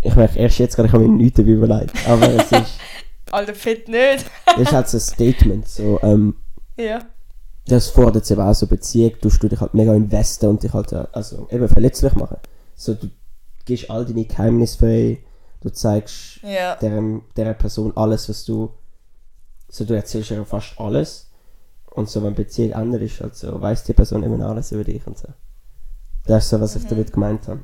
Ich 0.00 0.14
merke 0.14 0.38
erst 0.38 0.58
jetzt 0.58 0.76
gerade, 0.76 0.86
ich 0.88 0.92
habe 0.92 1.02
mir 1.08 1.10
nichts 1.16 1.38
dabei 1.38 1.50
überlegt. 1.50 1.92
Aber 2.08 2.28
es 2.28 2.52
ist, 2.52 2.78
Alter, 3.32 3.54
fett 3.54 3.88
nicht. 3.88 4.24
das 4.46 4.58
ist 4.58 4.72
halt 4.72 4.88
so 4.88 4.98
ein 4.98 5.00
Statement. 5.00 5.68
So, 5.68 5.98
ähm, 6.02 6.36
Ja. 6.76 7.00
Das 7.66 7.88
fordert 7.88 8.30
eben 8.30 8.40
auch 8.42 8.54
so 8.54 8.66
Beziehung, 8.66 9.12
du 9.20 9.28
dich 9.30 9.60
halt 9.60 9.72
mega 9.74 9.94
investen 9.94 10.50
und 10.50 10.62
dich 10.62 10.72
halt 10.72 10.92
äh, 10.92 11.06
also 11.12 11.48
eben 11.50 11.68
verletzlich 11.68 12.14
machen. 12.14 12.36
So, 12.74 12.94
du 12.94 13.08
gibst 13.64 13.90
all 13.90 14.04
deine 14.04 14.24
Geheimnisse 14.26 14.78
frei, 14.78 15.18
du 15.62 15.70
zeigst 15.70 16.42
Ja. 16.42 16.76
der, 16.76 17.02
der 17.36 17.54
Person 17.54 17.92
alles, 17.96 18.28
was 18.28 18.44
du. 18.44 18.70
So, 19.70 19.84
du 19.84 19.94
erzählst 19.94 20.30
ihr 20.30 20.44
fast 20.44 20.78
alles. 20.78 21.30
Und 21.90 22.08
so, 22.10 22.22
wenn 22.22 22.34
Beziehung 22.34 22.72
ändert 22.72 23.02
ist, 23.02 23.20
halt 23.20 23.34
so, 23.36 23.60
weiss 23.62 23.84
die 23.84 23.92
Person 23.92 24.22
immer 24.24 24.44
alles 24.46 24.72
über 24.72 24.84
dich 24.84 25.06
und 25.06 25.16
so. 25.16 25.28
Das 26.26 26.44
ist 26.44 26.50
so, 26.50 26.60
was 26.60 26.76
ich 26.76 26.86
damit 26.86 27.12
gemeint 27.12 27.46
habe. 27.48 27.60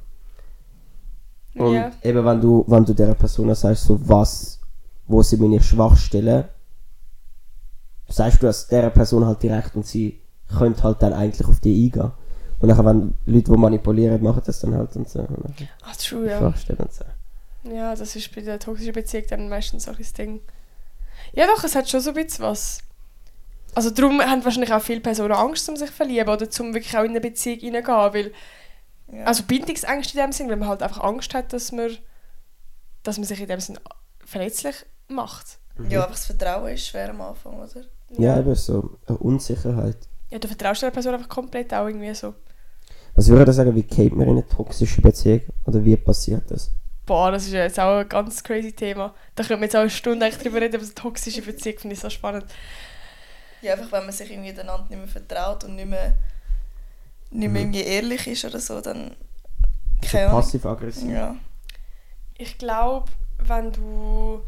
Und 1.57 1.75
Ja. 1.75 1.91
eben, 2.03 2.25
wenn 2.25 2.41
du, 2.41 2.65
wenn 2.69 2.85
du 2.85 2.95
der 2.95 3.15
Person 3.15 3.55
sagst, 3.55 3.85
so 3.85 3.99
was, 4.09 4.61
wo 5.07 5.23
sie 5.23 5.37
meine 5.37 5.61
Schwachstellen, 5.61 6.45
sagst 8.13 8.43
du 8.43 8.47
das 8.47 8.67
der 8.67 8.91
Person 8.91 9.27
halt 9.27 9.43
direkt 9.43 9.77
und 9.77 9.87
sie 9.87 10.21
könnte 10.59 10.83
halt 10.83 11.03
dann 11.03 11.13
eigentlich 11.13 11.47
auf 11.47 11.61
die 11.61 11.87
eingehen. 11.87 12.13
Und 12.59 12.69
dann, 12.69 12.85
wenn 12.85 13.15
Leute, 13.25 13.53
die 13.53 13.59
manipulieren, 13.59 14.23
machen 14.23 14.43
das 14.45 14.61
dann 14.61 14.75
halt 14.75 14.95
und 14.95 15.09
so. 15.09 15.21
Ah, 15.83 15.93
true, 15.99 16.29
ja. 16.29 16.39
Und 16.39 16.93
so. 16.93 17.05
Ja, 17.65 17.95
das 17.95 18.17
ist 18.17 18.35
bei 18.35 18.43
der 18.43 18.59
toxischen 18.59 18.93
Beziehung 18.93 19.25
dann 19.29 19.49
meistens 19.49 19.85
so 19.85 19.93
ein 19.93 20.07
Ding. 20.17 20.41
Ja 21.33 21.47
doch, 21.47 21.63
es 21.65 21.75
hat 21.75 21.89
schon 21.89 22.01
so 22.01 22.11
ein 22.11 22.15
bisschen 22.15 22.45
was. 22.45 22.81
Also 23.75 23.91
darum 23.91 24.21
haben 24.21 24.45
wahrscheinlich 24.45 24.73
auch 24.73 24.83
viele 24.83 25.01
Personen 25.01 25.33
Angst, 25.33 25.69
um 25.69 25.77
sich 25.77 25.91
zu 25.91 25.95
verlieben 25.95 26.29
oder 26.29 26.49
um 26.61 26.75
wirklich 26.75 26.97
auch 26.97 27.05
in 27.05 27.11
eine 27.11 27.21
Beziehung 27.21 27.61
hineingehen, 27.61 28.13
weil 28.13 28.33
ja. 29.13 29.25
also 29.25 29.45
Bindungsängste 29.45 30.19
in 30.19 30.25
dem 30.25 30.33
Sinn, 30.33 30.49
weil 30.49 30.57
man 30.57 30.69
halt 30.69 30.83
einfach 30.83 31.03
Angst 31.03 31.33
hat, 31.35 31.53
dass 31.53 31.71
man, 31.71 31.97
dass 33.03 33.17
man 33.19 33.27
sich 33.27 33.41
in 33.41 33.49
dem 33.49 33.61
Sinn 33.61 33.79
verletzlich 34.25 34.75
macht. 35.09 35.59
ja, 35.89 36.01
einfach 36.01 36.17
das 36.17 36.27
Vertrauen 36.27 36.73
ist 36.73 36.87
schwer 36.87 37.11
am 37.11 37.21
Anfang, 37.21 37.55
oder? 37.55 37.85
Ja, 38.19 38.39
eben 38.39 38.55
so 38.55 38.99
eine 39.07 39.19
Unsicherheit. 39.19 39.97
Ja, 40.31 40.39
du 40.39 40.49
vertraust 40.49 40.83
der 40.83 40.91
Person 40.91 41.15
einfach 41.15 41.29
komplett 41.29 41.73
auch 41.75 41.87
irgendwie 41.87 42.15
so. 42.15 42.35
Was 43.15 43.29
würde 43.29 43.51
ich 43.51 43.57
sagen, 43.57 43.75
wie 43.75 43.83
geht 43.83 44.15
man 44.15 44.27
in 44.27 44.33
eine 44.33 44.49
toxische 44.49 45.01
Beziehung? 45.03 45.43
Oder 45.65 45.85
wie 45.85 45.97
passiert 45.97 46.51
das? 46.51 46.71
Boah, 47.07 47.33
das 47.33 47.47
ist 47.47 47.53
ja 47.53 47.65
jetzt 47.65 47.81
auch 47.81 47.99
ein 47.99 48.09
ganz 48.09 48.43
crazy 48.43 48.73
Thema. 48.73 49.15
Da 49.35 49.43
können 49.43 49.61
wir 49.61 49.67
jetzt 49.67 49.77
auch 49.77 49.81
eine 49.81 49.91
Stunde 49.91 50.25
eigentlich 50.25 50.43
drüber 50.43 50.61
reden, 50.61 50.77
aber 50.77 50.85
so 50.85 50.93
toxische 50.95 51.43
Beziehung 51.43 51.79
finde 51.79 51.95
ich 51.95 52.01
so 52.01 52.09
spannend. 52.09 52.45
Ja, 53.63 53.73
einfach 53.75 53.91
wenn 53.93 54.05
man 54.05 54.13
sich 54.13 54.31
irgendwie 54.31 54.51
einander 54.51 54.87
nicht 54.89 54.99
mehr 54.99 55.09
vertraut 55.09 55.65
und 55.65 55.75
nicht 55.75 55.89
mehr, 55.89 56.13
nicht 57.31 57.51
mehr 57.51 57.63
irgendwie 57.63 57.83
ehrlich 57.83 58.27
ist 58.27 58.45
oder 58.45 58.61
so, 58.61 58.81
dann... 58.81 59.17
So 60.03 60.11
Keine 60.13 60.29
Ahnung. 60.29 60.41
passiv-aggressiv. 60.41 61.11
Ja. 61.11 61.37
Ich 62.39 62.57
glaube, 62.57 63.11
wenn 63.39 63.73
du. 63.73 64.41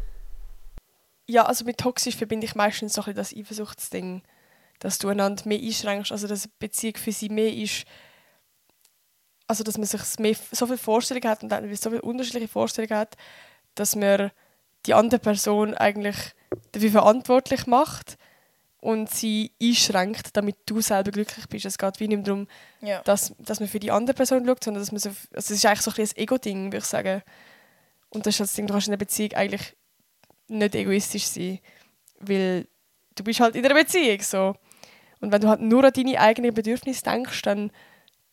Ja, 1.33 1.45
also 1.47 1.65
mit 1.65 1.79
toxisch 1.79 2.15
verbinde 2.15 2.45
ich 2.45 2.53
meistens 2.53 2.93
so 2.93 3.01
ein 3.01 3.15
bisschen 3.15 3.15
das 3.15 3.35
Eifersuchtsding. 3.35 4.21
Dass 4.77 4.99
du 4.99 5.09
einander 5.09 5.41
mehr 5.47 5.57
einschränkst, 5.59 6.11
also 6.11 6.27
dass 6.27 6.43
eine 6.43 6.53
Beziehung 6.59 6.95
für 6.97 7.11
sie 7.11 7.29
mehr 7.29 7.51
ist. 7.51 7.85
Also 9.47 9.63
dass 9.63 9.79
man 9.79 9.87
sich 9.87 10.01
mehr, 10.19 10.35
so 10.51 10.67
viele 10.67 10.77
Vorstellungen 10.77 11.27
hat 11.27 11.41
und 11.41 11.49
dann 11.49 11.75
so 11.75 11.89
viele 11.89 12.03
unterschiedliche 12.03 12.47
Vorstellungen 12.47 12.95
hat, 12.95 13.15
dass 13.73 13.95
man 13.95 14.29
die 14.85 14.93
andere 14.93 15.19
Person 15.19 15.73
eigentlich 15.73 16.17
dafür 16.71 16.91
verantwortlich 16.91 17.65
macht 17.65 18.17
und 18.79 19.09
sie 19.09 19.53
einschränkt, 19.61 20.37
damit 20.37 20.57
du 20.67 20.81
selber 20.81 21.09
glücklich 21.09 21.47
bist. 21.47 21.65
Es 21.65 21.79
geht 21.79 21.99
wie 21.99 22.09
nicht 22.09 22.27
darum, 22.27 22.47
Ja. 22.81 23.01
dass, 23.01 23.33
dass 23.39 23.59
man 23.59 23.69
für 23.69 23.79
die 23.79 23.89
andere 23.91 24.13
Person 24.13 24.45
schaut, 24.45 24.63
sondern 24.63 24.83
dass 24.83 24.91
man 24.91 24.99
so, 24.99 25.09
also 25.09 25.17
es 25.33 25.49
ist 25.49 25.65
eigentlich 25.65 25.81
so 25.81 25.91
ein, 25.91 26.01
ein 26.03 26.15
Ego-Ding, 26.15 26.65
würde 26.65 26.77
ich 26.77 26.85
sagen. 26.85 27.23
Und 28.09 28.27
das 28.27 28.35
ist 28.35 28.39
halt 28.41 28.49
das 28.49 28.55
Ding, 28.55 28.67
du 28.67 28.73
kannst 28.73 28.87
in 28.87 28.93
einer 28.93 28.97
Beziehung 28.99 29.33
eigentlich 29.33 29.75
nicht 30.47 30.75
egoistisch 30.75 31.25
sein, 31.25 31.59
weil 32.19 32.67
du 33.15 33.23
bist 33.23 33.39
halt 33.39 33.55
in 33.55 33.65
einer 33.65 33.75
Beziehung 33.75 34.21
so. 34.21 34.55
Und 35.19 35.31
wenn 35.31 35.41
du 35.41 35.47
halt 35.47 35.61
nur 35.61 35.83
an 35.83 35.93
deine 35.93 36.19
eigenen 36.19 36.53
Bedürfnisse 36.53 37.03
denkst, 37.03 37.41
dann 37.43 37.71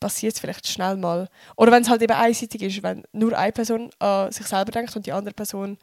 passiert 0.00 0.34
es 0.34 0.40
vielleicht 0.40 0.66
schnell 0.66 0.96
mal. 0.96 1.28
Oder 1.56 1.72
wenn 1.72 1.82
es 1.82 1.88
halt 1.88 2.02
eben 2.02 2.12
einseitig 2.14 2.62
ist, 2.62 2.82
wenn 2.82 3.04
nur 3.12 3.36
eine 3.38 3.52
Person 3.52 3.90
an 3.98 4.32
sich 4.32 4.46
selber 4.46 4.72
denkt 4.72 4.96
und 4.96 5.06
die 5.06 5.12
andere 5.12 5.34
Person 5.34 5.78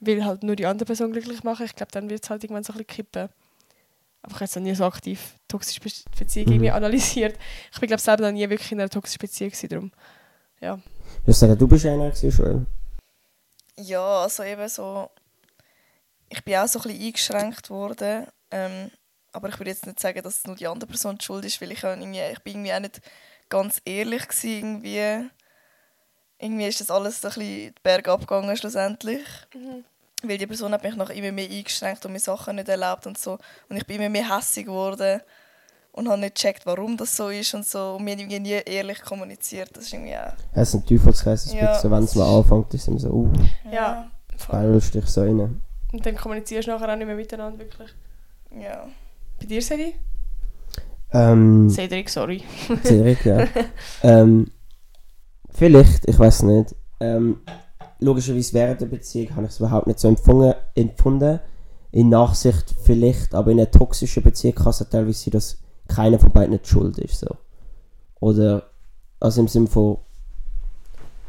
will 0.00 0.24
halt 0.24 0.42
nur 0.42 0.56
die 0.56 0.66
andere 0.66 0.86
Person 0.86 1.12
glücklich 1.12 1.44
machen, 1.44 1.66
ich 1.66 1.76
glaube, 1.76 1.92
dann 1.92 2.08
wird 2.08 2.24
es 2.24 2.30
halt 2.30 2.42
irgendwann 2.42 2.64
so 2.64 2.72
ein 2.72 2.78
bisschen 2.78 2.86
kippen. 2.88 3.28
Aber 4.22 4.30
ich 4.32 4.34
habe 4.34 4.44
jetzt 4.44 4.56
noch 4.56 4.62
nie 4.62 4.74
so 4.74 4.84
aktiv 4.84 5.34
toxische 5.46 5.80
Be 5.80 5.90
Beziehung 6.18 6.46
Mhm. 6.48 6.52
irgendwie 6.54 6.70
analysiert. 6.70 7.38
Ich 7.72 7.80
bin 7.80 7.86
glaube 7.86 8.00
selber 8.02 8.24
noch 8.24 8.32
nie 8.32 8.48
wirklich 8.48 8.72
in 8.72 8.80
einer 8.80 8.90
toxischen 8.90 9.18
Beziehung 9.18 9.50
gewesen, 9.50 9.68
darum. 9.68 9.92
Ja. 10.60 10.78
Ich 11.20 11.26
würde 11.26 11.32
sagen, 11.32 11.58
du 11.58 11.68
bist 11.68 11.86
einer 11.86 12.10
gewesen, 12.10 12.30
Joel. 12.30 12.66
Ja, 13.78 14.22
also 14.22 14.42
eben 14.42 14.68
so. 14.68 15.10
Ich 16.30 16.42
bin 16.44 16.56
auch 16.56 16.66
so 16.66 16.78
ein 16.78 16.84
bisschen 16.84 17.02
eingeschränkt 17.06 17.70
worden. 17.70 18.26
Ähm, 18.50 18.90
aber 19.32 19.48
ich 19.48 19.58
würde 19.58 19.70
jetzt 19.70 19.86
nicht 19.86 20.00
sagen, 20.00 20.22
dass 20.22 20.38
es 20.38 20.46
nur 20.46 20.56
die 20.56 20.66
andere 20.66 20.88
Person 20.88 21.18
die 21.18 21.24
schuld 21.24 21.44
ist, 21.44 21.60
weil 21.60 21.72
ich, 21.72 21.82
irgendwie, 21.84 22.20
ich 22.32 22.40
bin 22.40 22.54
irgendwie 22.54 22.72
auch 22.72 22.80
nicht 22.80 23.00
ganz 23.48 23.82
ehrlich 23.84 24.22
war. 24.28 24.44
Irgendwie. 24.50 25.28
irgendwie 26.38 26.66
ist 26.66 26.80
das 26.80 26.90
alles 26.90 27.20
so 27.20 27.28
ein 27.28 27.34
bisschen 27.34 27.74
bergab 27.82 28.20
gegangen 28.20 28.56
schlussendlich. 28.56 29.26
Weil 30.22 30.38
die 30.38 30.46
Person 30.46 30.72
hat 30.72 30.82
mich 30.82 30.96
noch 30.96 31.10
immer 31.10 31.32
mehr 31.32 31.48
eingeschränkt 31.50 32.04
und 32.06 32.12
mir 32.12 32.20
Sachen 32.20 32.56
nicht 32.56 32.68
erlaubt 32.68 33.06
und 33.06 33.18
so. 33.18 33.38
Und 33.68 33.76
ich 33.76 33.86
bin 33.86 33.96
immer 33.96 34.08
mehr 34.08 34.36
hässig 34.36 34.66
geworden 34.66 35.20
und 35.92 36.08
habe 36.08 36.20
nicht 36.20 36.36
gecheckt, 36.36 36.66
warum 36.66 36.96
das 36.96 37.16
so 37.16 37.28
ist 37.30 37.54
und 37.54 37.66
so. 37.66 37.96
Und 37.96 38.04
mir 38.04 38.16
irgendwie 38.18 38.38
nie 38.38 38.60
ehrlich 38.64 39.00
kommuniziert. 39.02 39.70
Das 39.74 39.84
ist 39.84 39.92
irgendwie 39.92 40.16
auch... 40.16 40.32
Es 40.52 40.68
ist 40.68 40.74
ein 40.74 40.86
Teufelskreis, 40.86 41.52
Ja. 41.52 41.78
so, 41.78 41.90
wenn 41.90 42.04
es 42.04 42.14
mal 42.14 42.38
anfängt, 42.38 42.72
ist 42.74 42.82
es 42.82 42.88
immer 42.88 42.98
so, 43.00 43.10
uh, 43.10 43.32
Ja. 43.70 44.10
Spiralst 44.38 44.94
dich 44.94 45.06
so 45.06 45.22
rein. 45.22 45.62
Und 45.92 46.06
dann 46.06 46.16
kommunizierst 46.16 46.68
du 46.68 46.72
nachher 46.72 46.92
auch 46.92 46.96
nicht 46.96 47.06
mehr 47.06 47.16
miteinander, 47.16 47.58
wirklich. 47.58 47.90
Ja. 48.60 48.88
Bei 49.38 49.46
dir, 49.46 49.62
Sedi? 49.62 49.94
Ähm, 51.12 51.68
Cedric, 51.68 52.08
sorry. 52.08 52.42
Cedric, 52.84 53.24
ja. 53.24 53.46
ähm, 54.02 54.50
vielleicht, 55.50 56.08
ich 56.08 56.18
weiß 56.18 56.44
nicht. 56.44 56.74
Ähm, 57.00 57.40
logischerweise 57.98 58.52
während 58.54 58.80
der 58.80 58.86
Beziehung 58.86 59.34
habe 59.34 59.46
ich 59.46 59.52
es 59.52 59.58
überhaupt 59.58 59.86
nicht 59.86 59.98
so 59.98 60.08
empfunden, 60.08 60.54
empfunden. 60.74 61.40
In 61.92 62.08
Nachsicht 62.08 62.76
vielleicht, 62.84 63.34
aber 63.34 63.50
in 63.50 63.58
einer 63.58 63.70
toxischen 63.70 64.22
Beziehung 64.22 64.54
kann 64.54 64.68
es 64.68 64.78
ja 64.78 64.86
teilweise 64.86 65.24
sein, 65.24 65.32
dass 65.32 65.58
keiner 65.88 66.20
von 66.20 66.30
beiden 66.30 66.52
nicht 66.52 66.68
schuld 66.68 66.98
ist. 66.98 67.18
So. 67.18 67.36
Oder, 68.20 68.70
also 69.18 69.40
im 69.40 69.48
Sinne 69.48 69.66
von, 69.66 69.98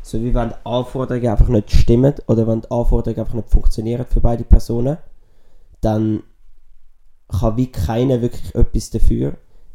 so 0.02 0.22
wie 0.22 0.34
wenn 0.34 0.50
die 0.50 0.56
Anforderungen 0.66 1.28
einfach 1.28 1.48
nicht 1.48 1.72
stimmen 1.72 2.14
oder 2.28 2.48
wenn 2.48 2.62
die 2.62 2.72
Anforderungen 2.72 3.20
einfach 3.22 3.36
nicht 3.36 3.50
funktionieren 3.50 4.06
für 4.10 4.20
beide 4.22 4.44
Personen, 4.44 4.98
dann 5.82 6.24
kann 7.30 7.58
wie 7.58 7.72
keiner 7.72 8.22
wirklich 8.22 8.54
etwas 8.56 8.90
dafür. 8.90 9.34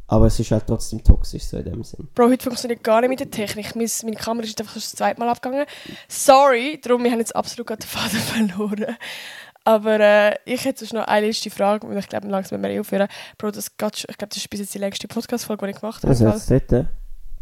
Aber 0.08 0.26
es 0.26 0.38
ist 0.38 0.52
halt 0.52 0.68
trotzdem 0.68 1.02
toxisch 1.02 1.44
so 1.44 1.56
in 1.56 1.64
dem 1.64 1.82
Sinn. 1.82 2.06
Bro, 2.14 2.28
heute 2.28 2.44
funktioniert 2.44 2.84
gar 2.84 3.00
nicht 3.00 3.10
mit 3.10 3.18
der 3.18 3.30
Technik. 3.30 3.74
Mein, 3.74 3.88
meine 4.04 4.14
Kamera 4.16 4.46
ist 4.46 4.60
einfach 4.60 4.74
das 4.74 4.92
zweite 4.92 5.18
Mal 5.18 5.28
abgegangen. 5.28 5.66
Sorry, 6.06 6.80
darum, 6.80 7.02
wir 7.02 7.10
haben 7.10 7.18
jetzt 7.18 7.34
absolut 7.34 7.66
gerade 7.66 7.80
den 7.80 7.88
Faden 7.88 8.18
verloren. 8.56 8.96
Aber 9.64 9.98
äh, 9.98 10.36
ich 10.44 10.64
hätte 10.64 10.80
sonst 10.80 10.92
noch 10.92 11.08
eine 11.08 11.26
letzte 11.26 11.50
Frage 11.50 11.88
und 11.88 11.96
ich 11.98 12.08
glaube, 12.08 12.28
langsam 12.28 12.60
müssen 12.60 12.70
wir 12.70 12.76
eh 12.76 12.80
aufhören. 12.80 13.08
Bro, 13.36 13.50
das 13.50 13.76
geht 13.76 13.98
schon, 13.98 14.06
ich 14.10 14.16
glaube, 14.16 14.28
das 14.28 14.36
ist 14.36 14.48
bis 14.48 14.60
jetzt 14.60 14.74
die 14.74 14.78
längste 14.78 15.08
Podcast-Folge, 15.08 15.66
die 15.66 15.72
ich 15.72 15.80
gemacht 15.80 16.02
habe. 16.04 16.08
Also 16.08 16.28
jetzt 16.28 16.48
dritte. 16.50 16.88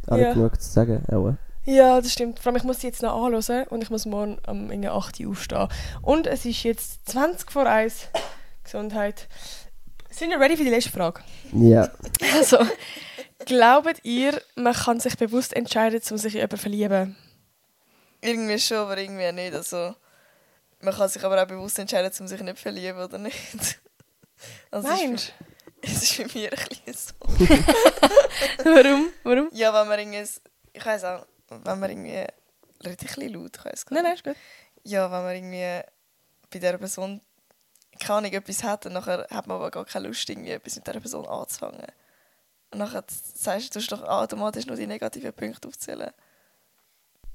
Alle 0.07 0.23
Ja. 0.23 0.33
genug 0.33 0.59
zu 0.59 0.71
sagen. 0.71 1.03
Auch. 1.13 1.35
Ja, 1.67 2.01
das 2.01 2.13
stimmt. 2.13 2.41
Vor 2.41 2.51
allem, 2.51 2.57
ich 2.57 2.65
muss 2.65 2.81
sie 2.81 2.89
jetzt 2.89 3.03
noch 3.03 3.15
anhören 3.25 3.67
und 3.69 3.83
ich 3.83 3.91
muss 3.91 4.05
morgen 4.07 4.39
um 4.47 4.71
irgendwie 4.71 4.89
8 4.91 5.21
Uhr 5.21 5.31
aufstehen. 5.31 5.69
Und 6.03 6.27
es 6.27 6.45
ist 6.45 6.63
jetzt 6.63 7.09
20 7.11 7.51
vor 7.51 7.67
1. 7.67 8.09
Gesundheit. 8.65 9.29
Sind 10.11 10.31
ihr 10.31 10.39
ready 10.39 10.57
für 10.57 10.65
die 10.65 10.71
letzte 10.71 10.91
Frage? 10.91 11.23
Ja. 11.53 11.91
Also, 12.35 12.59
glaubt 13.47 14.01
ihr, 14.05 14.41
man 14.57 14.75
kann 14.75 14.99
sich 15.01 15.17
bewusst 15.17 15.55
entscheiden, 15.55 16.01
um 16.11 16.19
sich 16.19 16.35
in 16.35 16.39
jemanden 16.41 16.57
zu 16.57 16.63
verlieben? 16.63 17.17
Irgendwie 18.21 18.59
schon, 18.59 18.79
aber 18.79 18.99
irgendwie 18.99 19.31
nicht. 19.33 19.55
Also, 19.55 19.95
man 20.81 20.95
kann 20.95 21.09
sich 21.09 21.23
aber 21.25 21.43
auch 21.43 21.47
bewusst 21.47 21.79
entscheiden, 21.79 22.11
um 22.21 22.27
sich 22.27 22.41
nicht 22.41 22.57
zu 22.57 22.63
verlieben 22.63 22.99
oder 22.99 23.19
nicht. 23.19 23.37
Also, 24.71 24.89
es 24.89 24.95
ist 24.95 25.01
Nein. 25.07 25.19
für- 25.19 25.33
Es 25.87 26.03
ist 26.03 26.17
bei 26.17 26.41
mir 26.41 26.51
ein 26.51 26.59
bisschen 26.69 26.95
so. 26.95 27.45
Warum? 28.65 29.09
Warum? 29.23 29.49
Ja, 29.53 29.73
wenn 29.79 29.89
man 29.89 29.99
irgendwie... 29.99 30.25
Ich 30.73 30.85
weiß 30.87 31.05
auch, 31.05 31.27
wenn 31.65 31.81
man 31.81 31.91
irgendwie... 31.91 32.25
Rede 32.85 33.05
ich 33.05 33.19
ein 33.19 33.33
laut? 33.33 33.57
Ich 33.59 33.65
weiss 33.65 33.87
gar 33.87 34.03
Nein, 34.03 34.13
nicht. 34.13 34.25
nein, 34.27 34.35
ist 34.35 34.39
gut. 34.39 34.91
Ja, 34.91 35.11
wenn 35.11 35.23
man 35.23 35.35
irgendwie 35.35 35.89
bei 36.51 36.59
dieser 36.59 36.79
Person 36.79 37.21
keine 38.01 38.19
Ahnung, 38.19 38.33
etwas 38.33 38.65
hat 38.65 38.87
und 38.87 38.93
nachher 38.93 39.27
hat 39.31 39.47
man 39.47 39.57
aber 39.57 39.71
gar 39.71 39.85
keine 39.85 40.09
Lust, 40.09 40.29
irgendwie 40.29 40.51
etwas 40.51 40.77
mit 40.77 40.87
dieser 40.87 41.01
Person 41.01 41.27
anzufangen. 41.27 41.87
Und 42.73 42.79
nachher 42.79 43.05
sagst 43.09 43.75
du, 43.75 43.81
du 43.81 43.87
doch 43.87 44.03
automatisch 44.03 44.67
nur 44.67 44.77
die 44.77 44.87
negativen 44.87 45.33
Punkte 45.33 45.69
aufzählen. 45.69 46.11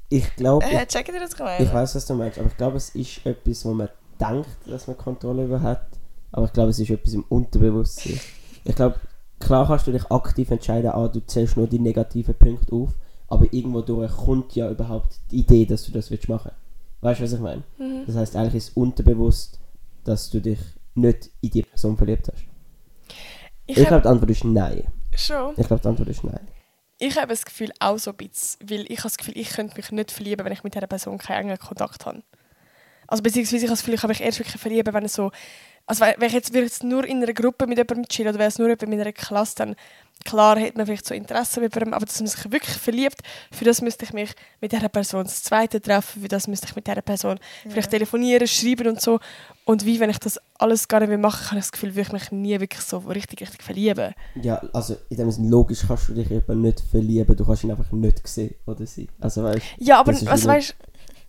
Ich 0.10 0.36
glaube, 0.36 0.66
Äh, 0.66 0.86
ich, 0.86 0.96
ihr 0.96 1.20
das 1.20 1.36
gemeint? 1.36 1.62
ich 1.62 1.74
weiß, 1.74 1.96
was 1.96 2.06
du 2.06 2.16
meinst, 2.16 2.40
aber 2.40 2.48
ich 2.48 2.58
glaube, 2.58 2.78
es 2.78 2.90
ist 2.96 3.26
etwas, 3.26 3.64
wo 3.64 3.74
man 3.74 3.90
denkt, 4.20 4.50
dass 4.66 4.88
man 4.88 4.98
Kontrolle 4.98 5.46
über 5.46 5.62
hat. 5.62 5.88
Aber 6.32 6.46
ich 6.46 6.54
glaube, 6.54 6.72
es 6.72 6.80
ist 6.80 6.90
etwas 6.90 7.14
im 7.14 7.24
Unterbewusstsein. 7.30 8.20
Ich 8.66 8.76
glaube, 8.76 9.00
klar 9.40 9.68
kannst 9.68 9.88
du 9.88 9.92
dich 9.92 10.12
aktiv 10.12 10.50
entscheiden, 10.52 10.92
ah, 10.92 11.08
du 11.08 11.22
zählst 11.26 11.58
nur 11.58 11.68
die 11.68 11.80
negativen 11.80 12.36
Punkte 12.38 12.76
auf, 12.76 12.90
aber 13.30 13.46
irgendwo 13.52 13.82
durch 13.82 14.12
kommt 14.12 14.56
ja 14.56 14.70
überhaupt 14.70 15.20
die 15.32 15.40
Idee, 15.40 15.66
dass 15.66 15.86
du 15.86 15.92
das 15.92 16.10
willst 16.12 16.30
machen. 16.30 16.52
Weißt 17.02 17.20
du, 17.20 17.24
was 17.24 17.34
ich 17.34 17.40
meine? 17.40 17.64
Mhm. 17.78 18.04
Das 18.08 18.16
heißt, 18.16 18.36
eigentlich 18.36 18.56
ist 18.56 18.76
unterbewusst, 18.76 19.60
dass 20.04 20.30
du 20.30 20.42
dich 20.42 20.60
nicht 20.96 21.30
in 21.42 21.52
die 21.52 21.64
Person 21.64 21.96
verliebt 21.96 22.28
hast. 22.28 22.44
Ich, 23.66 23.78
Ich 23.78 23.88
glaube, 23.88 24.02
die 24.02 24.08
Antwort 24.08 24.32
ist 24.32 24.44
nein. 24.44 24.84
schon. 25.16 25.54
Ich 25.58 25.68
glaube, 25.68 25.82
die 25.82 25.88
Antwort 25.88 26.10
ist 26.10 26.24
nein. 26.24 26.48
Ich 26.98 27.16
habe 27.18 27.28
das 27.28 27.46
Gefühl 27.46 27.72
auch 27.80 27.98
so 27.98 28.12
ein 28.12 28.18
bisschen, 28.18 28.70
weil 28.70 28.82
ich 28.92 28.98
habe 28.98 29.04
das 29.04 29.18
Gefühl, 29.18 29.38
ich 29.38 29.50
könnte 29.52 29.78
mich 29.78 29.92
nicht 29.92 30.12
verlieben, 30.12 30.46
wenn 30.46 30.52
ich 30.52 30.64
mit 30.64 30.76
dieser 30.76 30.88
Person 30.88 31.18
keinen 31.18 31.44
engen 31.44 31.58
Kontakt 31.58 32.06
habe. 32.06 32.24
Also 33.08 33.24
beziehungsweise 33.24 33.58
ich 33.58 33.64
habe 33.64 33.74
das 33.74 33.80
Gefühl, 33.80 33.94
ich 33.94 34.02
kann 34.02 34.10
mich 34.10 34.22
erst 34.22 34.40
wirklich 34.40 34.60
verlieben, 34.62 34.94
wenn 34.94 35.06
es 35.06 35.14
so... 35.14 35.32
Also 35.90 36.02
wenn 36.02 36.14
wenn 36.20 36.28
ich 36.28 36.34
jetzt, 36.34 36.54
jetzt 36.54 36.84
nur 36.84 37.04
in 37.04 37.24
einer 37.24 37.34
Gruppe 37.34 37.66
mit 37.66 37.80
jemandem 37.80 38.08
chillen 38.08 38.30
oder 38.30 38.38
wäre 38.38 38.50
es 38.50 38.60
nur 38.60 38.68
jemand 38.68 38.84
in 38.84 39.02
einer 39.02 39.12
Klasse, 39.12 39.56
dann 39.56 39.76
klar 40.24 40.60
hat 40.60 40.78
man 40.78 40.86
vielleicht 40.86 41.08
so 41.08 41.16
Interesse 41.16 41.60
mit 41.62 41.74
jemandem, 41.74 41.96
aber 41.96 42.06
dass 42.06 42.20
man 42.20 42.28
sich 42.28 42.52
wirklich 42.52 42.78
verliebt, 42.78 43.22
für 43.52 43.66
das 43.66 43.82
müsste 43.82 44.06
ich 44.06 44.14
mich 44.14 44.32
mit 44.62 44.72
dieser 44.72 44.88
Person 44.88 45.24
das 45.24 45.42
Zweite 45.42 45.82
treffen, 45.82 46.22
für 46.22 46.28
das 46.28 46.48
müsste 46.48 46.68
ich 46.68 46.76
mit 46.76 46.86
dieser 46.86 47.02
Person 47.02 47.40
vielleicht 47.68 47.90
telefonieren, 47.90 48.48
schreiben 48.48 48.88
und 48.88 49.02
so. 49.02 49.20
Und 49.66 49.84
wie, 49.84 50.00
wenn 50.00 50.12
ich 50.12 50.20
das 50.20 50.40
alles 50.60 50.88
gar 50.88 51.00
nicht 51.00 51.10
mehr 51.10 51.18
mache, 51.18 51.46
habe 51.48 51.58
ich 51.58 51.66
das 51.66 51.72
Gefühl, 51.72 51.96
würde 51.96 52.02
ich 52.02 52.12
mich 52.12 52.32
nie 52.32 52.60
wirklich 52.60 52.82
so 52.82 53.00
richtig, 53.00 53.42
richtig 53.42 53.64
verlieben. 53.64 54.14
Ja, 54.36 54.62
also 54.74 54.96
in 55.10 55.18
dem 55.18 55.32
Sinne, 55.32 55.50
logisch 55.50 55.86
kannst 55.88 56.10
du 56.10 56.14
dich 56.14 56.30
eben 56.30 56.62
nicht 56.62 56.82
verlieben, 56.82 57.36
du 57.36 57.46
kannst 57.46 57.64
ihn 57.64 57.72
einfach 57.72 57.92
nicht 57.92 58.28
sehen 58.28 58.54
oder 58.68 58.86
sie. 58.86 59.10
Also 59.20 59.44
weißt 59.44 59.66
Ja, 59.80 60.00
aber 60.00 60.12
ist 60.12 60.28
also, 60.28 60.48
weißt 60.48 60.76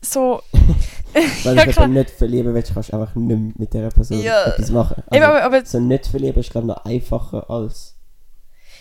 so... 0.02 0.42
wenn 1.12 1.56
Ja, 1.56 1.62
du 1.62 1.66
dich 1.66 1.74
klar. 1.74 1.86
eben 1.86 1.94
nicht 1.94 2.10
verlieben 2.10 2.54
willst, 2.54 2.72
kannst 2.74 2.92
du 2.92 2.96
einfach 3.00 3.14
nicht 3.14 3.58
mit 3.58 3.72
dieser 3.72 3.88
Person 3.90 4.20
Ja. 4.20 4.44
etwas 4.46 4.70
machen. 4.70 5.02
Also, 5.08 5.24
aber, 5.24 5.42
aber 5.42 5.66
so 5.66 5.80
nicht 5.80 6.06
verlieben 6.06 6.40
ist 6.40 6.50
glaube 6.50 6.68
ich 6.68 6.76
noch 6.76 6.84
einfacher 6.84 7.48
als... 7.50 7.96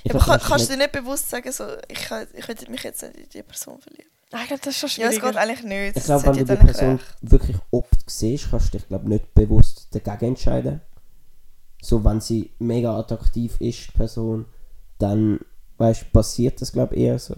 Ich 0.04 0.12
aber 0.16 0.20
kann, 0.24 0.40
kannst 0.40 0.52
du 0.52 0.54
nicht- 0.56 0.72
dir 0.72 0.78
nicht 0.78 0.92
bewusst 0.94 1.30
sagen, 1.30 1.52
so, 1.52 1.66
ich, 1.90 2.00
kann- 2.06 2.28
ich 2.34 2.48
will 2.48 2.56
mich 2.70 2.84
jetzt 2.84 3.02
nicht 3.02 3.18
in 3.18 3.30
die 3.34 3.44
Person 3.44 3.80
verlieben? 3.82 4.06
Ah, 4.32 4.40
ich 4.44 4.48
glaube, 4.48 4.62
das 4.64 4.76
ist 4.76 4.80
schon 4.80 5.02
Ja, 5.04 5.10
es 5.10 5.16
schwierig. 5.16 5.32
geht 5.34 5.38
eigentlich 5.42 5.64
nicht. 5.64 5.98
Ich 5.98 6.04
glaube, 6.04 6.24
wenn 6.26 6.34
du 6.34 6.40
ja 6.40 6.56
die 6.56 6.66
Person 6.66 6.90
recht. 6.92 7.06
wirklich 7.22 7.58
oft 7.72 8.10
siehst, 8.10 8.50
kannst 8.52 8.74
du 8.74 8.78
dich 8.78 8.88
glaube 8.88 9.10
nicht 9.10 9.34
bewusst 9.34 9.88
dagegen 9.92 10.26
entscheiden. 10.34 10.82
So, 11.82 12.04
wenn 12.06 12.22
sie 12.22 12.52
mega 12.60 12.96
attraktiv 12.98 13.56
ist, 13.60 13.88
die 13.88 13.98
Person, 13.98 14.46
dann 15.00 15.40
weißt, 15.80 16.12
passiert 16.14 16.62
das 16.62 16.72
glaube 16.72 16.96
ich 16.96 17.02
eher 17.02 17.18
so. 17.20 17.34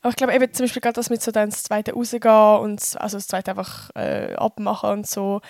Aber 0.00 0.10
ich 0.10 0.16
glaube 0.16 0.34
eben 0.34 0.52
zum 0.52 0.64
Beispiel 0.64 0.82
gerade 0.82 0.94
das 0.94 1.10
mit 1.10 1.22
so 1.22 1.30
dann 1.30 1.50
das 1.50 1.62
zweite 1.62 1.92
rausgehen 1.92 2.58
und 2.60 2.80
also 3.00 3.16
das 3.16 3.26
zweite 3.26 3.50
einfach 3.52 3.90
äh, 3.94 4.34
abmachen 4.34 4.90
und 4.90 5.06
so, 5.06 5.40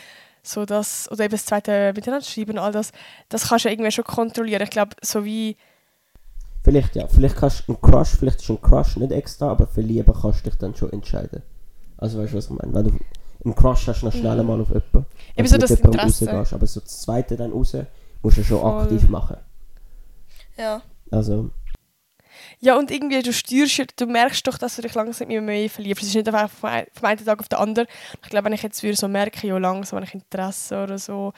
so 0.42 0.64
das, 0.64 1.10
oder 1.10 1.24
eben 1.24 1.32
das 1.32 1.46
zweite 1.46 1.92
miteinander 1.94 2.24
schreiben 2.24 2.52
und 2.52 2.58
all 2.58 2.72
das, 2.72 2.92
das 3.28 3.48
kannst 3.48 3.64
du 3.64 3.68
ja 3.68 3.72
irgendwie 3.74 3.90
schon 3.90 4.04
kontrollieren. 4.04 4.62
Ich 4.62 4.70
glaube, 4.70 4.96
so 5.02 5.24
wie, 5.24 5.56
Vielleicht 6.66 6.96
ja, 6.96 7.06
vielleicht 7.06 7.36
kannst 7.36 7.68
du 7.68 7.74
einen 7.74 7.80
Crush, 7.80 8.16
vielleicht 8.16 8.42
ist 8.42 8.50
ein 8.50 8.60
Crush 8.60 8.96
nicht 8.96 9.12
extra, 9.12 9.52
aber 9.52 9.68
verlieben 9.68 10.12
kannst 10.20 10.44
du 10.44 10.50
dich 10.50 10.58
dann 10.58 10.74
schon 10.74 10.92
entscheiden. 10.92 11.42
Also 11.96 12.18
weißt 12.18 12.32
du, 12.32 12.38
was 12.38 12.46
ich 12.46 12.50
meine? 12.50 12.74
Wenn 12.74 12.84
du 12.86 12.98
einen 13.44 13.54
Crush 13.54 13.86
hast, 13.86 14.02
dann 14.02 14.10
schnell 14.10 14.42
mal 14.42 14.60
auf 14.60 14.70
jemanden. 14.70 14.96
Eben 14.96 15.06
wenn 15.36 15.46
so 15.46 15.58
das 15.58 15.70
Interesse. 15.70 16.28
rausgehst. 16.28 16.52
Aber 16.54 16.66
so 16.66 16.80
das 16.80 17.02
zweite 17.02 17.36
dann 17.36 17.52
raus, 17.52 17.76
musst 18.20 18.38
du 18.38 18.42
schon 18.42 18.60
Voll. 18.60 18.82
aktiv 18.82 19.08
machen. 19.08 19.36
Ja. 20.58 20.82
Also, 21.12 21.50
ja 22.60 22.76
und 22.76 22.90
irgendwie 22.90 23.22
du 23.22 23.32
steuerst, 23.32 23.76
ja- 23.78 23.84
du 23.96 24.06
merkst 24.06 24.46
doch, 24.46 24.58
dass 24.58 24.76
du 24.76 24.82
dich 24.82 24.94
langsam 24.94 25.30
immer 25.30 25.42
mehr 25.42 25.68
verliebst. 25.70 26.02
Es 26.02 26.08
ist 26.10 26.14
nicht 26.14 26.28
einfach 26.28 26.50
vom, 26.50 26.68
ein- 26.70 26.86
vom 26.92 27.04
einen 27.06 27.24
Tag 27.24 27.40
auf 27.40 27.48
den 27.48 27.58
anderen. 27.58 27.88
Ich 28.22 28.28
glaube, 28.30 28.46
wenn 28.46 28.52
ich 28.52 28.62
jetzt 28.62 28.82
würde 28.82 28.96
so 28.96 29.08
merke, 29.08 29.46
ja 29.46 29.58
langsam 29.58 29.96
habe 29.96 30.06
ich 30.06 30.14
Interesse 30.14 30.82
oder 30.82 30.98
so 30.98 31.32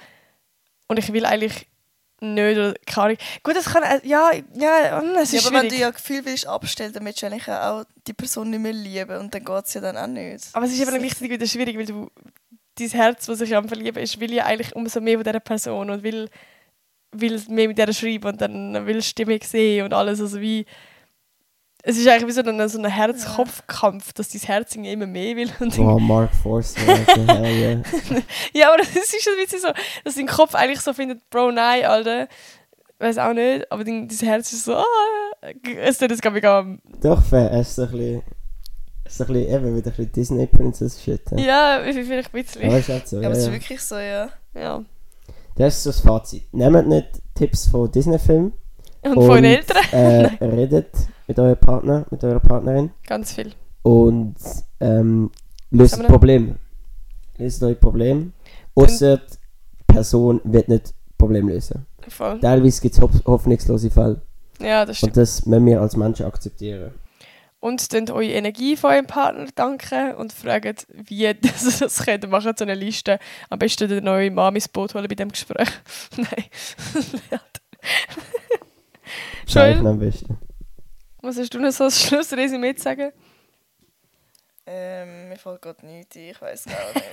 und 0.89 0.99
ich 0.99 1.13
will 1.13 1.25
eigentlich 1.27 1.67
nicht 2.21 2.57
oder 2.57 2.75
keine 2.85 3.05
Ahnung. 3.05 3.17
Gut, 3.45 3.55
das 3.55 3.67
kann, 3.67 3.83
äh, 3.85 4.01
ja, 4.05 4.31
ja, 4.55 5.01
mm, 5.01 5.15
es 5.23 5.31
ja 5.33 5.39
ist 5.39 5.47
aber 5.47 5.55
wenn 5.57 5.61
schwierig. 5.63 5.77
du 5.77 5.81
ja 5.83 5.91
Gefühl 5.91 6.25
willst 6.25 6.47
abstellen, 6.49 6.93
dann 6.93 7.05
willst 7.05 7.23
du 7.23 7.27
eigentlich 7.27 7.49
auch 7.49 7.85
die 8.09 8.13
Person 8.13 8.51
nicht 8.51 8.59
mehr 8.61 8.73
lieben 8.73 9.19
und 9.19 9.33
dann 9.33 9.45
geht 9.45 9.65
es 9.67 9.75
ja 9.75 9.81
dann 9.81 9.97
auch 9.97 10.09
nicht. 10.09 10.47
Aber 10.53 10.67
es 10.67 10.73
ist 10.73 10.81
eben 10.81 10.91
richtig 11.01 11.31
wieder 11.31 11.47
schwierig, 11.47 11.79
weil 11.79 11.87
du 11.87 12.11
dein 12.77 12.89
Herz, 12.91 13.27
das 13.27 13.39
sich 13.39 13.55
am 13.55 13.69
Verlieben 13.69 14.03
ist, 14.03 14.19
will 14.19 14.33
ja 14.33 14.47
eigentlich 14.47 14.75
umso 14.75 15.01
mehr 15.01 15.17
von 15.19 15.25
dieser 15.25 15.39
Person 15.41 15.91
und 15.91 16.03
will, 16.03 16.29
will 17.13 17.41
mehr 17.51 17.69
mit 17.69 17.79
der 17.79 17.93
schreiben 17.93 18.27
und 18.33 18.41
dann 18.41 18.85
willst 18.87 19.17
du 19.17 19.23
die 19.25 19.29
mehr 19.31 19.39
sehen 19.43 19.85
und 19.85 19.95
alles. 19.95 20.21
Also 20.21 20.41
wie, 20.41 20.67
es 21.85 21.97
ist 21.97 22.09
eigentlich 22.09 22.27
wie 22.27 22.33
so 22.33 22.43
ein, 22.43 22.69
so 22.69 22.79
ein 22.79 22.85
Herz-Kopf-Kampf, 22.87 24.13
dass 24.13 24.31
dein 24.31 24.41
Herz 24.43 24.75
immer 24.75 25.07
mehr 25.07 25.37
will. 25.37 25.51
Und 25.61 25.79
wow, 25.79 26.01
Mark 26.01 26.35
Forster, 26.35 26.81
yeah. 26.83 27.83
ja, 28.53 28.73
aber 28.73 28.83
es 28.83 29.15
ist 29.15 29.23
schon 29.23 29.35
ein 29.35 29.45
bisschen 29.45 29.61
so, 29.61 29.69
dass 30.05 30.17
dein 30.17 30.27
Kopf 30.27 30.55
eigentlich 30.55 30.81
so 30.81 30.93
findet, 30.93 31.29
Bro, 31.31 31.53
nein, 31.53 31.85
Alter. 31.85 32.29
Weiß 32.99 33.19
auch 33.19 33.33
nicht, 33.33 33.71
aber 33.71 33.85
dein, 33.85 34.09
dein 34.09 34.19
Herz 34.19 34.53
ist 34.53 34.65
so, 34.65 34.75
ah, 34.75 34.85
es 35.63 35.99
tut 35.99 36.11
jetzt 36.11 36.21
glaube 36.21 36.41
ich 36.41 36.45
am 36.45 36.81
Doch, 37.01 37.23
fair, 37.23 37.53
es 37.53 37.69
ist 37.69 37.77
so 37.77 37.83
ein 37.83 37.91
bisschen, 37.93 38.23
es 39.05 39.13
ist 39.13 39.19
so 39.19 39.25
ein 39.25 39.33
bisschen 39.33 39.55
eben 39.55 39.77
ein 39.77 39.83
bisschen 39.83 40.13
Disney-Princess-Shit. 40.13 41.23
Ja. 41.37 41.81
Vielleicht 41.85 42.35
ein 42.35 42.43
bisschen. 42.43 42.65
Aber 42.65 42.79
ist 42.79 42.89
halt 42.89 43.09
so, 43.09 43.17
Ja, 43.17 43.23
ja, 43.23 43.29
aber 43.29 43.37
es 43.37 43.43
ist 43.43 43.47
ja. 43.47 43.53
wirklich 43.53 43.81
so, 43.81 43.99
ja. 43.99 44.29
Ja. 44.55 44.85
Das 45.55 45.77
ist 45.77 45.85
so 45.85 45.91
das 45.91 46.01
Fazit. 46.01 46.53
Nehmt 46.53 46.89
nicht 46.89 47.07
Tipps 47.37 47.69
von 47.69 47.91
Disney-Filmen 47.91 48.53
Und 49.03 49.15
von 49.15 49.43
den 49.43 49.45
Eltern 49.45 49.85
äh, 49.93 50.45
redet 50.45 50.91
mit 51.29 51.39
eurem 51.39 51.57
Partner, 51.57 52.07
mit 52.11 52.25
eurer 52.25 52.41
Partnerin 52.41 52.91
ganz 53.07 53.35
viel. 53.35 53.53
und 53.83 54.35
ähm, 54.81 55.31
löst 55.71 55.99
das 55.99 56.07
Problem. 56.07 56.57
Löst 57.37 57.63
euer 57.63 57.75
Problem. 57.75 58.33
Ausser 58.75 59.19
die 59.19 59.93
Person 59.93 60.41
wird 60.45 60.69
nicht 60.69 60.85
das 60.87 60.95
Problem 61.17 61.49
lösen. 61.49 61.87
Voll. 62.09 62.41
Teilweise 62.41 62.81
gibt 62.81 62.95
es 62.95 63.01
ho 63.01 63.11
hoffnungslose 63.27 63.91
Fälle. 63.91 64.23
Ja, 64.61 64.85
das 64.85 64.97
stimmt. 64.99 65.13
Und 65.13 65.23
das 65.23 65.47
müssen 65.47 65.67
wir 65.67 65.81
als 65.81 65.97
Menschen 65.97 66.27
akzeptieren. 66.27 66.93
Und 67.61 67.93
dann 67.93 68.09
eure 68.11 68.33
Energie 68.33 68.77
von 68.77 68.91
eurem 68.93 69.07
Partner 69.07 69.47
danken 69.55 70.15
und 70.15 70.33
fragen, 70.33 70.77
wie 70.93 71.23
ihr 71.23 71.35
das, 71.41 71.79
das 71.79 72.05
könnt. 72.05 72.29
Macht 72.31 72.59
so 72.59 72.65
eine 72.65 72.75
Liste. 72.75 73.19
Am 73.51 73.59
besten 73.59 73.89
den 73.89 74.05
neuen 74.05 74.35
Mann 74.35 74.55
ins 74.55 74.69
Boot 74.69 74.95
holen 74.95 75.07
bei 75.09 75.15
dem 75.15 75.31
Gespräch. 75.31 75.69
Nein. 76.17 76.45
Joel, 79.47 79.87
am 79.87 79.99
besten. 79.99 80.39
Was 81.23 81.39
hast 81.39 81.53
du 81.55 81.61
noch 81.61 81.73
so 81.73 81.85
als 81.85 82.01
Schlussresümee 82.03 82.75
zu 82.75 82.83
sagen? 82.83 83.13
Ähm, 84.67 85.31
mir 85.31 85.37
fällt 85.37 85.63
gerade 85.63 85.87
nichts 85.87 86.17
ein, 86.17 86.23
ich 86.31 86.41
weiß 86.41 86.65
gar 86.67 86.95
nicht. 86.95 87.07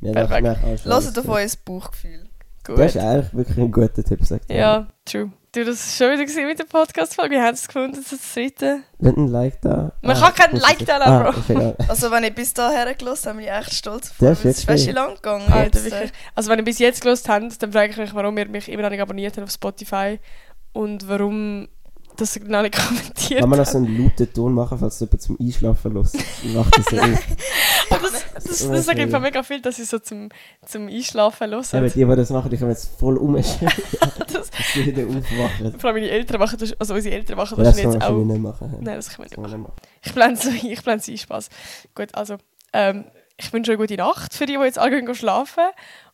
Ja, 0.00 0.12
Perfekt. 0.12 0.86
alles 0.86 1.18
auf 1.18 1.28
euer 1.28 1.48
Bauchgefühl. 1.64 2.28
Gut. 2.64 2.78
Das 2.78 2.94
ist 2.94 3.02
eigentlich 3.02 3.34
wirklich 3.34 3.58
ein 3.58 3.72
guter 3.72 4.04
Tipp, 4.04 4.24
sagt 4.24 4.44
er. 4.48 4.56
Ja, 4.56 4.86
true. 5.04 5.32
Du, 5.52 5.64
das 5.64 6.00
war 6.00 6.16
schon 6.16 6.28
wieder 6.28 6.46
mit 6.46 6.58
der 6.58 6.64
Podcast-Folge. 6.64 7.34
Wie 7.34 7.40
haben 7.40 7.56
Sie 7.56 7.62
es 7.62 7.66
gefunden, 7.66 8.04
das 8.08 8.34
dritte? 8.34 8.80
Wenn 8.98 9.16
ein 9.16 9.26
Like 9.28 9.60
da. 9.62 9.92
Man 10.02 10.16
kann 10.16 10.34
keinen 10.34 10.60
Like 10.60 10.84
da 10.86 10.98
lassen, 10.98 11.10
ah, 11.10 11.30
Bro. 11.30 11.40
ist 11.40 11.50
egal. 11.50 11.76
Also 11.88 12.10
wenn 12.10 12.24
ich 12.24 12.34
bis 12.34 12.54
dahin 12.54 12.96
gelassen 12.98 13.28
habe, 13.30 13.38
bin 13.38 13.46
ich 13.46 13.52
echt 13.52 13.72
stolz 13.74 14.10
auf 14.10 14.16
Das 14.18 14.38
ist 14.38 14.44
weil 14.44 14.50
es 14.52 14.58
ist 14.58 14.64
fast 14.66 14.92
lang 14.92 15.14
gegangen. 15.14 15.52
Alter, 15.52 15.80
jetzt. 15.80 15.90
wirklich. 15.90 16.12
Also 16.34 16.50
wenn 16.50 16.58
ihr 16.58 16.64
bis 16.64 16.78
jetzt 16.78 17.00
gelost 17.00 17.28
habt, 17.28 17.62
dann 17.62 17.72
frage 17.72 17.90
ich 17.90 17.96
mich, 17.96 18.14
warum 18.14 18.36
ihr 18.38 18.46
mich 18.48 18.68
immer 18.68 18.82
noch 18.82 18.90
nicht 18.90 19.00
abonniert 19.00 19.36
habt 19.36 19.44
auf 19.44 19.50
Spotify 19.52 20.20
und 20.72 21.08
warum 21.08 21.68
das 22.20 22.38
noch 22.40 22.62
nicht 22.62 22.76
kommentiert 22.76 23.42
Wenn 23.42 23.48
wir 23.50 23.56
noch 23.56 23.66
so 23.66 23.78
einen 23.78 23.96
lauten 24.04 24.32
Ton 24.32 24.52
machen, 24.54 24.78
falls 24.78 25.00
jemand 25.00 25.22
zum 25.22 25.38
Einschlafen 25.40 25.94
dann 25.94 26.02
macht 26.54 26.76
das 26.78 26.86
auf. 26.92 27.26
Aber 27.90 28.10
das, 28.10 28.24
das, 28.34 28.44
das, 28.44 28.68
das 28.68 28.86
sage 28.86 29.04
ich 29.04 29.18
mega 29.18 29.42
viel, 29.42 29.60
dass 29.62 29.78
ich 29.78 29.88
so 29.88 29.98
zum, 29.98 30.28
zum 30.66 30.88
Einschlafen 30.88 31.50
höre. 31.50 31.74
Eben, 31.74 31.92
die, 31.92 32.04
die 32.04 32.16
das 32.16 32.30
machen, 32.30 32.50
die 32.50 32.56
können 32.56 32.70
jetzt 32.70 32.90
voll 32.98 33.16
umschreiben, 33.16 33.72
Das- 34.32 34.50
sie 34.74 34.84
wieder 34.86 35.04
aufwachen. 35.06 35.78
Vor 35.80 35.90
allem 35.90 35.96
meine 36.02 36.10
Eltern 36.10 36.38
machen 36.38 36.58
das, 36.58 36.72
also 36.80 36.94
unsere 36.94 37.14
Eltern 37.14 37.36
machen 37.36 37.58
Ja, 37.58 37.64
das 37.64 37.74
das 37.76 37.82
kann 37.82 37.92
jetzt 37.92 38.00
man 38.02 38.12
auch. 38.20 38.24
nicht 38.24 38.40
machen. 38.42 38.76
Nein, 38.80 38.96
das 38.96 39.08
können 39.10 39.28
wir 39.30 39.30
Das 39.30 39.30
nicht 39.30 39.34
kann 39.34 39.42
man 39.42 39.50
machen. 39.50 39.60
nicht 39.60 39.68
machen. 39.68 40.00
Ich 40.04 40.14
blende 40.14 40.34
es 40.34 40.46
ein, 40.46 40.70
ich 40.72 40.82
blende 40.82 41.04
ein, 41.12 41.18
Spaß. 41.18 41.48
Gut, 41.94 42.14
also, 42.14 42.36
ähm, 42.72 43.04
ich 43.40 43.52
wünsche 43.52 43.70
euch 43.70 43.78
eine 43.78 43.86
gute 43.86 43.96
Nacht 43.96 44.34
für 44.34 44.46
die, 44.46 44.56
die 44.56 44.62
jetzt 44.64 44.78
alle 44.78 45.00
gehen 45.02 45.14
schlafen 45.14 45.62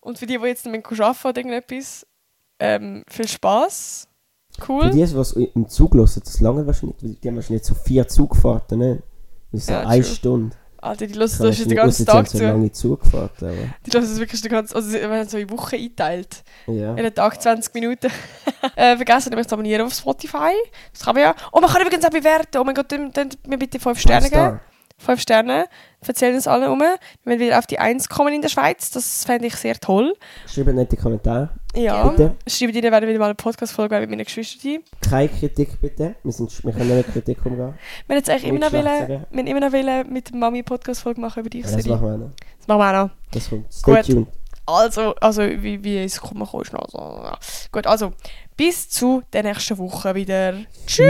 und 0.01 0.19
für 0.19 0.27
die, 0.27 0.39
die 0.39 0.45
jetzt 0.47 0.67
nicht 0.67 0.73
mehr 0.91 1.07
arbeiten 1.07 1.27
oder 1.29 1.37
irgendetwas. 1.39 2.07
Ähm, 2.61 3.03
viel 3.09 3.27
Spaß. 3.27 4.09
Für 4.61 4.73
Cool. 4.73 4.91
die, 4.91 4.97
die 4.99 5.03
es 5.03 5.33
im 5.33 5.69
Zug 5.69 5.95
hören, 5.95 6.27
das 6.27 6.41
lange 6.41 6.67
wahrscheinlich 6.67 7.03
nicht. 7.03 7.23
weil 7.23 7.23
Die 7.25 7.29
haben 7.29 7.37
wahrscheinlich 7.37 7.65
so 7.65 7.75
vier 7.75 8.07
Zugfahrten, 8.07 8.79
ne? 8.79 9.03
Das 9.53 9.63
ist 9.63 9.71
Ja, 9.71 9.81
eine 9.81 10.03
true. 10.03 10.15
Stunde. 10.15 10.57
Alter, 10.79 11.07
die 11.07 11.15
hören 11.15 11.39
das 11.39 11.59
ist 11.59 11.71
den 11.71 11.77
ganzen 11.77 12.05
Tag 12.05 12.17
haben 12.17 12.27
zu. 12.29 12.37
so 12.37 12.45
lange 12.45 12.71
Zugfahrten, 12.71 13.49
aber... 13.49 13.57
Die 13.87 13.91
hören 13.91 14.03
das 14.05 14.19
wirklich 14.19 14.43
den 14.43 14.51
ganzen, 14.51 14.77
also 14.77 14.89
sie 14.91 15.01
werden 15.01 15.29
so 15.29 15.39
in 15.39 15.51
Wochen 15.51 15.75
eingeteilt. 15.77 16.45
Ja. 16.67 16.95
Jeden 16.95 17.15
Tag 17.15 17.41
20 17.41 17.73
Minuten. 17.75 18.09
äh, 18.77 18.95
vergessen 18.97 19.31
nicht, 19.31 19.39
mich 19.39 19.47
zu 19.49 19.55
abonnieren 19.55 19.87
auf 19.87 19.95
Spotify. 19.95 20.53
Das 20.93 21.03
kann 21.05 21.15
man 21.15 21.25
ja. 21.25 21.35
Oh, 21.53 21.61
man 21.61 21.71
kann 21.71 21.81
übrigens 21.83 22.05
auch 22.05 22.11
bewerten. 22.11 22.59
Oh 22.59 22.65
mein 22.65 22.75
Gott, 22.75 22.93
dann 22.93 23.11
dann 23.13 23.31
mir 23.47 23.57
bitte 23.59 23.81
5 23.81 23.99
Sterne 23.99 24.29
geben. 24.29 24.61
5 25.05 25.21
Sterne. 25.21 25.67
Erzählen 26.07 26.35
uns 26.35 26.47
alle 26.47 26.71
um. 26.71 26.81
Wir 26.81 26.99
wollen 27.25 27.41
wieder 27.41 27.59
auf 27.59 27.67
die 27.67 27.79
1 27.79 28.09
kommen 28.09 28.35
in 28.35 28.43
der 28.43 28.49
Schweiz. 28.49 28.91
Das 28.91 29.25
fände 29.25 29.47
ich 29.47 29.57
sehr 29.57 29.79
toll. 29.79 30.15
Schreibt 30.47 30.75
nette 30.75 30.97
Kommentare. 30.97 31.51
Ja. 31.75 32.09
Bitte. 32.09 32.35
Schreibt 32.47 32.75
ihnen, 32.75 32.91
werden 32.93 33.09
wieder 33.09 33.19
mal 33.19 33.27
eine 33.27 33.35
Podcast-Folge 33.35 33.99
mit 34.01 34.11
meinen 34.11 34.25
Geschwistern. 34.25 34.79
Keine 35.01 35.29
Kritik, 35.29 35.81
bitte. 35.81 36.15
Wir, 36.23 36.33
sind, 36.33 36.65
wir 36.65 36.73
können 36.73 36.97
nicht 36.97 37.07
mit 37.07 37.15
Kritik 37.15 37.45
umgehen. 37.47 37.75
Wir 38.07 38.17
jetzt 38.17 38.29
eigentlich 38.31 38.45
immer 38.45 38.61
noch, 38.61 38.73
Nicht 38.73 38.85
wollen, 38.85 39.09
wir 39.09 39.21
haben 39.39 39.47
immer 39.47 39.61
noch 39.61 39.73
wollen 39.73 40.13
mit 40.13 40.35
Mami 40.35 40.59
eine 40.59 40.65
Podcast-Folge 40.65 41.21
machen 41.21 41.41
über 41.41 41.51
dich, 41.51 41.65
Ja, 41.65 41.77
das 41.77 41.87
machen 41.87 42.07
wir 42.07 42.17
noch. 42.19 42.31
Das 42.59 42.69
machen 42.69 42.79
wir 42.81 42.89
auch 42.89 43.05
noch. 43.05 43.11
Das 43.33 43.49
kommt. 43.49 43.73
Stay 43.73 43.95
Gut. 43.95 44.07
tuned. 44.07 44.29
Also, 44.67 45.15
also 45.17 45.43
wie, 45.43 45.85
wie 45.85 45.99
es 45.99 46.19
kommen 46.21 46.47
kann, 46.47 46.61
ist 46.63 46.73
noch 46.73 46.89
so. 46.89 46.99
ja. 46.99 47.39
Gut, 47.71 47.87
also, 47.87 48.13
bis 48.57 48.89
zu 48.89 49.23
der 49.33 49.43
nächsten 49.43 49.77
Woche 49.77 50.15
wieder. 50.15 50.55
Tschüss! 50.87 51.05